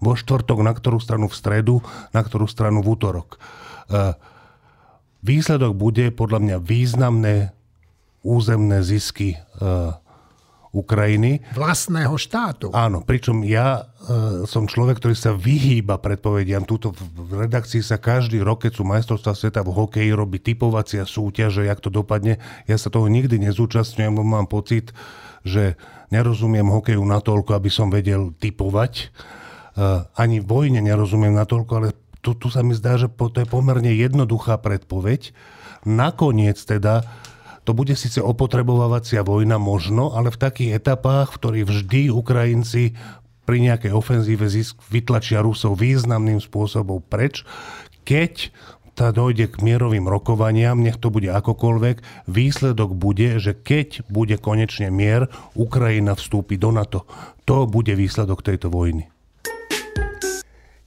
vo, 0.04 0.12
štvrtok, 0.12 0.60
na 0.60 0.76
ktorú 0.76 1.00
stranu 1.00 1.32
v 1.32 1.38
stredu, 1.40 1.80
na 2.12 2.20
ktorú 2.20 2.44
stranu 2.44 2.84
v 2.84 2.92
útorok. 2.92 3.40
E, 3.88 4.12
výsledok 5.24 5.72
bude 5.72 6.12
podľa 6.12 6.44
mňa 6.44 6.56
významné 6.60 7.56
územné 8.20 8.84
zisky 8.84 9.40
e, 9.40 10.03
Ukrajiny. 10.74 11.38
Vlastného 11.54 12.18
štátu. 12.18 12.74
Áno, 12.74 13.06
pričom 13.06 13.46
ja 13.46 13.86
e, 13.86 14.42
som 14.50 14.66
človek, 14.66 14.98
ktorý 14.98 15.14
sa 15.14 15.30
vyhýba 15.30 16.02
predpovediam. 16.02 16.66
Tuto 16.66 16.90
v 16.90 17.46
redakcii 17.46 17.78
sa 17.78 18.02
každý 18.02 18.42
rok, 18.42 18.66
keď 18.66 18.72
sú 18.74 18.82
majstrovstvá 18.82 19.38
sveta 19.38 19.62
v 19.62 19.70
hokeji, 19.70 20.10
robí 20.10 20.42
typovacia 20.42 21.06
súťaže, 21.06 21.70
jak 21.70 21.78
to 21.78 21.94
dopadne. 21.94 22.42
Ja 22.66 22.74
sa 22.74 22.90
toho 22.90 23.06
nikdy 23.06 23.38
nezúčastňujem, 23.38 24.18
lebo 24.18 24.26
mám 24.26 24.50
pocit, 24.50 24.90
že 25.46 25.78
nerozumiem 26.10 26.66
hokeju 26.66 27.00
natoľko, 27.00 27.54
aby 27.54 27.70
som 27.70 27.94
vedel 27.94 28.34
typovať. 28.34 28.92
E, 28.98 29.06
ani 30.18 30.42
vojne 30.42 30.82
nerozumiem 30.82 31.38
natoľko, 31.38 31.72
ale 31.78 31.88
tu, 32.18 32.34
tu 32.34 32.50
sa 32.50 32.66
mi 32.66 32.74
zdá, 32.74 32.98
že 32.98 33.06
to 33.14 33.38
je 33.38 33.46
pomerne 33.46 33.94
jednoduchá 33.94 34.58
predpoveď. 34.58 35.30
Nakoniec 35.86 36.56
teda 36.58 37.06
to 37.64 37.72
bude 37.72 37.96
síce 37.96 38.20
opotrebovávacia 38.20 39.24
vojna 39.24 39.56
možno, 39.56 40.12
ale 40.12 40.28
v 40.28 40.40
takých 40.40 40.70
etapách, 40.84 41.32
v 41.34 41.38
ktorých 41.40 41.66
vždy 41.66 42.00
Ukrajinci 42.12 42.92
pri 43.44 43.58
nejakej 43.60 43.92
ofenzíve 43.92 44.44
zisk 44.48 44.80
vytlačia 44.88 45.40
Rusov 45.40 45.80
významným 45.80 46.40
spôsobom 46.40 47.00
preč, 47.04 47.44
keď 48.04 48.52
tá 48.94 49.10
dojde 49.10 49.50
k 49.50 49.58
mierovým 49.58 50.06
rokovaniam, 50.06 50.78
nech 50.78 51.02
to 51.02 51.10
bude 51.10 51.26
akokoľvek, 51.26 52.28
výsledok 52.30 52.94
bude, 52.94 53.42
že 53.42 53.58
keď 53.58 54.06
bude 54.06 54.38
konečne 54.38 54.88
mier, 54.88 55.26
Ukrajina 55.58 56.14
vstúpi 56.14 56.54
do 56.54 56.70
NATO. 56.70 57.02
To 57.42 57.66
bude 57.66 57.90
výsledok 57.90 58.46
tejto 58.46 58.70
vojny. 58.70 59.10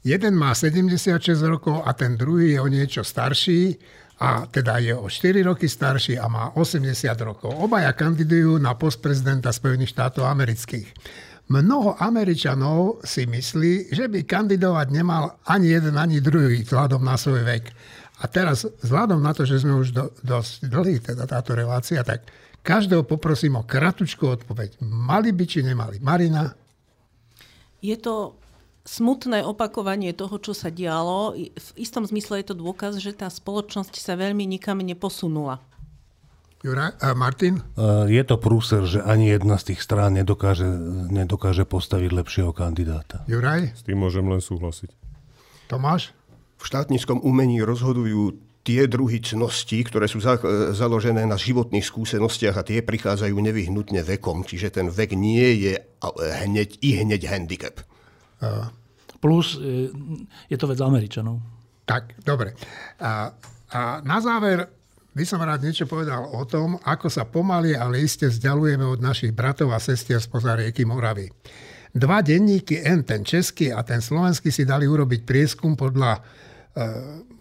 Jeden 0.07 0.39
má 0.39 0.55
76 0.55 1.19
rokov 1.43 1.84
a 1.84 1.91
ten 1.91 2.15
druhý 2.15 2.55
je 2.55 2.59
o 2.63 2.71
niečo 2.71 3.03
starší 3.03 3.75
a 4.18 4.49
teda 4.49 4.82
je 4.82 4.97
o 4.97 5.05
4 5.05 5.45
roky 5.45 5.70
starší 5.70 6.18
a 6.18 6.26
má 6.26 6.57
80 6.57 6.89
rokov. 7.22 7.53
Obaja 7.53 7.93
kandidujú 7.93 8.57
na 8.57 8.74
post 8.74 8.97
prezidenta 8.97 9.53
Spojených 9.53 9.93
štátov 9.93 10.26
amerických. 10.26 10.89
Mnoho 11.47 11.95
Američanov 12.01 13.05
si 13.07 13.24
myslí, 13.24 13.95
že 13.95 14.11
by 14.11 14.28
kandidovať 14.28 14.88
nemal 14.91 15.39
ani 15.47 15.72
jeden, 15.80 15.95
ani 15.95 16.20
druhý 16.20 16.65
vzhľadom 16.65 16.99
na 16.99 17.15
svoj 17.15 17.45
vek. 17.45 17.72
A 18.20 18.26
teraz, 18.26 18.65
vzhľadom 18.65 19.22
na 19.22 19.32
to, 19.32 19.45
že 19.45 19.61
sme 19.61 19.78
už 19.78 19.93
do, 19.93 20.09
dosť 20.26 20.65
dlhý, 20.68 20.97
teda 20.99 21.30
táto 21.30 21.53
relácia, 21.53 22.01
tak 22.01 22.26
každého 22.65 23.05
poprosím 23.05 23.61
o 23.61 23.63
kratučku 23.63 24.28
odpoveď. 24.28 24.82
Mali 24.84 25.32
by 25.32 25.45
či 25.45 25.61
nemali? 25.61 26.01
Marina? 26.01 26.51
Je 27.80 27.95
to 28.01 28.36
smutné 28.88 29.43
opakovanie 29.43 30.15
toho, 30.15 30.39
čo 30.39 30.55
sa 30.55 30.71
dialo. 30.71 31.35
V 31.35 31.69
istom 31.75 32.07
zmysle 32.07 32.39
je 32.39 32.55
to 32.55 32.55
dôkaz, 32.55 33.03
že 33.03 33.11
tá 33.11 33.27
spoločnosť 33.27 33.99
sa 33.99 34.15
veľmi 34.15 34.47
nikam 34.47 34.79
neposunula. 34.79 35.59
Jura, 36.63 36.95
a 36.97 37.13
Martin? 37.13 37.61
Je 38.09 38.23
to 38.25 38.41
prúser, 38.41 38.81
že 38.89 39.03
ani 39.03 39.29
jedna 39.29 39.61
z 39.61 39.71
tých 39.75 39.85
strán 39.85 40.17
nedokáže, 40.17 40.65
nedokáže 41.11 41.69
postaviť 41.69 42.09
lepšieho 42.09 42.49
kandidáta. 42.55 43.27
Juraj? 43.29 43.77
S 43.77 43.85
tým 43.85 44.01
môžem 44.01 44.25
len 44.25 44.41
súhlasiť. 44.41 44.89
Tomáš? 45.69 46.17
V 46.57 46.63
štátnickom 46.65 47.21
umení 47.21 47.61
rozhodujú 47.61 48.41
tie 48.65 48.89
druhy 48.89 49.21
cností, 49.21 49.85
ktoré 49.85 50.09
sú 50.09 50.17
za, 50.17 50.41
založené 50.73 51.23
na 51.29 51.38
životných 51.38 51.85
skúsenostiach 51.85 52.57
a 52.57 52.65
tie 52.65 52.81
prichádzajú 52.81 53.38
nevyhnutne 53.38 54.01
vekom. 54.01 54.41
Čiže 54.41 54.81
ten 54.81 54.88
vek 54.89 55.13
nie 55.13 55.61
je 55.61 55.73
hneď 56.47 56.81
i 56.81 56.99
hneď 57.05 57.21
handicap. 57.29 57.85
Plus 59.17 59.57
e, 59.57 59.89
je 60.47 60.57
to 60.57 60.69
vec 60.69 60.79
Američanov. 60.81 61.41
Tak, 61.88 62.19
dobre. 62.21 62.53
A, 63.01 63.31
a 63.73 63.81
na 64.03 64.17
záver 64.21 64.67
by 65.17 65.23
som 65.25 65.41
rád 65.41 65.65
niečo 65.65 65.89
povedal 65.89 66.29
o 66.29 66.45
tom, 66.45 66.77
ako 66.85 67.09
sa 67.09 67.25
pomaly, 67.25 67.73
ale 67.73 68.05
iste 68.05 68.29
vzdialujeme 68.29 68.85
od 68.85 69.01
našich 69.01 69.33
bratov 69.33 69.73
a 69.73 69.81
sestier 69.81 70.21
spoza 70.21 70.53
rieky 70.53 70.85
Moravy. 70.85 71.33
Dva 71.89 72.21
denníky, 72.21 72.85
N, 72.85 73.01
ten 73.01 73.25
český 73.25 73.73
a 73.73 73.81
ten 73.81 73.97
slovenský, 73.97 74.53
si 74.53 74.61
dali 74.67 74.85
urobiť 74.85 75.25
prieskum, 75.25 75.73
podľa 75.73 76.11
e, 76.13 76.21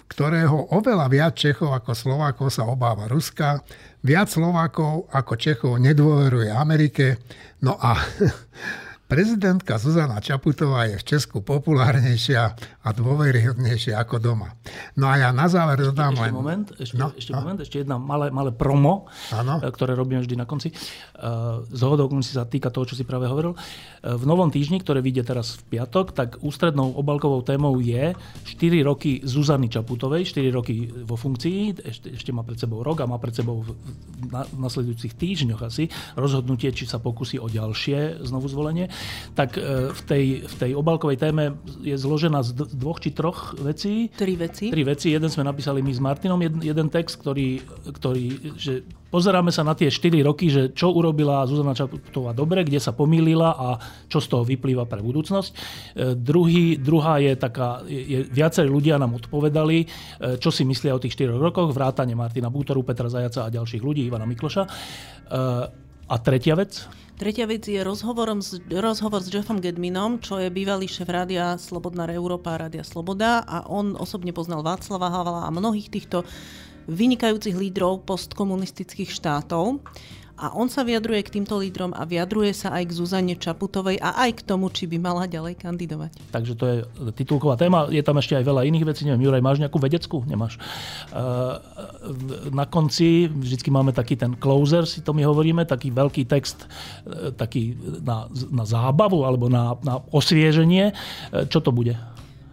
ktorého 0.08 0.72
oveľa 0.72 1.06
viac 1.12 1.34
Čechov 1.36 1.76
ako 1.76 1.92
Slovákov 1.92 2.48
sa 2.48 2.64
obáva 2.64 3.04
Ruska, 3.10 3.60
viac 4.00 4.32
Slovákov 4.32 5.12
ako 5.12 5.32
Čechov 5.36 5.76
nedôveruje 5.76 6.48
Amerike. 6.48 7.20
No 7.60 7.76
a 7.76 7.98
Prezidentka 9.06 9.78
Zuzana 9.78 10.18
Čaputová 10.20 10.84
je 10.90 10.98
v 10.98 11.04
Česku 11.04 11.40
populárnejšia 11.40 12.58
a 12.86 12.94
dôveryhodnejšia 12.94 13.98
ako 13.98 14.22
doma. 14.22 14.54
No 14.94 15.10
a 15.10 15.18
ja 15.18 15.34
na 15.34 15.50
záver 15.50 15.82
dodám 15.82 16.14
ešte, 16.14 16.22
len... 16.22 16.30
Moment, 16.30 16.66
ešte, 16.78 16.94
No, 16.94 17.10
ešte 17.10 17.34
no. 17.34 17.42
moment, 17.42 17.58
ešte 17.58 17.76
jedna 17.82 17.98
malé, 17.98 18.30
malé 18.30 18.54
promo, 18.54 19.10
Áno. 19.34 19.58
e, 19.58 19.66
ktoré 19.74 19.98
robíme 19.98 20.22
vždy 20.22 20.38
na 20.38 20.46
konci. 20.46 20.70
Z 21.66 21.80
hodou 21.82 22.06
si 22.22 22.30
sa 22.30 22.46
týka 22.46 22.70
toho, 22.70 22.86
čo 22.86 22.94
si 22.94 23.02
práve 23.02 23.26
hovoril. 23.26 23.58
E, 23.58 24.14
V 24.14 24.22
novom 24.22 24.54
týždni, 24.54 24.78
ktoré 24.86 25.02
vyjde 25.02 25.26
teraz 25.26 25.58
v 25.58 25.74
piatok, 25.74 26.14
tak 26.14 26.38
ústrednou 26.46 26.94
obalkovou 26.94 27.42
témou 27.42 27.74
je 27.82 28.14
4 28.14 28.86
roky 28.86 29.18
Zuzany 29.26 29.66
Čaputovej, 29.66 30.22
4 30.22 30.46
roky 30.54 30.86
vo 30.86 31.18
funkcii, 31.18 31.82
ešte, 31.82 32.14
ešte 32.14 32.30
má 32.30 32.46
pred 32.46 32.54
sebou 32.54 32.86
rok 32.86 33.02
a 33.02 33.10
má 33.10 33.18
pred 33.18 33.34
sebou 33.34 33.66
v, 33.66 33.74
na, 34.30 34.46
v 34.46 34.62
nasledujúcich 34.62 35.18
týždňoch 35.18 35.58
asi 35.66 35.90
rozhodnutie, 36.14 36.70
či 36.70 36.86
sa 36.86 37.02
pokusí 37.02 37.42
o 37.42 37.50
ďalšie 37.50 38.22
znovu 38.22 38.46
zvolenie. 38.46 38.86
Tak 39.34 39.58
v 39.90 40.00
tej, 40.06 40.24
v 40.46 40.54
tej 40.54 40.70
obalkovej 40.78 41.18
téme 41.18 41.58
je 41.82 41.98
zložená 41.98 42.46
z 42.46 42.75
dvoch 42.76 43.00
či 43.00 43.16
troch 43.16 43.56
vecí. 43.56 44.12
Tri 44.12 44.36
veci. 44.36 44.68
Tri 44.68 44.84
veci. 44.84 45.10
Jeden 45.10 45.32
sme 45.32 45.48
napísali 45.48 45.80
my 45.80 45.92
s 45.92 46.00
Martinom, 46.00 46.38
jeden, 46.44 46.60
jeden 46.60 46.92
text, 46.92 47.16
ktorý, 47.18 47.64
ktorý 47.96 48.24
že 48.60 48.84
pozeráme 49.08 49.48
sa 49.48 49.64
na 49.64 49.72
tie 49.72 49.88
4 49.88 50.12
roky, 50.20 50.52
že 50.52 50.76
čo 50.76 50.92
urobila 50.92 51.46
Zuzana 51.48 51.72
Čaputová 51.72 52.36
dobre, 52.36 52.66
kde 52.68 52.76
sa 52.76 52.92
pomýlila 52.92 53.56
a 53.56 53.68
čo 54.12 54.20
z 54.20 54.28
toho 54.28 54.44
vyplýva 54.44 54.84
pre 54.84 55.00
budúcnosť. 55.00 55.50
E, 55.50 55.56
druhý, 56.12 56.76
druhá 56.76 57.16
je 57.22 57.32
taká, 57.38 57.80
je, 57.88 58.28
viacerí 58.28 58.68
ľudia 58.68 59.00
nám 59.00 59.16
odpovedali, 59.16 59.78
e, 59.80 59.86
čo 60.36 60.52
si 60.52 60.68
myslia 60.68 60.92
o 60.92 61.00
tých 61.00 61.16
4 61.16 61.32
rokoch, 61.32 61.72
vrátane 61.72 62.12
Martina 62.12 62.52
Bútoru, 62.52 62.84
Petra 62.84 63.08
Zajaca 63.08 63.48
a 63.48 63.54
ďalších 63.54 63.80
ľudí, 63.80 64.04
Ivana 64.04 64.28
Mikloša. 64.28 64.62
E, 64.66 64.70
a 66.06 66.16
tretia 66.22 66.54
vec, 66.54 66.86
Tretia 67.16 67.48
vec 67.48 67.64
je 67.64 67.80
rozhovorom 67.80 68.44
s, 68.44 68.60
rozhovor 68.68 69.24
s 69.24 69.32
Jeffom 69.32 69.56
Gedminom, 69.56 70.20
čo 70.20 70.36
je 70.36 70.52
bývalý 70.52 70.84
šéf 70.84 71.08
rádia 71.08 71.56
Slobodná 71.56 72.04
Európa 72.12 72.60
Rádia 72.60 72.84
Sloboda 72.84 73.40
a 73.40 73.64
on 73.72 73.96
osobne 73.96 74.36
poznal 74.36 74.60
Václava 74.60 75.08
Havla 75.08 75.48
a 75.48 75.50
mnohých 75.50 75.88
týchto 75.88 76.28
vynikajúcich 76.92 77.56
lídrov 77.56 78.04
postkomunistických 78.04 79.08
štátov. 79.08 79.80
A 80.36 80.52
on 80.52 80.68
sa 80.68 80.84
vyjadruje 80.84 81.24
k 81.24 81.40
týmto 81.40 81.56
lídrom 81.56 81.96
a 81.96 82.04
vyjadruje 82.04 82.52
sa 82.52 82.76
aj 82.76 82.92
k 82.92 82.96
Zuzane 82.96 83.34
Čaputovej 83.40 83.96
a 84.00 84.28
aj 84.28 84.40
k 84.40 84.44
tomu, 84.44 84.68
či 84.68 84.84
by 84.84 85.00
mala 85.00 85.24
ďalej 85.24 85.56
kandidovať. 85.56 86.12
Takže 86.32 86.52
to 86.56 86.64
je 86.68 86.76
titulková 87.16 87.56
téma. 87.56 87.88
Je 87.88 88.04
tam 88.04 88.20
ešte 88.20 88.36
aj 88.36 88.44
veľa 88.44 88.68
iných 88.68 88.84
vecí. 88.84 89.08
Neviem, 89.08 89.28
Juraj, 89.28 89.42
máš 89.44 89.58
nejakú 89.64 89.80
vedeckú? 89.80 90.22
Nemáš. 90.28 90.60
Uh, 91.10 91.56
na 92.52 92.68
konci 92.68 93.32
vždycky 93.32 93.72
máme 93.72 93.96
taký 93.96 94.14
ten 94.16 94.36
closer, 94.36 94.84
si 94.84 95.00
to 95.00 95.16
my 95.16 95.24
hovoríme, 95.24 95.64
taký 95.64 95.88
veľký 95.90 96.28
text, 96.28 96.68
eh, 97.06 97.32
taký 97.32 97.76
na, 98.04 98.28
na 98.52 98.64
zábavu 98.68 99.24
alebo 99.24 99.48
na, 99.48 99.74
na 99.80 100.02
osvieženie. 100.12 100.92
Eh, 100.92 101.48
Čo 101.48 101.64
to 101.64 101.70
bude? 101.72 101.96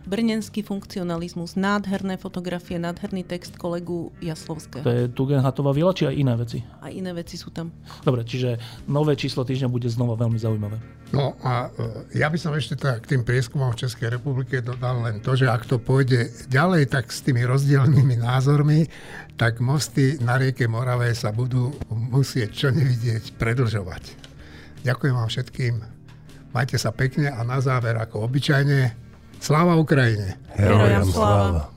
Brnenský 0.04 0.68
funkcionalizmus, 0.68 1.56
nádherné 1.56 2.20
fotografie, 2.20 2.76
nádherný 2.76 3.24
text 3.24 3.56
kolegu 3.56 4.12
Jaslovského. 4.20 4.84
To 4.84 4.92
je 4.92 5.08
Tugendhatová 5.08 5.72
vila, 5.72 5.96
či 5.96 6.12
aj 6.12 6.16
iné 6.20 6.34
veci? 6.36 6.60
A 6.84 6.92
iné 6.92 7.16
veci 7.16 7.40
sú 7.40 7.56
tam. 7.56 7.72
Dobre, 8.04 8.28
čiže 8.28 8.60
nové 8.84 9.16
číslo 9.16 9.48
týždňa 9.48 9.72
bude 9.72 9.88
znova 9.88 10.20
veľmi 10.20 10.36
zaujímavé. 10.36 10.76
No 11.16 11.40
a 11.46 11.72
e, 11.72 12.20
ja 12.20 12.28
by 12.28 12.36
som 12.36 12.52
ešte 12.52 12.76
tak 12.76 13.08
k 13.08 13.16
tým 13.16 13.24
prieskumom 13.24 13.72
v 13.72 13.86
Českej 13.88 14.18
republike 14.20 14.60
dodal 14.60 15.08
len 15.08 15.24
to, 15.24 15.40
že 15.40 15.48
ak 15.48 15.70
to 15.70 15.80
pôjde 15.80 16.28
ďalej 16.52 16.92
tak 16.92 17.08
s 17.08 17.24
tými 17.24 17.48
rozdielnymi 17.48 18.20
názormi, 18.28 18.90
tak 19.40 19.64
mosty 19.64 20.20
na 20.20 20.36
rieke 20.36 20.68
Morave 20.68 21.16
sa 21.16 21.32
budú 21.32 21.72
musieť 21.94 22.52
čo 22.52 22.68
nevidieť 22.76 23.40
predlžovať. 23.40 24.04
Ďakujem 24.84 25.16
vám 25.16 25.30
všetkým. 25.32 25.74
Majte 26.52 26.78
sa 26.78 26.92
pekne 26.92 27.32
a 27.32 27.42
na 27.42 27.58
záver, 27.64 27.98
ako 27.98 28.30
obyčajne, 28.30 29.03
sláva 29.44 29.76
Ukrajine! 29.76 30.38
Sláva. 30.56 31.04
sláva. 31.04 31.72